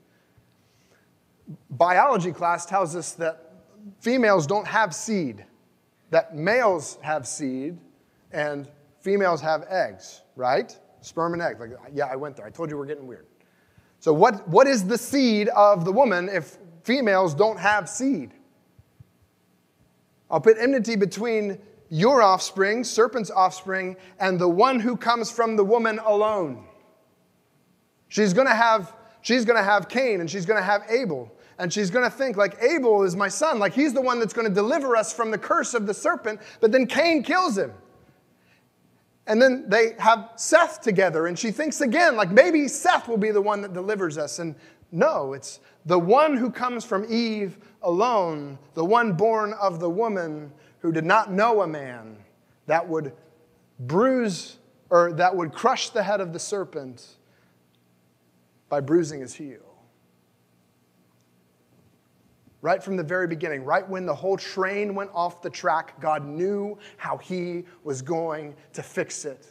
Biology 1.71 2.33
class 2.33 2.67
tells 2.67 2.95
us 2.95 3.13
that 3.13 3.53
females 4.01 4.47
don't 4.47 4.67
have 4.67 4.95
seed, 4.95 5.45
that 6.11 6.35
males 6.35 6.99
have 7.03 7.27
seed, 7.27 7.79
and 8.33 8.69
females 9.01 9.41
have 9.41 9.65
eggs, 9.69 10.23
right? 10.37 10.77
Sperm 11.01 11.33
and 11.33 11.43
egg. 11.43 11.59
Like, 11.59 11.71
yeah, 11.93 12.07
I 12.07 12.17
went 12.17 12.37
there. 12.37 12.47
I 12.47 12.51
told 12.51 12.71
you 12.71 12.77
we're 12.77 12.87
getting 12.87 13.07
weird. 13.07 13.27
So, 13.99 14.13
what, 14.13 14.47
what 14.49 14.67
is 14.67 14.87
the 14.87 14.97
seed 14.97 15.49
of 15.49 15.85
the 15.85 15.93
woman 15.93 16.29
if 16.29 16.57
females 16.85 17.35
don't 17.35 17.59
have 17.59 17.89
seed? 17.89 18.33
I'll 20.31 20.41
put 20.41 20.57
enmity 20.59 20.97
between 20.97 21.59
your 21.91 22.23
offspring, 22.23 22.85
serpent's 22.85 23.31
offspring, 23.31 23.97
and 24.21 24.39
the 24.39 24.49
one 24.49 24.81
who 24.81 24.97
comes 24.97 25.31
from 25.31 25.57
the 25.57 25.65
woman 25.65 25.99
alone. 25.99 26.65
She's 28.09 28.33
gonna 28.33 28.55
have, 28.55 28.95
she's 29.23 29.45
gonna 29.45 29.63
have 29.63 29.89
Cain 29.89 30.21
and 30.21 30.31
she's 30.31 30.47
gonna 30.47 30.63
have 30.63 30.83
Abel. 30.89 31.31
And 31.59 31.71
she's 31.71 31.91
gonna 31.91 32.09
think, 32.09 32.39
like, 32.39 32.57
Abel 32.63 33.03
is 33.03 33.15
my 33.15 33.29
son, 33.29 33.59
like 33.59 33.75
he's 33.75 33.93
the 33.93 34.01
one 34.01 34.19
that's 34.19 34.33
gonna 34.33 34.49
deliver 34.49 34.97
us 34.97 35.13
from 35.13 35.31
the 35.31 35.37
curse 35.37 35.75
of 35.75 35.87
the 35.87 35.93
serpent, 35.93 36.41
but 36.61 36.73
then 36.73 36.87
Cain 36.87 37.23
kills 37.23 37.59
him. 37.59 37.73
And 39.27 39.43
then 39.43 39.69
they 39.69 39.95
have 39.99 40.31
Seth 40.37 40.81
together, 40.81 41.27
and 41.27 41.39
she 41.39 41.51
thinks 41.51 41.81
again, 41.81 42.17
like 42.17 42.31
maybe 42.31 42.67
Seth 42.67 43.09
will 43.09 43.19
be 43.19 43.31
the 43.31 43.43
one 43.43 43.61
that 43.63 43.73
delivers 43.73 44.17
us. 44.17 44.39
And 44.39 44.55
no, 44.91 45.35
it's 45.35 45.61
the 45.87 45.99
one 45.99 46.37
who 46.37 46.51
comes 46.51 46.85
from 46.85 47.05
Eve 47.13 47.59
alone, 47.83 48.59
the 48.75 48.85
one 48.85 49.13
born 49.13 49.53
of 49.55 49.81
the 49.81 49.91
woman 49.91 50.53
who 50.81 50.93
did 50.93 51.05
not 51.05 51.33
know 51.33 51.63
a 51.63 51.67
man 51.67 52.17
that 52.67 52.89
would 52.89 53.13
bruise 53.79 54.57
or 54.91 55.13
that 55.13 55.37
would 55.37 55.53
crush 55.53 55.91
the 55.91 56.03
head 56.03 56.21
of 56.21 56.33
the 56.33 56.39
serpent 56.39 57.17
by 58.69 58.81
bruising 58.81 59.21
his 59.21 59.35
heel 59.35 59.71
right 62.63 62.83
from 62.83 62.97
the 62.97 63.03
very 63.03 63.27
beginning, 63.27 63.65
right 63.65 63.89
when 63.89 64.07
the 64.07 64.15
whole 64.15 64.37
train 64.37 64.95
went 64.95 65.11
off 65.15 65.43
the 65.43 65.51
track, 65.51 66.01
God 66.01 66.25
knew 66.25 66.79
how 66.97 67.17
He 67.17 67.65
was 67.85 68.03
going 68.03 68.55
to 68.73 68.83
fix 68.83 69.25
it. 69.25 69.47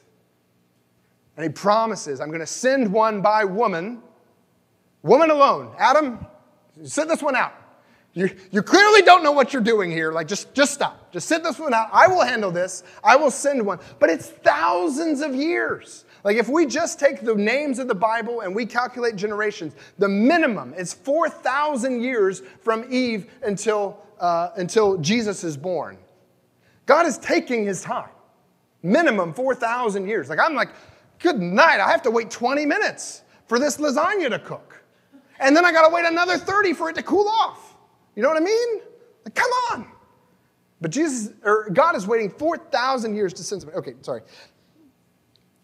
And 1.36 1.44
He 1.44 1.50
promises, 1.50 2.20
I'm 2.20 2.30
going 2.30 2.39
to 2.39 2.46
send 2.46 2.92
one 2.92 3.22
by 3.22 3.46
woman, 3.46 4.02
woman 5.02 5.32
alone. 5.32 5.74
Adam, 5.78 6.26
sit 6.84 7.08
this 7.08 7.24
one 7.24 7.36
out. 7.36 7.54
You, 8.13 8.30
you 8.52 8.63
clearly 8.63 9.04
don't 9.04 9.24
know 9.24 9.32
what 9.32 9.54
you're 9.54 9.62
doing 9.62 9.91
here. 9.91 10.12
Like, 10.12 10.28
just, 10.28 10.54
just 10.54 10.74
stop. 10.74 11.12
Just 11.12 11.28
sit 11.28 11.43
this 11.43 11.60
one 11.60 11.74
out. 11.74 11.89
I 11.93 12.08
will 12.08 12.24
handle 12.24 12.52
this. 12.52 12.84
I 13.04 13.15
will 13.15 13.32
send 13.32 13.63
one. 13.63 13.80
But 14.00 14.10
it's 14.10 14.28
thousands 14.28 15.22
of 15.22 15.36
years. 15.36 16.06
Like, 16.24 16.36
if 16.36 16.50
we 16.50 16.65
just 16.65 17.00
take 17.00 17.22
the 17.22 17.36
names 17.36 17.80
of 17.80 17.88
the 17.88 17.95
Bible 17.95 18.41
and 18.41 18.54
we 18.54 18.65
calculate 18.65 19.15
generations, 19.15 19.74
the 20.00 20.10
minimum 20.10 20.74
is 20.74 20.93
4,000 20.93 22.02
years 22.02 22.41
from 22.62 22.86
Eve 22.89 23.32
until, 23.43 24.04
uh, 24.19 24.50
until 24.58 24.98
Jesus 24.98 25.43
is 25.43 25.56
born. 25.56 25.98
God 26.88 27.06
is 27.06 27.19
taking 27.19 27.63
his 27.63 27.84
time. 27.84 28.10
Minimum 28.82 29.34
4,000 29.34 30.08
years. 30.08 30.30
Like, 30.30 30.39
I'm 30.39 30.56
like, 30.56 30.69
good 31.19 31.39
night. 31.39 31.80
I 31.80 31.91
have 31.91 32.02
to 32.04 32.12
wait 32.12 32.32
20 32.32 32.65
minutes 32.65 33.22
for 33.48 33.60
this 33.60 33.78
lasagna 33.78 34.30
to 34.30 34.39
cook. 34.39 34.82
And 35.39 35.56
then 35.56 35.63
I 35.63 35.72
got 35.72 35.88
to 35.88 35.93
wait 35.93 36.06
another 36.06 36.38
30 36.38 36.74
for 36.74 36.89
it 36.89 36.95
to 36.95 37.04
cool 37.04 37.28
off. 37.28 37.68
You 38.15 38.24
know 38.24 38.30
what 38.30 38.41
I 38.41 38.45
mean? 38.45 38.82
Like, 39.26 39.36
come 39.36 39.52
on. 39.72 39.91
But 40.82 40.91
Jesus, 40.91 41.34
or 41.43 41.69
God 41.72 41.95
is 41.95 42.08
waiting 42.08 42.30
4,000 42.30 43.15
years 43.15 43.34
to 43.34 43.43
send 43.43 43.62
somebody. 43.62 43.80
Okay, 43.80 43.93
sorry. 44.02 44.22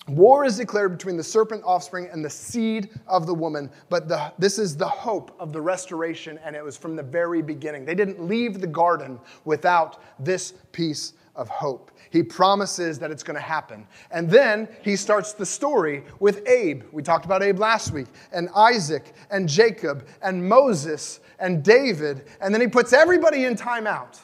War 0.08 0.45
is 0.45 0.58
declared 0.58 0.91
between 0.91 1.17
the 1.17 1.23
serpent 1.23 1.63
offspring 1.65 2.10
and 2.12 2.23
the 2.23 2.29
seed 2.29 2.89
of 3.08 3.25
the 3.25 3.34
woman, 3.34 3.71
but 3.89 4.08
the, 4.08 4.31
this 4.38 4.60
is 4.60 4.77
the 4.77 4.88
hope 4.88 5.36
of 5.39 5.51
the 5.51 5.60
restoration, 5.60 6.39
and 6.45 6.55
it 6.55 6.63
was 6.63 6.77
from 6.77 6.95
the 6.95 7.01
very 7.01 7.41
beginning. 7.41 7.86
They 7.86 7.95
didn't 7.95 8.21
leave 8.21 8.62
the 8.62 8.67
garden 8.67 9.19
without 9.45 10.03
this 10.19 10.53
piece 10.73 11.13
of 11.36 11.49
hope. 11.49 11.91
He 12.15 12.23
promises 12.23 12.97
that 12.99 13.12
it's 13.12 13.23
going 13.23 13.36
to 13.36 13.41
happen. 13.41 13.86
And 14.10 14.30
then 14.30 14.69
he 14.82 14.95
starts 14.95 15.34
the 15.34 15.45
story 15.45 16.06
with 16.21 16.47
Abe. 16.47 16.84
We 16.93 17.04
talked 17.04 17.25
about 17.25 17.43
Abe 17.43 17.60
last 17.60 17.91
week, 17.91 18.08
and 18.32 18.47
Isaac, 18.56 19.12
and 19.30 19.49
Jacob, 19.49 20.08
and 20.21 20.47
Moses, 20.47 21.19
and 21.39 21.62
David, 21.62 22.25
and 22.39 22.54
then 22.54 22.62
he 22.62 22.67
puts 22.67 22.93
everybody 22.93 23.43
in 23.43 23.56
timeout. 23.56 24.17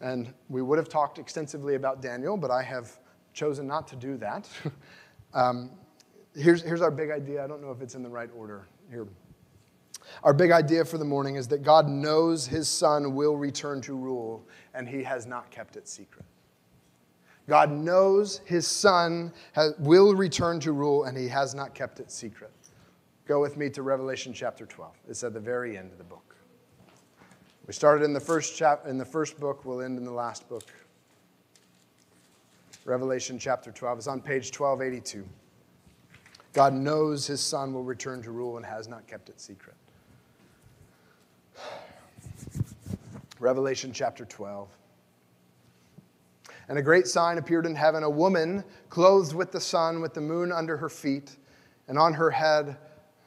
And 0.00 0.34
we 0.48 0.60
would 0.60 0.78
have 0.78 0.88
talked 0.88 1.20
extensively 1.20 1.76
about 1.76 2.02
Daniel, 2.02 2.36
but 2.36 2.50
I 2.50 2.64
have 2.64 2.98
chosen 3.32 3.68
not 3.68 3.86
to 3.88 3.96
do 3.96 4.16
that. 4.16 4.48
um, 5.34 5.70
here's, 6.34 6.62
here's 6.62 6.82
our 6.82 6.90
big 6.90 7.12
idea. 7.12 7.44
I 7.44 7.46
don't 7.46 7.62
know 7.62 7.70
if 7.70 7.80
it's 7.80 7.94
in 7.94 8.02
the 8.02 8.08
right 8.08 8.30
order 8.36 8.66
here. 8.90 9.06
Our 10.22 10.32
big 10.32 10.50
idea 10.50 10.84
for 10.84 10.98
the 10.98 11.04
morning 11.04 11.36
is 11.36 11.48
that 11.48 11.62
God 11.62 11.88
knows 11.88 12.46
his 12.46 12.68
son 12.68 13.14
will 13.14 13.36
return 13.36 13.80
to 13.82 13.94
rule, 13.94 14.46
and 14.74 14.88
he 14.88 15.02
has 15.02 15.26
not 15.26 15.50
kept 15.50 15.76
it 15.76 15.88
secret. 15.88 16.24
God 17.48 17.70
knows 17.70 18.40
his 18.44 18.66
son 18.66 19.32
has, 19.52 19.74
will 19.78 20.14
return 20.14 20.60
to 20.60 20.72
rule, 20.72 21.04
and 21.04 21.16
he 21.16 21.28
has 21.28 21.54
not 21.54 21.74
kept 21.74 22.00
it 22.00 22.10
secret. 22.10 22.50
Go 23.26 23.40
with 23.40 23.56
me 23.56 23.70
to 23.70 23.82
Revelation 23.82 24.32
chapter 24.32 24.66
12. 24.66 24.92
It's 25.08 25.24
at 25.24 25.32
the 25.32 25.40
very 25.40 25.76
end 25.76 25.92
of 25.92 25.98
the 25.98 26.04
book. 26.04 26.36
We 27.66 27.72
started 27.72 28.04
in 28.04 28.12
the 28.12 28.20
first 28.20 28.56
chap 28.56 28.86
in 28.86 28.98
the 28.98 29.04
first 29.04 29.40
book, 29.40 29.64
we'll 29.64 29.80
end 29.80 29.96
in 29.96 30.04
the 30.04 30.12
last 30.12 30.48
book. 30.48 30.64
Revelation 32.84 33.38
chapter 33.38 33.72
12 33.72 34.00
is 34.00 34.08
on 34.08 34.20
page 34.20 34.52
1282. 34.58 35.26
God 36.52 36.74
knows 36.74 37.26
his 37.26 37.40
son 37.40 37.72
will 37.72 37.82
return 37.82 38.22
to 38.22 38.30
rule 38.30 38.58
and 38.58 38.66
has 38.66 38.88
not 38.88 39.06
kept 39.06 39.30
it 39.30 39.40
secret. 39.40 39.74
Revelation 43.38 43.92
chapter 43.92 44.24
12. 44.24 44.68
And 46.68 46.78
a 46.78 46.82
great 46.82 47.06
sign 47.06 47.38
appeared 47.38 47.66
in 47.66 47.74
heaven 47.74 48.02
a 48.02 48.10
woman 48.10 48.64
clothed 48.88 49.34
with 49.34 49.52
the 49.52 49.60
sun, 49.60 50.00
with 50.00 50.14
the 50.14 50.20
moon 50.20 50.50
under 50.50 50.76
her 50.76 50.88
feet, 50.88 51.36
and 51.88 51.98
on 51.98 52.14
her 52.14 52.30
head 52.30 52.76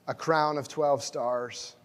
a 0.08 0.14
crown 0.14 0.58
of 0.58 0.68
12 0.68 1.04
stars. 1.04 1.76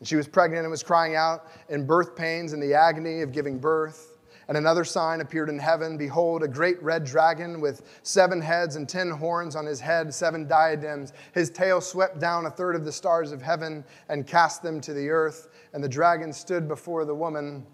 And 0.00 0.08
she 0.08 0.16
was 0.16 0.28
pregnant 0.28 0.64
and 0.64 0.70
was 0.70 0.82
crying 0.82 1.14
out 1.14 1.46
in 1.68 1.86
birth 1.86 2.14
pains 2.14 2.52
and 2.52 2.62
the 2.62 2.74
agony 2.74 3.22
of 3.22 3.32
giving 3.32 3.58
birth. 3.58 4.13
And 4.48 4.56
another 4.56 4.84
sign 4.84 5.20
appeared 5.20 5.48
in 5.48 5.58
heaven 5.58 5.96
Behold, 5.96 6.42
a 6.42 6.48
great 6.48 6.82
red 6.82 7.04
dragon 7.04 7.60
with 7.60 7.82
seven 8.02 8.40
heads 8.40 8.76
and 8.76 8.88
ten 8.88 9.10
horns 9.10 9.56
on 9.56 9.66
his 9.66 9.80
head, 9.80 10.12
seven 10.12 10.46
diadems. 10.46 11.12
His 11.32 11.50
tail 11.50 11.80
swept 11.80 12.18
down 12.18 12.46
a 12.46 12.50
third 12.50 12.76
of 12.76 12.84
the 12.84 12.92
stars 12.92 13.32
of 13.32 13.42
heaven 13.42 13.84
and 14.08 14.26
cast 14.26 14.62
them 14.62 14.80
to 14.82 14.92
the 14.92 15.10
earth. 15.10 15.48
And 15.72 15.82
the 15.82 15.88
dragon 15.88 16.32
stood 16.32 16.68
before 16.68 17.04
the 17.04 17.14
woman 17.14 17.66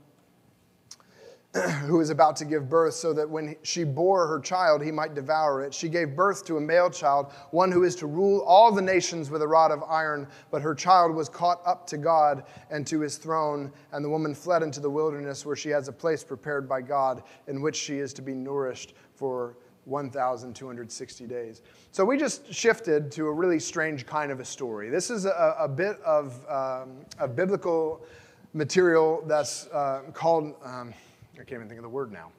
who 1.86 1.96
was 1.96 2.10
about 2.10 2.36
to 2.36 2.44
give 2.44 2.68
birth, 2.68 2.94
so 2.94 3.12
that 3.12 3.28
when 3.28 3.56
she 3.62 3.82
bore 3.82 4.28
her 4.28 4.38
child, 4.38 4.80
he 4.80 4.92
might 4.92 5.14
devour 5.14 5.64
it. 5.64 5.74
She 5.74 5.88
gave 5.88 6.14
birth 6.14 6.44
to 6.46 6.58
a 6.58 6.60
male 6.60 6.88
child, 6.88 7.32
one 7.50 7.72
who 7.72 7.82
is 7.82 7.96
to 7.96 8.06
rule 8.06 8.40
all 8.46 8.70
the 8.70 8.82
nations 8.82 9.30
with 9.30 9.42
a 9.42 9.48
rod 9.48 9.72
of 9.72 9.82
iron. 9.82 10.28
But 10.52 10.62
her 10.62 10.76
child 10.76 11.12
was 11.12 11.28
caught 11.28 11.60
up 11.66 11.88
to 11.88 11.98
God 11.98 12.44
and 12.70 12.86
to 12.86 13.00
his 13.00 13.16
throne, 13.16 13.72
and 13.90 14.04
the 14.04 14.08
woman 14.08 14.32
fled 14.32 14.62
into 14.62 14.78
the 14.78 14.90
wilderness, 14.90 15.44
where 15.44 15.56
she 15.56 15.70
has 15.70 15.88
a 15.88 15.92
place 15.92 16.22
prepared 16.22 16.68
by 16.68 16.82
God, 16.82 17.24
in 17.48 17.60
which 17.60 17.74
she 17.74 17.98
is 17.98 18.12
to 18.14 18.22
be 18.22 18.32
nourished 18.32 18.94
for 19.16 19.56
1,260 19.86 21.26
days. 21.26 21.62
So 21.90 22.04
we 22.04 22.16
just 22.16 22.52
shifted 22.54 23.10
to 23.12 23.26
a 23.26 23.32
really 23.32 23.58
strange 23.58 24.06
kind 24.06 24.30
of 24.30 24.38
a 24.38 24.44
story. 24.44 24.88
This 24.88 25.10
is 25.10 25.24
a, 25.24 25.56
a 25.58 25.66
bit 25.66 26.00
of 26.02 26.48
um, 26.48 27.04
biblical 27.34 28.04
material 28.52 29.24
that's 29.26 29.66
uh, 29.68 30.02
called. 30.12 30.54
Um, 30.64 30.94
I 31.40 31.44
can't 31.44 31.60
even 31.60 31.68
think 31.68 31.78
of 31.78 31.84
the 31.84 31.88
word 31.88 32.12
now. 32.12 32.32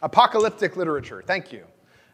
Apocalyptic 0.00 0.76
literature. 0.76 1.20
Thank 1.26 1.52
you. 1.52 1.64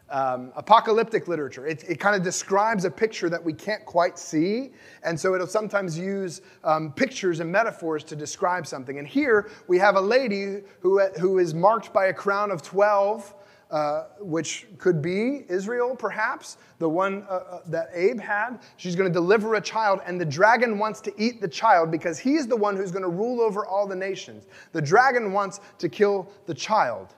Um, 0.09 0.51
apocalyptic 0.55 1.27
literature. 1.27 1.67
It, 1.67 1.83
it 1.87 1.99
kind 1.99 2.15
of 2.15 2.23
describes 2.23 2.85
a 2.85 2.91
picture 2.91 3.29
that 3.29 3.43
we 3.43 3.53
can't 3.53 3.85
quite 3.85 4.17
see, 4.17 4.71
and 5.03 5.19
so 5.19 5.35
it'll 5.35 5.45
sometimes 5.45 5.97
use 5.97 6.41
um, 6.63 6.91
pictures 6.91 7.39
and 7.39 7.51
metaphors 7.51 8.03
to 8.05 8.15
describe 8.15 8.65
something. 8.65 8.97
And 8.97 9.07
here 9.07 9.51
we 9.67 9.77
have 9.77 9.95
a 9.95 10.01
lady 10.01 10.61
who, 10.79 10.99
who 11.19 11.37
is 11.37 11.53
marked 11.53 11.93
by 11.93 12.07
a 12.07 12.13
crown 12.13 12.49
of 12.49 12.63
12 12.63 13.35
uh, 13.73 14.03
which 14.19 14.67
could 14.77 15.01
be 15.01 15.45
Israel, 15.49 15.95
perhaps, 15.95 16.57
the 16.77 16.87
one 16.87 17.25
uh, 17.27 17.33
uh, 17.33 17.59
that 17.65 17.89
Abe 17.95 18.19
had. 18.19 18.59
She's 18.77 18.95
going 18.95 19.09
to 19.09 19.13
deliver 19.13 19.55
a 19.55 19.61
child, 19.61 19.99
and 20.05 20.21
the 20.21 20.25
dragon 20.25 20.77
wants 20.77 21.01
to 21.01 21.13
eat 21.17 21.41
the 21.41 21.47
child 21.47 21.89
because 21.89 22.19
he's 22.19 22.45
the 22.45 22.55
one 22.55 22.77
who's 22.77 22.91
going 22.91 23.01
to 23.01 23.09
rule 23.09 23.41
over 23.41 23.65
all 23.65 23.87
the 23.87 23.95
nations. 23.95 24.45
The 24.73 24.81
dragon 24.81 25.33
wants 25.33 25.59
to 25.79 25.89
kill 25.89 26.31
the 26.45 26.53
child. 26.53 27.15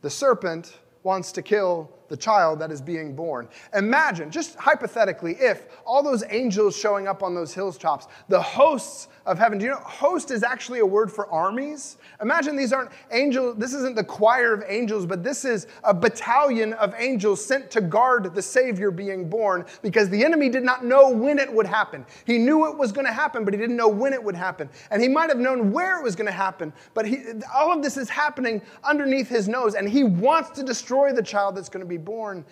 The 0.00 0.10
serpent 0.10 0.80
wants 1.04 1.30
to 1.32 1.42
kill 1.42 1.88
the 2.12 2.16
child 2.18 2.58
that 2.58 2.70
is 2.70 2.82
being 2.82 3.16
born. 3.16 3.48
Imagine, 3.74 4.30
just 4.30 4.54
hypothetically, 4.56 5.34
if 5.40 5.66
all 5.86 6.02
those 6.02 6.22
angels 6.28 6.76
showing 6.76 7.08
up 7.08 7.22
on 7.22 7.34
those 7.34 7.54
hilltops, 7.54 8.06
the 8.28 8.40
hosts 8.40 9.08
of 9.24 9.38
heaven, 9.38 9.56
do 9.56 9.64
you 9.64 9.70
know, 9.70 9.78
host 9.78 10.30
is 10.30 10.42
actually 10.42 10.80
a 10.80 10.86
word 10.86 11.10
for 11.10 11.26
armies? 11.28 11.96
Imagine 12.20 12.54
these 12.54 12.74
aren't 12.74 12.90
angels, 13.12 13.56
this 13.56 13.72
isn't 13.72 13.96
the 13.96 14.04
choir 14.04 14.52
of 14.52 14.62
angels, 14.68 15.06
but 15.06 15.24
this 15.24 15.46
is 15.46 15.66
a 15.84 15.94
battalion 15.94 16.74
of 16.74 16.94
angels 16.98 17.42
sent 17.42 17.70
to 17.70 17.80
guard 17.80 18.34
the 18.34 18.42
Savior 18.42 18.90
being 18.90 19.30
born 19.30 19.64
because 19.80 20.10
the 20.10 20.22
enemy 20.22 20.50
did 20.50 20.64
not 20.64 20.84
know 20.84 21.08
when 21.08 21.38
it 21.38 21.50
would 21.50 21.66
happen. 21.66 22.04
He 22.26 22.36
knew 22.36 22.68
it 22.68 22.76
was 22.76 22.92
going 22.92 23.06
to 23.06 23.12
happen, 23.12 23.42
but 23.42 23.54
he 23.54 23.58
didn't 23.58 23.76
know 23.76 23.88
when 23.88 24.12
it 24.12 24.22
would 24.22 24.36
happen. 24.36 24.68
And 24.90 25.00
he 25.00 25.08
might 25.08 25.30
have 25.30 25.38
known 25.38 25.72
where 25.72 25.98
it 25.98 26.04
was 26.04 26.14
going 26.14 26.26
to 26.26 26.32
happen, 26.32 26.74
but 26.92 27.06
he, 27.06 27.22
all 27.54 27.72
of 27.72 27.82
this 27.82 27.96
is 27.96 28.10
happening 28.10 28.60
underneath 28.84 29.30
his 29.30 29.48
nose, 29.48 29.76
and 29.76 29.88
he 29.88 30.04
wants 30.04 30.50
to 30.50 30.62
destroy 30.62 31.10
the 31.10 31.22
child 31.22 31.56
that's 31.56 31.70
going 31.70 31.82
to 31.82 31.88
be 31.88 32.01
born, 32.04 32.44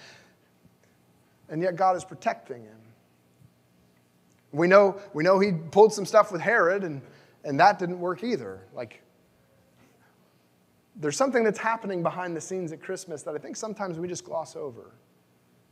and 1.48 1.62
yet 1.62 1.76
God 1.76 1.96
is 1.96 2.04
protecting 2.04 2.62
him. 2.62 2.78
We 4.52 4.66
know, 4.66 5.00
we 5.12 5.22
know 5.22 5.38
he 5.38 5.52
pulled 5.52 5.92
some 5.92 6.06
stuff 6.06 6.32
with 6.32 6.40
Herod, 6.40 6.82
and, 6.82 7.02
and 7.44 7.60
that 7.60 7.78
didn't 7.78 8.00
work 8.00 8.24
either. 8.24 8.60
Like, 8.74 9.02
there's 10.96 11.16
something 11.16 11.44
that's 11.44 11.58
happening 11.58 12.02
behind 12.02 12.36
the 12.36 12.40
scenes 12.40 12.72
at 12.72 12.82
Christmas 12.82 13.22
that 13.22 13.34
I 13.34 13.38
think 13.38 13.56
sometimes 13.56 13.98
we 13.98 14.08
just 14.08 14.24
gloss 14.24 14.56
over. 14.56 14.92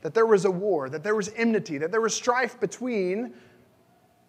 That 0.02 0.14
there 0.14 0.26
was 0.26 0.44
a 0.44 0.50
war, 0.50 0.88
that 0.88 1.02
there 1.02 1.16
was 1.16 1.30
enmity, 1.36 1.78
that 1.78 1.90
there 1.90 2.00
was 2.00 2.14
strife 2.14 2.58
between 2.60 3.34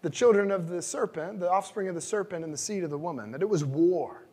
the 0.01 0.09
children 0.09 0.49
of 0.49 0.67
the 0.67 0.81
serpent, 0.81 1.39
the 1.39 1.49
offspring 1.49 1.87
of 1.87 1.95
the 1.95 2.01
serpent, 2.01 2.43
and 2.43 2.51
the 2.53 2.57
seed 2.57 2.83
of 2.83 2.89
the 2.89 2.97
woman, 2.97 3.31
that 3.31 3.41
it 3.41 3.49
was 3.49 3.63
war. 3.63 4.23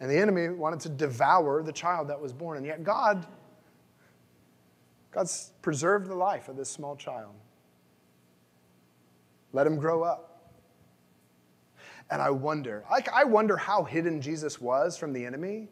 And 0.00 0.10
the 0.10 0.16
enemy 0.16 0.48
wanted 0.48 0.80
to 0.80 0.88
devour 0.88 1.62
the 1.62 1.72
child 1.72 2.08
that 2.08 2.20
was 2.20 2.32
born. 2.32 2.56
And 2.56 2.66
yet 2.66 2.84
God, 2.84 3.26
God's 5.10 5.52
preserved 5.62 6.08
the 6.08 6.14
life 6.14 6.48
of 6.48 6.56
this 6.56 6.70
small 6.70 6.96
child. 6.96 7.34
Let 9.52 9.66
him 9.66 9.76
grow 9.76 10.02
up. 10.02 10.52
And 12.10 12.22
I 12.22 12.30
wonder, 12.30 12.84
like, 12.90 13.08
I 13.12 13.24
wonder 13.24 13.56
how 13.56 13.84
hidden 13.84 14.20
Jesus 14.20 14.60
was 14.60 14.96
from 14.96 15.12
the 15.12 15.26
enemy. 15.26 15.68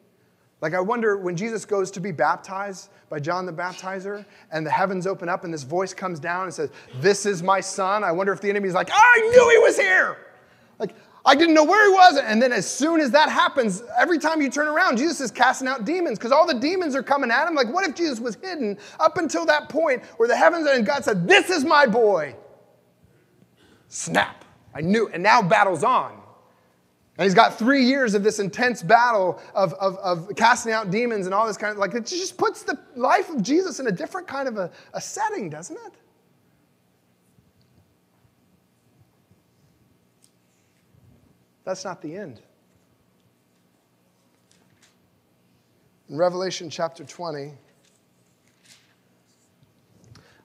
Like, 0.60 0.74
I 0.74 0.80
wonder 0.80 1.16
when 1.16 1.36
Jesus 1.36 1.64
goes 1.64 1.90
to 1.92 2.00
be 2.00 2.12
baptized 2.12 2.90
by 3.08 3.20
John 3.20 3.46
the 3.46 3.52
Baptizer 3.52 4.24
and 4.50 4.66
the 4.66 4.70
heavens 4.70 5.06
open 5.06 5.28
up 5.28 5.44
and 5.44 5.52
this 5.52 5.62
voice 5.62 5.94
comes 5.94 6.18
down 6.18 6.44
and 6.44 6.52
says, 6.52 6.70
This 6.96 7.26
is 7.26 7.42
my 7.42 7.60
son. 7.60 8.04
I 8.04 8.12
wonder 8.12 8.32
if 8.32 8.40
the 8.40 8.50
enemy's 8.50 8.74
like, 8.74 8.90
I 8.92 9.18
knew 9.20 9.50
he 9.50 9.58
was 9.58 9.78
here. 9.78 10.18
Like, 10.78 10.94
I 11.26 11.34
didn't 11.34 11.54
know 11.54 11.64
where 11.64 11.90
he 11.90 11.92
was. 11.92 12.18
And 12.18 12.40
then 12.40 12.52
as 12.52 12.70
soon 12.70 13.00
as 13.00 13.10
that 13.10 13.28
happens, 13.28 13.82
every 13.98 14.18
time 14.18 14.40
you 14.40 14.48
turn 14.48 14.68
around, 14.68 14.96
Jesus 14.96 15.20
is 15.20 15.32
casting 15.32 15.66
out 15.66 15.84
demons 15.84 16.18
because 16.18 16.30
all 16.30 16.46
the 16.46 16.54
demons 16.54 16.94
are 16.94 17.02
coming 17.02 17.32
at 17.32 17.48
him. 17.48 17.56
Like, 17.56 17.72
what 17.72 17.86
if 17.86 17.96
Jesus 17.96 18.20
was 18.20 18.36
hidden 18.36 18.78
up 19.00 19.18
until 19.18 19.44
that 19.46 19.68
point 19.68 20.04
where 20.18 20.28
the 20.28 20.36
heavens 20.36 20.68
and 20.68 20.86
God 20.86 21.04
said, 21.04 21.26
This 21.26 21.50
is 21.50 21.64
my 21.64 21.84
boy? 21.84 22.36
Snap. 23.88 24.44
I 24.72 24.82
knew. 24.82 25.08
And 25.12 25.20
now 25.20 25.42
battle's 25.42 25.82
on. 25.82 26.12
And 27.18 27.24
he's 27.24 27.34
got 27.34 27.58
three 27.58 27.84
years 27.84 28.14
of 28.14 28.22
this 28.22 28.38
intense 28.38 28.82
battle 28.82 29.40
of, 29.54 29.72
of, 29.74 29.96
of, 29.96 30.36
casting 30.36 30.72
out 30.72 30.90
demons 30.90 31.26
and 31.26 31.34
all 31.34 31.46
this 31.46 31.56
kind 31.56 31.72
of 31.72 31.78
like 31.78 31.94
it 31.94 32.04
just 32.06 32.36
puts 32.36 32.62
the 32.62 32.78
life 32.94 33.30
of 33.30 33.42
Jesus 33.42 33.80
in 33.80 33.86
a 33.86 33.92
different 33.92 34.28
kind 34.28 34.46
of 34.46 34.58
a, 34.58 34.70
a 34.92 35.00
setting, 35.00 35.48
doesn't 35.48 35.76
it? 35.86 35.92
That's 41.66 41.84
not 41.84 42.00
the 42.00 42.16
end. 42.16 42.40
In 46.08 46.16
Revelation 46.16 46.70
chapter 46.70 47.02
20, 47.04 47.52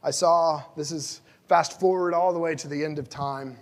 I 0.04 0.10
saw, 0.10 0.64
this 0.76 0.92
is 0.92 1.22
fast 1.48 1.80
forward 1.80 2.16
all 2.16 2.34
the 2.34 2.40
way 2.40 2.56
to 2.56 2.68
the 2.68 2.84
end 2.84 2.98
of 2.98 3.08
time 3.08 3.56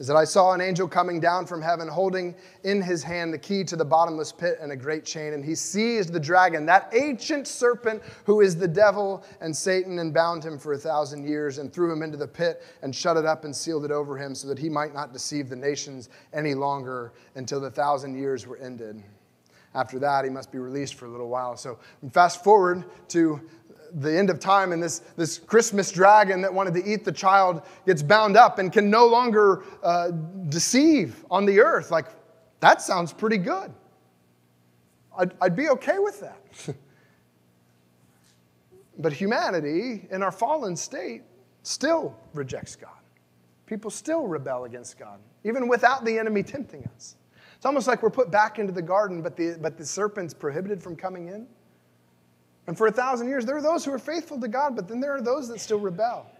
is 0.00 0.06
that 0.06 0.16
I 0.16 0.24
saw 0.24 0.54
an 0.54 0.62
angel 0.62 0.88
coming 0.88 1.20
down 1.20 1.44
from 1.44 1.60
heaven 1.60 1.86
holding 1.86 2.34
in 2.64 2.80
his 2.80 3.02
hand 3.02 3.34
the 3.34 3.38
key 3.38 3.62
to 3.64 3.76
the 3.76 3.84
bottomless 3.84 4.32
pit 4.32 4.56
and 4.58 4.72
a 4.72 4.76
great 4.76 5.04
chain. 5.04 5.34
And 5.34 5.44
he 5.44 5.54
seized 5.54 6.14
the 6.14 6.18
dragon, 6.18 6.64
that 6.66 6.90
ancient 6.94 7.46
serpent 7.46 8.02
who 8.24 8.40
is 8.40 8.56
the 8.56 8.66
devil 8.66 9.22
and 9.42 9.54
Satan, 9.54 9.98
and 9.98 10.14
bound 10.14 10.42
him 10.42 10.58
for 10.58 10.72
a 10.72 10.78
thousand 10.78 11.28
years 11.28 11.58
and 11.58 11.70
threw 11.70 11.92
him 11.92 12.02
into 12.02 12.16
the 12.16 12.26
pit 12.26 12.62
and 12.80 12.96
shut 12.96 13.18
it 13.18 13.26
up 13.26 13.44
and 13.44 13.54
sealed 13.54 13.84
it 13.84 13.90
over 13.90 14.16
him 14.16 14.34
so 14.34 14.48
that 14.48 14.58
he 14.58 14.70
might 14.70 14.94
not 14.94 15.12
deceive 15.12 15.50
the 15.50 15.56
nations 15.56 16.08
any 16.32 16.54
longer 16.54 17.12
until 17.34 17.60
the 17.60 17.70
thousand 17.70 18.18
years 18.18 18.46
were 18.46 18.56
ended. 18.56 19.02
After 19.74 19.98
that, 19.98 20.24
he 20.24 20.30
must 20.30 20.50
be 20.50 20.58
released 20.58 20.94
for 20.94 21.04
a 21.04 21.10
little 21.10 21.28
while. 21.28 21.56
So, 21.56 21.78
fast 22.10 22.42
forward 22.42 22.86
to 23.08 23.40
the 23.94 24.16
end 24.16 24.30
of 24.30 24.38
time 24.38 24.72
and 24.72 24.82
this, 24.82 25.00
this 25.16 25.38
Christmas 25.38 25.90
dragon 25.90 26.40
that 26.42 26.52
wanted 26.52 26.74
to 26.74 26.84
eat 26.84 27.04
the 27.04 27.12
child 27.12 27.62
gets 27.86 28.02
bound 28.02 28.36
up 28.36 28.58
and 28.58 28.72
can 28.72 28.90
no 28.90 29.06
longer 29.06 29.64
uh, 29.82 30.10
deceive 30.48 31.24
on 31.30 31.44
the 31.44 31.60
earth. 31.60 31.90
Like, 31.90 32.06
that 32.60 32.82
sounds 32.82 33.12
pretty 33.12 33.38
good. 33.38 33.72
I'd, 35.16 35.32
I'd 35.40 35.56
be 35.56 35.68
okay 35.70 35.98
with 35.98 36.20
that. 36.20 36.76
but 38.98 39.12
humanity 39.12 40.06
in 40.10 40.22
our 40.22 40.32
fallen 40.32 40.76
state 40.76 41.22
still 41.62 42.16
rejects 42.32 42.76
God. 42.76 42.90
People 43.66 43.90
still 43.90 44.26
rebel 44.26 44.64
against 44.64 44.98
God, 44.98 45.20
even 45.44 45.68
without 45.68 46.04
the 46.04 46.18
enemy 46.18 46.42
tempting 46.42 46.88
us. 46.96 47.16
It's 47.56 47.66
almost 47.66 47.86
like 47.86 48.02
we're 48.02 48.10
put 48.10 48.30
back 48.30 48.58
into 48.58 48.72
the 48.72 48.82
garden, 48.82 49.22
but 49.22 49.36
the, 49.36 49.58
but 49.60 49.76
the 49.76 49.84
serpent's 49.84 50.32
prohibited 50.32 50.82
from 50.82 50.96
coming 50.96 51.28
in. 51.28 51.46
And 52.66 52.76
for 52.76 52.86
a 52.86 52.92
thousand 52.92 53.28
years, 53.28 53.44
there 53.44 53.56
are 53.56 53.62
those 53.62 53.84
who 53.84 53.92
are 53.92 53.98
faithful 53.98 54.40
to 54.40 54.48
God, 54.48 54.76
but 54.76 54.86
then 54.86 55.00
there 55.00 55.14
are 55.14 55.22
those 55.22 55.48
that 55.48 55.60
still 55.60 55.80
rebel. 55.80 56.30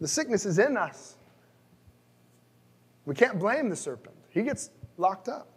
The 0.00 0.08
sickness 0.08 0.46
is 0.46 0.58
in 0.58 0.76
us. 0.76 1.16
We 3.04 3.14
can't 3.14 3.38
blame 3.38 3.68
the 3.68 3.76
serpent, 3.76 4.16
he 4.30 4.42
gets 4.42 4.70
locked 4.96 5.28
up. 5.28 5.48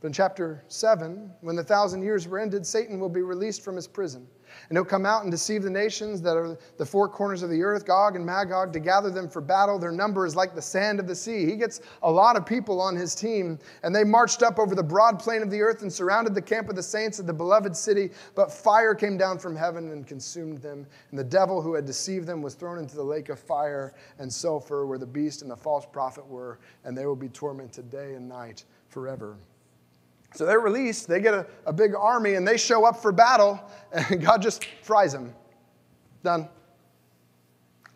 But 0.00 0.08
in 0.08 0.12
chapter 0.12 0.62
7, 0.68 1.32
when 1.40 1.56
the 1.56 1.64
thousand 1.64 2.02
years 2.02 2.28
were 2.28 2.38
ended, 2.38 2.66
Satan 2.66 3.00
will 3.00 3.08
be 3.08 3.22
released 3.22 3.62
from 3.62 3.76
his 3.76 3.88
prison. 3.88 4.28
And 4.68 4.76
he'll 4.76 4.84
come 4.84 5.06
out 5.06 5.22
and 5.22 5.30
deceive 5.30 5.62
the 5.62 5.70
nations 5.70 6.20
that 6.22 6.36
are 6.36 6.58
the 6.76 6.86
four 6.86 7.08
corners 7.08 7.42
of 7.42 7.50
the 7.50 7.62
earth, 7.62 7.86
Gog 7.86 8.16
and 8.16 8.24
Magog, 8.24 8.72
to 8.72 8.80
gather 8.80 9.10
them 9.10 9.28
for 9.28 9.40
battle. 9.40 9.78
Their 9.78 9.92
number 9.92 10.26
is 10.26 10.36
like 10.36 10.54
the 10.54 10.62
sand 10.62 11.00
of 11.00 11.06
the 11.06 11.14
sea. 11.14 11.46
He 11.46 11.56
gets 11.56 11.80
a 12.02 12.10
lot 12.10 12.36
of 12.36 12.46
people 12.46 12.80
on 12.80 12.96
his 12.96 13.14
team, 13.14 13.58
and 13.82 13.94
they 13.94 14.04
marched 14.04 14.42
up 14.42 14.58
over 14.58 14.74
the 14.74 14.82
broad 14.82 15.18
plain 15.18 15.42
of 15.42 15.50
the 15.50 15.60
earth 15.60 15.82
and 15.82 15.92
surrounded 15.92 16.34
the 16.34 16.42
camp 16.42 16.68
of 16.68 16.76
the 16.76 16.82
saints 16.82 17.18
of 17.18 17.26
the 17.26 17.32
beloved 17.32 17.76
city. 17.76 18.10
But 18.34 18.52
fire 18.52 18.94
came 18.94 19.16
down 19.16 19.38
from 19.38 19.56
heaven 19.56 19.90
and 19.90 20.06
consumed 20.06 20.58
them. 20.58 20.86
And 21.10 21.18
the 21.18 21.24
devil 21.24 21.62
who 21.62 21.74
had 21.74 21.84
deceived 21.86 22.26
them 22.26 22.42
was 22.42 22.54
thrown 22.54 22.78
into 22.78 22.96
the 22.96 23.04
lake 23.04 23.28
of 23.28 23.38
fire 23.38 23.94
and 24.18 24.32
sulfur, 24.32 24.86
where 24.86 24.98
the 24.98 25.06
beast 25.06 25.42
and 25.42 25.50
the 25.50 25.56
false 25.56 25.86
prophet 25.86 26.26
were, 26.26 26.58
and 26.84 26.96
they 26.96 27.06
will 27.06 27.16
be 27.16 27.28
tormented 27.28 27.90
day 27.90 28.14
and 28.14 28.28
night 28.28 28.64
forever. 28.88 29.36
So 30.36 30.44
they're 30.44 30.60
released, 30.60 31.08
they 31.08 31.20
get 31.20 31.32
a, 31.32 31.46
a 31.64 31.72
big 31.72 31.94
army, 31.94 32.34
and 32.34 32.46
they 32.46 32.58
show 32.58 32.84
up 32.84 33.00
for 33.00 33.10
battle, 33.10 33.58
and 33.92 34.20
God 34.20 34.42
just 34.42 34.66
fries 34.82 35.12
them. 35.12 35.34
Done. 36.22 36.46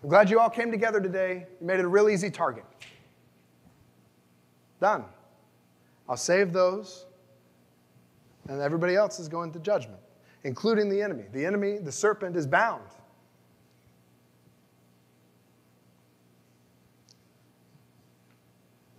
I'm 0.03 0.09
glad 0.09 0.31
you 0.31 0.40
all 0.40 0.48
came 0.48 0.70
together 0.70 1.03
today. 1.03 1.46
You 1.61 1.66
made 1.66 1.81
it 1.81 1.85
a 1.85 1.88
real 1.88 2.09
easy 2.09 2.31
target. 2.31 2.64
Done. 4.81 5.05
I'll 6.09 6.16
save 6.16 6.55
those, 6.55 7.05
and 8.48 8.62
everybody 8.62 8.96
else 8.96 9.20
is 9.20 9.29
going 9.29 9.53
to 9.53 9.59
judgment, 9.59 10.00
including 10.44 10.88
the 10.88 11.03
enemy. 11.03 11.24
The 11.35 11.44
enemy, 11.44 11.76
the 11.76 11.92
serpent, 11.92 12.37
is 12.37 12.46
bound. 12.46 12.85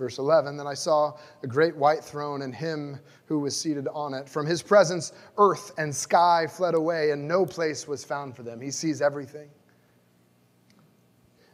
Verse 0.02 0.18
11 0.18 0.58
Then 0.58 0.66
I 0.66 0.74
saw 0.74 1.14
a 1.44 1.48
great 1.48 1.78
white 1.78 2.04
throne 2.04 2.42
and 2.42 2.56
him 2.56 3.00
who 3.26 3.38
was 3.38 3.56
seated 3.56 3.88
on 3.94 4.16
it. 4.16 4.28
From 4.28 4.48
his 4.48 4.64
presence, 4.64 5.14
earth 5.38 5.74
and 5.78 5.96
sky 5.96 6.48
fled 6.48 6.74
away, 6.74 7.12
and 7.12 7.28
no 7.28 7.46
place 7.46 7.88
was 7.88 8.04
found 8.04 8.36
for 8.36 8.42
them. 8.42 8.60
He 8.60 8.72
sees 8.72 9.00
everything. 9.00 9.48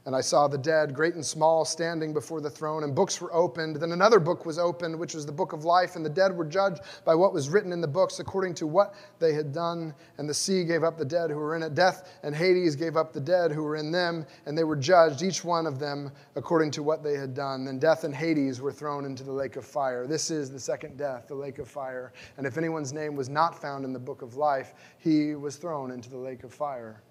And 0.08 0.16
I 0.16 0.22
saw 0.22 0.48
the 0.48 0.58
dead, 0.58 0.94
great 0.94 1.16
and 1.16 1.26
small, 1.26 1.66
standing 1.66 2.14
before 2.14 2.40
the 2.40 2.50
throne, 2.50 2.86
and 2.86 2.96
books 2.96 3.20
were 3.20 3.34
opened. 3.34 3.76
Then 3.76 3.92
another 3.92 4.22
book 4.22 4.46
was 4.46 4.58
opened, 4.58 4.98
which 4.98 5.14
was 5.14 5.26
the 5.26 5.34
book 5.34 5.52
of 5.52 5.66
life, 5.66 5.98
and 5.98 6.06
the 6.06 6.10
dead 6.10 6.34
were 6.34 6.46
judged 6.46 6.80
by 7.04 7.14
what 7.14 7.34
was 7.34 7.50
written 7.50 7.74
in 7.74 7.82
the 7.82 7.90
books 7.90 8.22
according 8.22 8.54
to 8.54 8.68
what 8.68 8.96
they 9.20 9.34
had 9.34 9.52
done. 9.52 9.94
And 10.18 10.30
the 10.30 10.34
sea 10.34 10.64
gave 10.64 10.82
up 10.82 10.98
the 10.98 11.04
dead 11.04 11.30
who 11.30 11.36
were 11.36 11.58
in 11.58 11.62
it. 11.62 11.76
Death 11.76 12.10
and 12.24 12.34
Hades 12.34 12.78
gave 12.78 12.96
up 12.96 13.12
the 13.12 13.20
dead 13.20 13.52
who 13.52 13.64
were 13.64 13.76
in 13.76 13.92
them, 13.92 14.26
and 14.46 14.58
they 14.58 14.64
were 14.64 14.78
judged, 14.78 15.24
each 15.24 15.44
one 15.44 15.68
of 15.68 15.78
them 15.78 16.10
according 16.38 16.72
to 16.72 16.84
what 16.84 17.04
they 17.04 17.16
had 17.16 17.34
done. 17.34 17.66
Then 17.66 17.78
death 17.78 18.06
and 18.06 18.16
Hades 18.16 18.62
were 18.62 18.72
thrown 18.72 19.04
into 19.04 19.26
the 19.26 19.34
lake 19.34 19.58
of 19.58 19.66
fire. 19.66 20.08
This 20.08 20.32
is 20.32 20.50
the 20.50 20.60
second 20.62 20.96
death, 20.96 21.28
the 21.28 21.36
lake 21.36 21.60
of 21.60 21.68
fire. 21.68 22.14
And 22.38 22.48
if 22.48 22.58
anyone's 22.58 22.94
name 22.94 23.18
was 23.18 23.28
not 23.28 23.62
found 23.62 23.84
in 23.84 23.92
the 23.92 24.00
book 24.00 24.22
of 24.22 24.38
life, 24.38 24.74
he 25.00 25.36
was 25.36 25.58
thrown 25.58 25.92
into 25.92 26.10
the 26.10 26.18
lake 26.18 26.46
of 26.46 26.54
fire. 26.54 27.04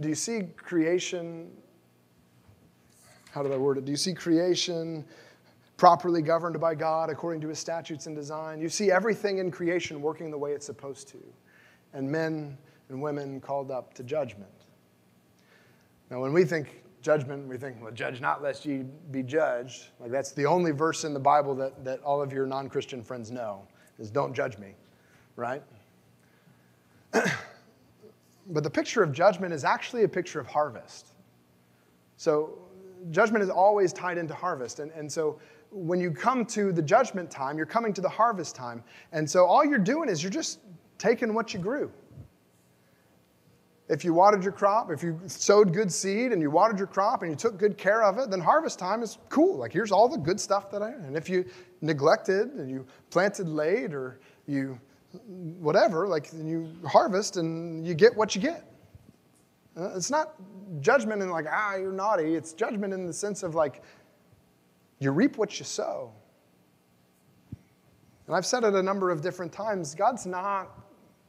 Do 0.00 0.08
you 0.08 0.14
see 0.14 0.42
creation? 0.56 1.50
How 3.30 3.42
did 3.42 3.52
I 3.52 3.56
word 3.56 3.78
it? 3.78 3.84
Do 3.84 3.90
you 3.90 3.96
see 3.96 4.14
creation 4.14 5.04
properly 5.76 6.22
governed 6.22 6.60
by 6.60 6.74
God 6.74 7.10
according 7.10 7.40
to 7.42 7.48
his 7.48 7.58
statutes 7.58 8.06
and 8.06 8.16
design? 8.16 8.60
You 8.60 8.68
see 8.68 8.90
everything 8.90 9.38
in 9.38 9.50
creation 9.50 10.00
working 10.02 10.30
the 10.30 10.38
way 10.38 10.52
it's 10.52 10.66
supposed 10.66 11.08
to, 11.08 11.18
and 11.92 12.10
men 12.10 12.58
and 12.88 13.00
women 13.00 13.40
called 13.40 13.70
up 13.70 13.94
to 13.94 14.02
judgment. 14.02 14.50
Now, 16.10 16.20
when 16.20 16.32
we 16.32 16.44
think 16.44 16.82
judgment, 17.02 17.46
we 17.46 17.56
think, 17.56 17.76
well, 17.82 17.92
judge 17.92 18.20
not 18.20 18.42
lest 18.42 18.64
ye 18.64 18.84
be 19.10 19.22
judged. 19.22 19.88
Like 20.00 20.10
that's 20.10 20.32
the 20.32 20.46
only 20.46 20.70
verse 20.70 21.04
in 21.04 21.14
the 21.14 21.20
Bible 21.20 21.54
that, 21.56 21.84
that 21.84 22.00
all 22.00 22.20
of 22.22 22.32
your 22.32 22.46
non 22.46 22.68
Christian 22.68 23.02
friends 23.02 23.30
know 23.30 23.66
is 23.98 24.10
don't 24.10 24.34
judge 24.34 24.58
me, 24.58 24.74
right? 25.36 25.62
But 28.48 28.62
the 28.62 28.70
picture 28.70 29.02
of 29.02 29.12
judgment 29.12 29.52
is 29.52 29.64
actually 29.64 30.04
a 30.04 30.08
picture 30.08 30.40
of 30.40 30.46
harvest. 30.46 31.14
So, 32.16 32.58
judgment 33.10 33.42
is 33.42 33.50
always 33.50 33.92
tied 33.92 34.18
into 34.18 34.34
harvest. 34.34 34.80
And, 34.80 34.90
and 34.92 35.10
so, 35.10 35.40
when 35.70 35.98
you 35.98 36.10
come 36.10 36.44
to 36.46 36.72
the 36.72 36.82
judgment 36.82 37.30
time, 37.30 37.56
you're 37.56 37.66
coming 37.66 37.92
to 37.94 38.00
the 38.00 38.08
harvest 38.08 38.54
time. 38.54 38.84
And 39.12 39.28
so, 39.28 39.46
all 39.46 39.64
you're 39.64 39.78
doing 39.78 40.08
is 40.08 40.22
you're 40.22 40.30
just 40.30 40.60
taking 40.98 41.34
what 41.34 41.54
you 41.54 41.60
grew. 41.60 41.90
If 43.88 44.02
you 44.02 44.14
watered 44.14 44.42
your 44.42 44.52
crop, 44.52 44.90
if 44.90 45.02
you 45.02 45.20
sowed 45.26 45.74
good 45.74 45.92
seed 45.92 46.32
and 46.32 46.40
you 46.40 46.50
watered 46.50 46.78
your 46.78 46.86
crop 46.86 47.22
and 47.22 47.30
you 47.30 47.36
took 47.36 47.58
good 47.58 47.76
care 47.76 48.02
of 48.02 48.16
it, 48.16 48.30
then 48.30 48.40
harvest 48.40 48.78
time 48.78 49.02
is 49.02 49.18
cool. 49.28 49.58
Like, 49.58 49.72
here's 49.72 49.92
all 49.92 50.08
the 50.08 50.16
good 50.16 50.40
stuff 50.40 50.70
that 50.70 50.82
I. 50.82 50.92
And 50.92 51.16
if 51.16 51.28
you 51.28 51.44
neglected 51.82 52.52
and 52.52 52.70
you 52.70 52.86
planted 53.10 53.46
late 53.46 53.92
or 53.92 54.20
you 54.46 54.80
whatever, 55.26 56.06
like 56.06 56.30
you 56.32 56.68
harvest 56.86 57.36
and 57.36 57.86
you 57.86 57.94
get 57.94 58.14
what 58.14 58.34
you 58.34 58.40
get. 58.40 58.64
Uh, 59.76 59.94
it's 59.96 60.10
not 60.10 60.34
judgment 60.80 61.22
in 61.22 61.30
like, 61.30 61.46
ah, 61.50 61.76
you're 61.76 61.92
naughty. 61.92 62.34
It's 62.34 62.52
judgment 62.52 62.92
in 62.92 63.06
the 63.06 63.12
sense 63.12 63.42
of 63.42 63.54
like, 63.54 63.82
you 64.98 65.10
reap 65.10 65.36
what 65.36 65.58
you 65.58 65.64
sow. 65.64 66.12
And 68.26 68.34
I've 68.34 68.46
said 68.46 68.64
it 68.64 68.74
a 68.74 68.82
number 68.82 69.10
of 69.10 69.20
different 69.20 69.52
times 69.52 69.94
God's 69.94 70.26
not 70.26 70.70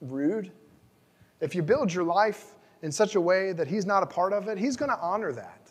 rude. 0.01 0.51
If 1.41 1.55
you 1.55 1.61
build 1.61 1.93
your 1.93 2.03
life 2.03 2.55
in 2.81 2.91
such 2.91 3.15
a 3.15 3.21
way 3.21 3.51
that 3.51 3.67
He's 3.67 3.85
not 3.85 4.03
a 4.03 4.05
part 4.05 4.31
of 4.31 4.47
it, 4.47 4.57
He's 4.57 4.77
going 4.77 4.91
to 4.91 4.99
honor 4.99 5.31
that. 5.33 5.69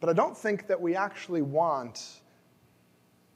But 0.00 0.08
I 0.08 0.12
don't 0.14 0.36
think 0.36 0.66
that 0.66 0.80
we 0.80 0.96
actually 0.96 1.42
want 1.42 2.22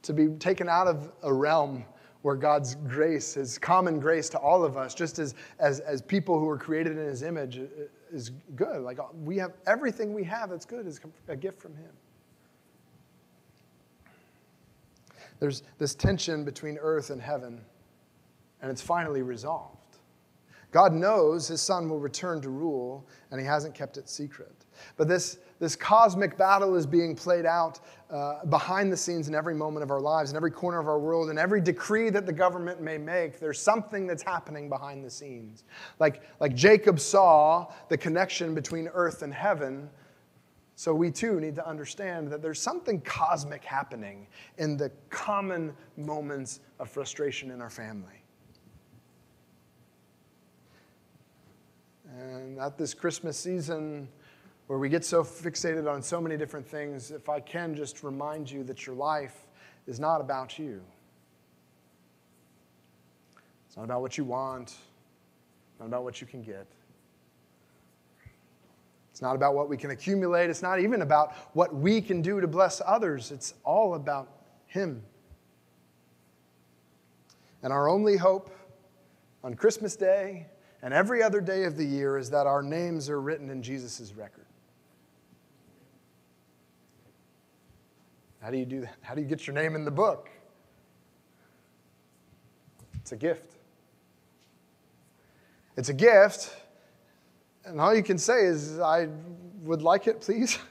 to 0.01 0.13
be 0.13 0.27
taken 0.39 0.67
out 0.67 0.87
of 0.87 1.11
a 1.23 1.33
realm 1.33 1.85
where 2.25 2.35
God's 2.35 2.73
grace, 2.87 3.35
His 3.35 3.59
common 3.59 3.99
grace 3.99 4.29
to 4.29 4.39
all 4.39 4.63
of 4.63 4.77
us, 4.77 4.95
just 4.95 5.19
as, 5.19 5.35
as, 5.59 5.79
as 5.81 6.01
people 6.01 6.39
who 6.39 6.49
are 6.49 6.57
created 6.57 6.97
in 6.97 7.05
His 7.05 7.21
image, 7.21 7.59
uh, 7.59 7.83
is 8.11 8.31
good. 8.55 8.81
Like 8.81 8.97
uh, 8.97 9.03
we 9.23 9.37
have 9.37 9.53
everything 9.67 10.11
we 10.11 10.23
have 10.23 10.49
that's 10.49 10.65
good 10.65 10.87
is 10.87 10.99
a 11.27 11.35
gift 11.35 11.61
from 11.61 11.75
Him. 11.75 11.91
There's 15.39 15.61
this 15.77 15.93
tension 15.93 16.43
between 16.43 16.79
earth 16.79 17.11
and 17.11 17.21
heaven, 17.21 17.61
and 18.59 18.71
it's 18.71 18.81
finally 18.81 19.21
resolved. 19.21 19.77
God 20.71 20.93
knows 20.93 21.47
His 21.47 21.61
Son 21.61 21.87
will 21.87 21.99
return 21.99 22.41
to 22.41 22.49
rule, 22.49 23.05
and 23.29 23.39
He 23.39 23.45
hasn't 23.45 23.75
kept 23.75 23.97
it 23.97 24.09
secret. 24.09 24.65
But 24.97 25.07
this 25.07 25.37
this 25.59 25.75
cosmic 25.75 26.37
battle 26.37 26.75
is 26.75 26.85
being 26.85 27.15
played 27.15 27.45
out 27.45 27.79
uh, 28.09 28.45
behind 28.45 28.91
the 28.91 28.97
scenes 28.97 29.27
in 29.27 29.35
every 29.35 29.55
moment 29.55 29.83
of 29.83 29.91
our 29.91 30.01
lives, 30.01 30.29
in 30.29 30.35
every 30.35 30.51
corner 30.51 30.79
of 30.79 30.87
our 30.87 30.99
world, 30.99 31.29
in 31.29 31.37
every 31.37 31.61
decree 31.61 32.09
that 32.09 32.25
the 32.25 32.33
government 32.33 32.81
may 32.81 32.97
make. 32.97 33.39
There's 33.39 33.59
something 33.59 34.05
that's 34.05 34.21
happening 34.21 34.67
behind 34.67 35.03
the 35.03 35.09
scenes. 35.09 35.63
Like, 35.99 36.21
like 36.39 36.55
Jacob 36.55 36.99
saw 36.99 37.71
the 37.87 37.97
connection 37.97 38.53
between 38.53 38.89
earth 38.89 39.21
and 39.21 39.33
heaven. 39.33 39.89
So 40.75 40.93
we 40.93 41.09
too 41.09 41.39
need 41.39 41.55
to 41.55 41.67
understand 41.67 42.29
that 42.31 42.41
there's 42.41 42.61
something 42.61 42.99
cosmic 43.01 43.63
happening 43.63 44.27
in 44.57 44.75
the 44.75 44.91
common 45.09 45.73
moments 45.95 46.59
of 46.79 46.89
frustration 46.89 47.49
in 47.49 47.61
our 47.61 47.69
family. 47.69 48.23
And 52.19 52.59
at 52.59 52.77
this 52.77 52.93
Christmas 52.93 53.37
season, 53.37 54.09
where 54.67 54.79
we 54.79 54.89
get 54.89 55.05
so 55.05 55.23
fixated 55.23 55.91
on 55.91 56.01
so 56.01 56.19
many 56.19 56.37
different 56.37 56.67
things, 56.67 57.11
if 57.11 57.29
I 57.29 57.39
can 57.39 57.75
just 57.75 58.03
remind 58.03 58.49
you 58.49 58.63
that 58.63 58.85
your 58.85 58.95
life 58.95 59.47
is 59.85 59.99
not 59.99 60.21
about 60.21 60.57
you. 60.57 60.81
It's 63.67 63.77
not 63.77 63.83
about 63.83 64.01
what 64.01 64.17
you 64.17 64.23
want, 64.23 64.73
not 65.79 65.85
about 65.85 66.03
what 66.03 66.21
you 66.21 66.27
can 66.27 66.41
get. 66.41 66.65
It's 69.11 69.21
not 69.21 69.35
about 69.35 69.55
what 69.55 69.69
we 69.69 69.77
can 69.77 69.91
accumulate. 69.91 70.49
It's 70.49 70.61
not 70.61 70.79
even 70.79 71.01
about 71.01 71.33
what 71.53 71.73
we 71.73 72.01
can 72.01 72.21
do 72.21 72.41
to 72.41 72.47
bless 72.47 72.81
others. 72.85 73.31
It's 73.31 73.53
all 73.63 73.95
about 73.95 74.29
Him. 74.67 75.03
And 77.63 77.71
our 77.71 77.87
only 77.87 78.17
hope 78.17 78.53
on 79.43 79.53
Christmas 79.53 79.95
Day 79.95 80.47
and 80.81 80.93
every 80.93 81.23
other 81.23 81.39
day 81.39 81.63
of 81.63 81.77
the 81.77 81.85
year 81.85 82.17
is 82.17 82.29
that 82.31 82.45
our 82.45 82.61
names 82.61 83.09
are 83.09 83.21
written 83.21 83.49
in 83.49 83.63
Jesus' 83.63 84.13
record. 84.15 84.44
How 88.45 88.51
do 88.51 88.59
you 88.59 88.65
do 88.65 88.81
that? 88.81 88.95
How 89.01 89.15
do 89.15 89.21
you 89.21 89.27
get 89.27 89.47
your 89.47 89.55
name 89.55 89.73
in 89.73 89.85
the 89.85 89.91
book? 89.91 90.29
It's 92.93 93.11
a 93.11 93.15
gift. 93.15 93.55
It's 95.75 95.89
a 95.89 95.95
gift, 95.95 96.55
and 97.65 97.81
all 97.81 97.95
you 97.95 98.03
can 98.03 98.19
say 98.19 98.45
is, 98.45 98.79
I 98.79 99.07
would 99.63 99.81
like 99.81 100.05
it, 100.05 100.21
please. 100.21 100.59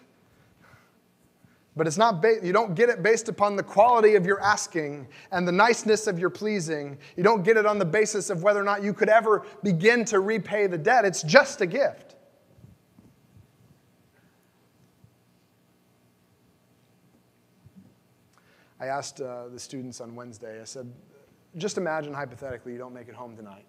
But 1.77 1.89
it's 1.89 1.99
not 1.99 2.23
ba- 2.23 2.39
you 2.41 2.53
don't 2.53 2.77
get 2.77 2.89
it 2.89 3.03
based 3.03 3.29
upon 3.29 3.57
the 3.57 3.63
quality 3.65 4.15
of 4.15 4.25
your 4.25 4.41
asking 4.41 5.09
and 5.33 5.49
the 5.49 5.51
niceness 5.51 6.07
of 6.07 6.21
your 6.21 6.31
pleasing. 6.31 6.97
You 7.17 7.25
don't 7.25 7.43
get 7.43 7.57
it 7.57 7.67
on 7.67 7.81
the 7.81 7.85
basis 7.85 8.31
of 8.31 8.45
whether 8.45 8.61
or 8.61 8.63
not 8.63 8.85
you 8.85 8.95
could 8.95 9.09
ever 9.09 9.45
begin 9.65 10.05
to 10.05 10.21
repay 10.21 10.69
the 10.69 10.79
debt. 10.79 11.05
It's 11.05 11.25
just 11.25 11.61
a 11.63 11.67
gift. 11.67 12.14
I 18.85 18.89
asked 18.89 19.23
uh, 19.23 19.49
the 19.49 19.59
students 19.59 20.03
on 20.03 20.15
Wednesday, 20.15 20.61
I 20.61 20.65
said, 20.65 20.93
just 21.57 21.79
imagine 21.79 22.13
hypothetically 22.13 22.73
you 22.73 22.79
don't 22.79 22.93
make 22.93 23.09
it 23.09 23.15
home 23.15 23.35
tonight. 23.35 23.65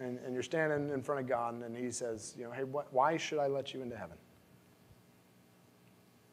And, 0.00 0.18
and 0.24 0.34
you're 0.34 0.42
standing 0.42 0.90
in 0.92 1.00
front 1.00 1.20
of 1.20 1.28
God, 1.28 1.62
and 1.62 1.76
He 1.76 1.92
says, 1.92 2.34
you 2.36 2.44
know, 2.44 2.50
hey, 2.50 2.62
why 2.62 3.16
should 3.16 3.38
I 3.38 3.46
let 3.46 3.72
you 3.72 3.82
into 3.82 3.96
heaven? 3.96 4.16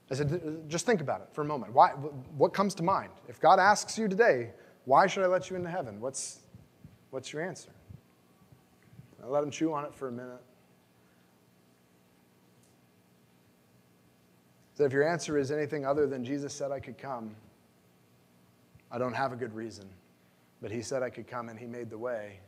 I 0.09 0.15
said, 0.15 0.67
just 0.67 0.87
think 0.87 1.01
about 1.01 1.21
it 1.21 1.27
for 1.33 1.41
a 1.41 1.45
moment. 1.45 1.71
Why, 1.71 1.89
what 1.89 2.51
comes 2.51 2.73
to 2.75 2.83
mind? 2.83 3.11
If 3.27 3.39
God 3.39 3.59
asks 3.59 3.95
you 3.95 4.07
today, 4.07 4.53
why 4.85 5.05
should 5.05 5.23
I 5.23 5.27
let 5.27 5.51
you 5.51 5.55
into 5.55 5.69
heaven? 5.69 6.01
What's, 6.01 6.39
what's 7.11 7.31
your 7.31 7.43
answer? 7.43 7.69
I 9.23 9.27
let 9.27 9.43
him 9.43 9.51
chew 9.51 9.71
on 9.71 9.85
it 9.85 9.93
for 9.93 10.07
a 10.07 10.11
minute. 10.11 10.41
So 14.73 14.85
if 14.85 14.93
your 14.93 15.07
answer 15.07 15.37
is 15.37 15.51
anything 15.51 15.85
other 15.85 16.07
than 16.07 16.25
Jesus 16.25 16.53
said 16.53 16.71
I 16.71 16.79
could 16.79 16.97
come, 16.97 17.35
I 18.91 18.97
don't 18.97 19.13
have 19.13 19.31
a 19.31 19.35
good 19.35 19.53
reason, 19.53 19.87
but 20.61 20.71
he 20.71 20.81
said 20.81 21.03
I 21.03 21.09
could 21.09 21.27
come 21.27 21.49
and 21.49 21.59
he 21.59 21.65
made 21.65 21.89
the 21.89 21.97
way. 21.97 22.39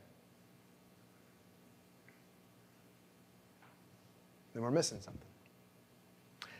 Then 4.52 4.62
we're 4.62 4.70
missing 4.70 5.00
something. 5.00 5.31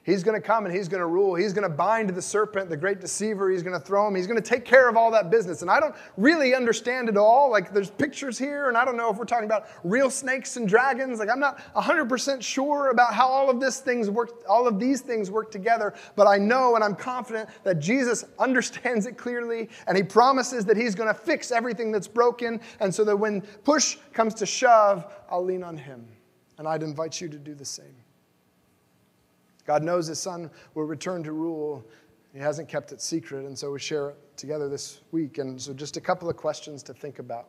He's 0.05 0.25
going 0.25 0.41
to 0.41 0.45
come 0.45 0.67
and 0.67 0.75
he's 0.75 0.89
going 0.89 1.01
to 1.01 1.07
rule. 1.07 1.37
He's 1.37 1.53
going 1.53 1.69
to 1.69 1.75
bind 1.75 2.11
the 2.11 2.23
serpent, 2.23 2.69
the 2.69 2.77
great 2.77 3.01
deceiver. 3.01 3.49
He's 3.51 3.63
going 3.63 3.79
to 3.79 3.85
throw 3.85 4.09
him. 4.09 4.17
He's 4.17 4.27
going 4.27 4.41
to 4.41 4.49
take 4.49 4.65
care 4.65 4.89
of 4.89 4.97
all 4.97 5.13
that 5.13 5.31
business. 5.31 5.63
And 5.63 5.71
I 5.71 5.79
don't 5.79 5.95
really 6.17 6.57
understand 6.57 7.09
it 7.09 7.17
all. 7.17 7.53
Like, 7.53 7.73
there's 7.73 7.91
pictures 7.91 8.37
here, 8.37 8.69
and 8.69 8.77
I 8.77 8.85
don't 8.85 8.97
know 8.97 9.11
if 9.11 9.17
we're 9.17 9.27
talking 9.27 9.45
about 9.45 9.69
real 9.85 10.11
snakes 10.11 10.57
and 10.57 10.69
dragons. 10.69 11.21
Like, 11.21 11.31
I'm 11.31 11.39
not 11.39 11.59
100% 11.77 12.43
sure 12.43 12.91
about 12.91 13.15
how 13.15 13.29
all 13.29 13.49
of 13.49 13.61
this 13.61 13.79
things 13.79 14.11
work, 14.11 14.43
all 14.49 14.67
of 14.67 14.81
these 14.81 15.03
things 15.03 15.31
work 15.31 15.53
together. 15.53 15.95
But 16.17 16.27
I 16.27 16.37
know 16.37 16.75
and 16.75 16.83
I'm 16.83 16.97
confident 16.97 17.49
that 17.63 17.79
Jesus 17.79 18.25
understands 18.41 19.07
it 19.07 19.17
clearly, 19.17 19.69
and 19.87 19.97
he 19.97 20.03
promises 20.03 20.65
that 20.65 20.77
he's 20.77 20.97
going 20.97 21.15
to 21.15 21.15
fix 21.15 21.53
everything 21.53 21.93
that's 21.93 22.09
broken. 22.09 22.61
And 22.81 22.93
so 22.93 23.05
that 23.05 23.17
when 23.17 23.41
push 23.41 23.99
comes 24.13 24.35
to 24.35 24.47
shove, 24.47 25.07
I'll 25.31 25.45
lean 25.45 25.63
on 25.63 25.77
him. 25.77 26.09
And 26.59 26.67
I'd 26.67 26.83
invite 26.83 27.21
you 27.21 27.29
to 27.29 27.39
do 27.39 27.55
the 27.55 27.65
same. 27.65 28.02
God 29.67 29.83
knows 29.83 30.07
his 30.07 30.19
son 30.19 30.51
will 30.75 30.85
return 30.85 31.23
to 31.25 31.33
rule. 31.33 31.85
He 32.33 32.39
hasn't 32.39 32.69
kept 32.69 32.93
it 32.93 33.01
secret, 33.01 33.45
and 33.45 33.57
so 33.57 33.71
we 33.71 33.79
share 33.79 34.11
it 34.11 34.17
together 34.37 34.69
this 34.69 35.01
week. 35.13 35.39
And 35.39 35.61
so, 35.61 35.73
just 35.73 35.97
a 35.97 36.01
couple 36.01 36.29
of 36.29 36.37
questions 36.37 36.83
to 36.85 36.95
think 36.95 37.19
about 37.19 37.49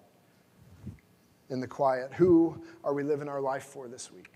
in 1.50 1.60
the 1.60 1.68
quiet. 1.68 2.12
Who 2.14 2.62
are 2.84 2.94
we 2.94 3.04
living 3.04 3.30
our 3.30 3.42
life 3.42 3.64
for 3.64 3.88
this 3.88 4.12
week? 4.12 4.34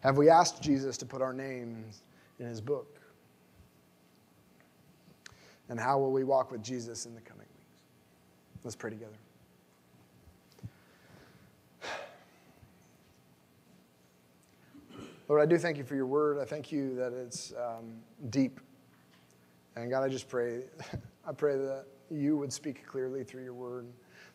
Have 0.00 0.18
we 0.18 0.28
asked 0.28 0.62
Jesus 0.62 0.98
to 0.98 1.06
put 1.06 1.22
our 1.22 1.32
names 1.32 2.02
in 2.38 2.46
his 2.46 2.60
book? 2.60 3.00
And 5.70 5.80
how 5.80 5.98
will 5.98 6.12
we 6.12 6.24
walk 6.24 6.50
with 6.52 6.62
Jesus 6.62 7.06
in 7.06 7.14
the 7.14 7.22
coming 7.22 7.46
weeks? 7.46 7.82
Let's 8.62 8.76
pray 8.76 8.90
together. 8.90 9.16
Lord, 15.28 15.40
I 15.40 15.46
do 15.46 15.58
thank 15.58 15.78
you 15.78 15.84
for 15.84 15.94
your 15.94 16.06
word. 16.06 16.38
I 16.38 16.44
thank 16.44 16.70
you 16.70 16.94
that 16.96 17.12
it's 17.12 17.52
um, 17.52 17.94
deep. 18.28 18.60
And 19.74 19.90
God, 19.90 20.02
I 20.02 20.08
just 20.08 20.28
pray, 20.28 20.64
I 21.26 21.32
pray 21.32 21.56
that 21.56 21.86
you 22.10 22.36
would 22.36 22.52
speak 22.52 22.86
clearly 22.86 23.24
through 23.24 23.44
your 23.44 23.54
word. 23.54 23.86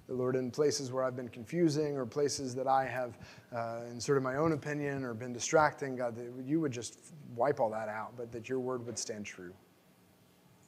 The 0.07 0.15
Lord, 0.15 0.35
in 0.35 0.49
places 0.49 0.91
where 0.91 1.03
I've 1.03 1.15
been 1.15 1.29
confusing 1.29 1.95
or 1.95 2.07
places 2.07 2.55
that 2.55 2.65
I 2.65 2.85
have 2.85 3.19
uh, 3.55 3.81
inserted 3.91 4.23
my 4.23 4.37
own 4.37 4.53
opinion 4.53 5.03
or 5.03 5.13
been 5.13 5.31
distracting, 5.31 5.95
God, 5.95 6.15
that 6.15 6.43
you 6.43 6.59
would 6.59 6.71
just 6.71 6.99
wipe 7.35 7.59
all 7.59 7.69
that 7.69 7.87
out, 7.87 8.13
but 8.17 8.31
that 8.31 8.49
your 8.49 8.59
word 8.59 8.83
would 8.87 8.97
stand 8.97 9.27
true. 9.27 9.53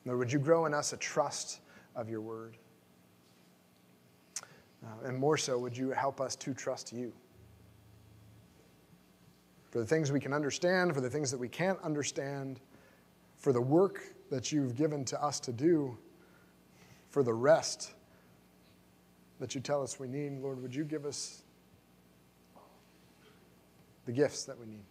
Lord, 0.05 0.19
would 0.19 0.31
you 0.31 0.37
grow 0.37 0.67
in 0.67 0.75
us 0.75 0.93
a 0.93 0.97
trust 0.97 1.61
of 1.95 2.07
your 2.07 2.21
word? 2.21 2.57
Uh, 4.83 5.07
and 5.07 5.17
more 5.17 5.37
so, 5.37 5.57
would 5.57 5.75
you 5.75 5.89
help 5.89 6.21
us 6.21 6.35
to 6.35 6.53
trust 6.53 6.93
you? 6.93 7.11
For 9.71 9.79
the 9.79 9.85
things 9.85 10.11
we 10.11 10.19
can 10.19 10.33
understand, 10.33 10.93
for 10.93 11.01
the 11.01 11.09
things 11.09 11.31
that 11.31 11.39
we 11.39 11.47
can't 11.47 11.79
understand, 11.81 12.59
for 13.37 13.53
the 13.53 13.61
work 13.61 14.03
that 14.29 14.51
you've 14.51 14.75
given 14.75 15.03
to 15.05 15.23
us 15.23 15.39
to 15.39 15.53
do, 15.53 15.97
for 17.09 17.23
the 17.23 17.33
rest 17.33 17.93
that 19.39 19.55
you 19.55 19.61
tell 19.61 19.81
us 19.81 19.99
we 19.99 20.07
need. 20.07 20.39
Lord, 20.41 20.61
would 20.61 20.75
you 20.75 20.83
give 20.83 21.05
us 21.05 21.43
the 24.05 24.11
gifts 24.11 24.43
that 24.43 24.59
we 24.59 24.65
need? 24.65 24.83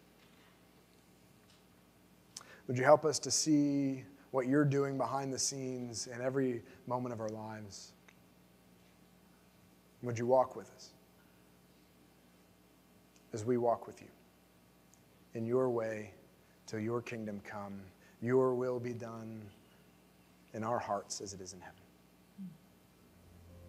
Would 2.66 2.78
you 2.78 2.84
help 2.84 3.04
us 3.04 3.18
to 3.20 3.30
see 3.30 4.04
what 4.30 4.46
you're 4.46 4.64
doing 4.64 4.96
behind 4.96 5.32
the 5.32 5.38
scenes 5.38 6.06
in 6.06 6.20
every 6.22 6.62
moment 6.86 7.12
of 7.12 7.20
our 7.20 7.28
lives? 7.28 7.92
Would 10.02 10.18
you 10.18 10.26
walk 10.26 10.56
with 10.56 10.70
us 10.74 10.90
as 13.32 13.44
we 13.44 13.58
walk 13.58 13.86
with 13.86 14.00
you? 14.00 14.08
In 15.34 15.46
your 15.46 15.70
way 15.70 16.12
till 16.66 16.80
your 16.80 17.00
kingdom 17.02 17.40
come, 17.44 17.80
your 18.20 18.54
will 18.54 18.78
be 18.78 18.92
done 18.92 19.42
in 20.54 20.64
our 20.64 20.78
hearts 20.78 21.20
as 21.20 21.32
it 21.32 21.40
is 21.40 21.52
in 21.52 21.60
heaven. 21.60 21.74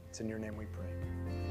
It's 0.10 0.20
in 0.20 0.28
your 0.28 0.40
name 0.40 0.58
we 0.58 0.66
pray. 0.66 1.51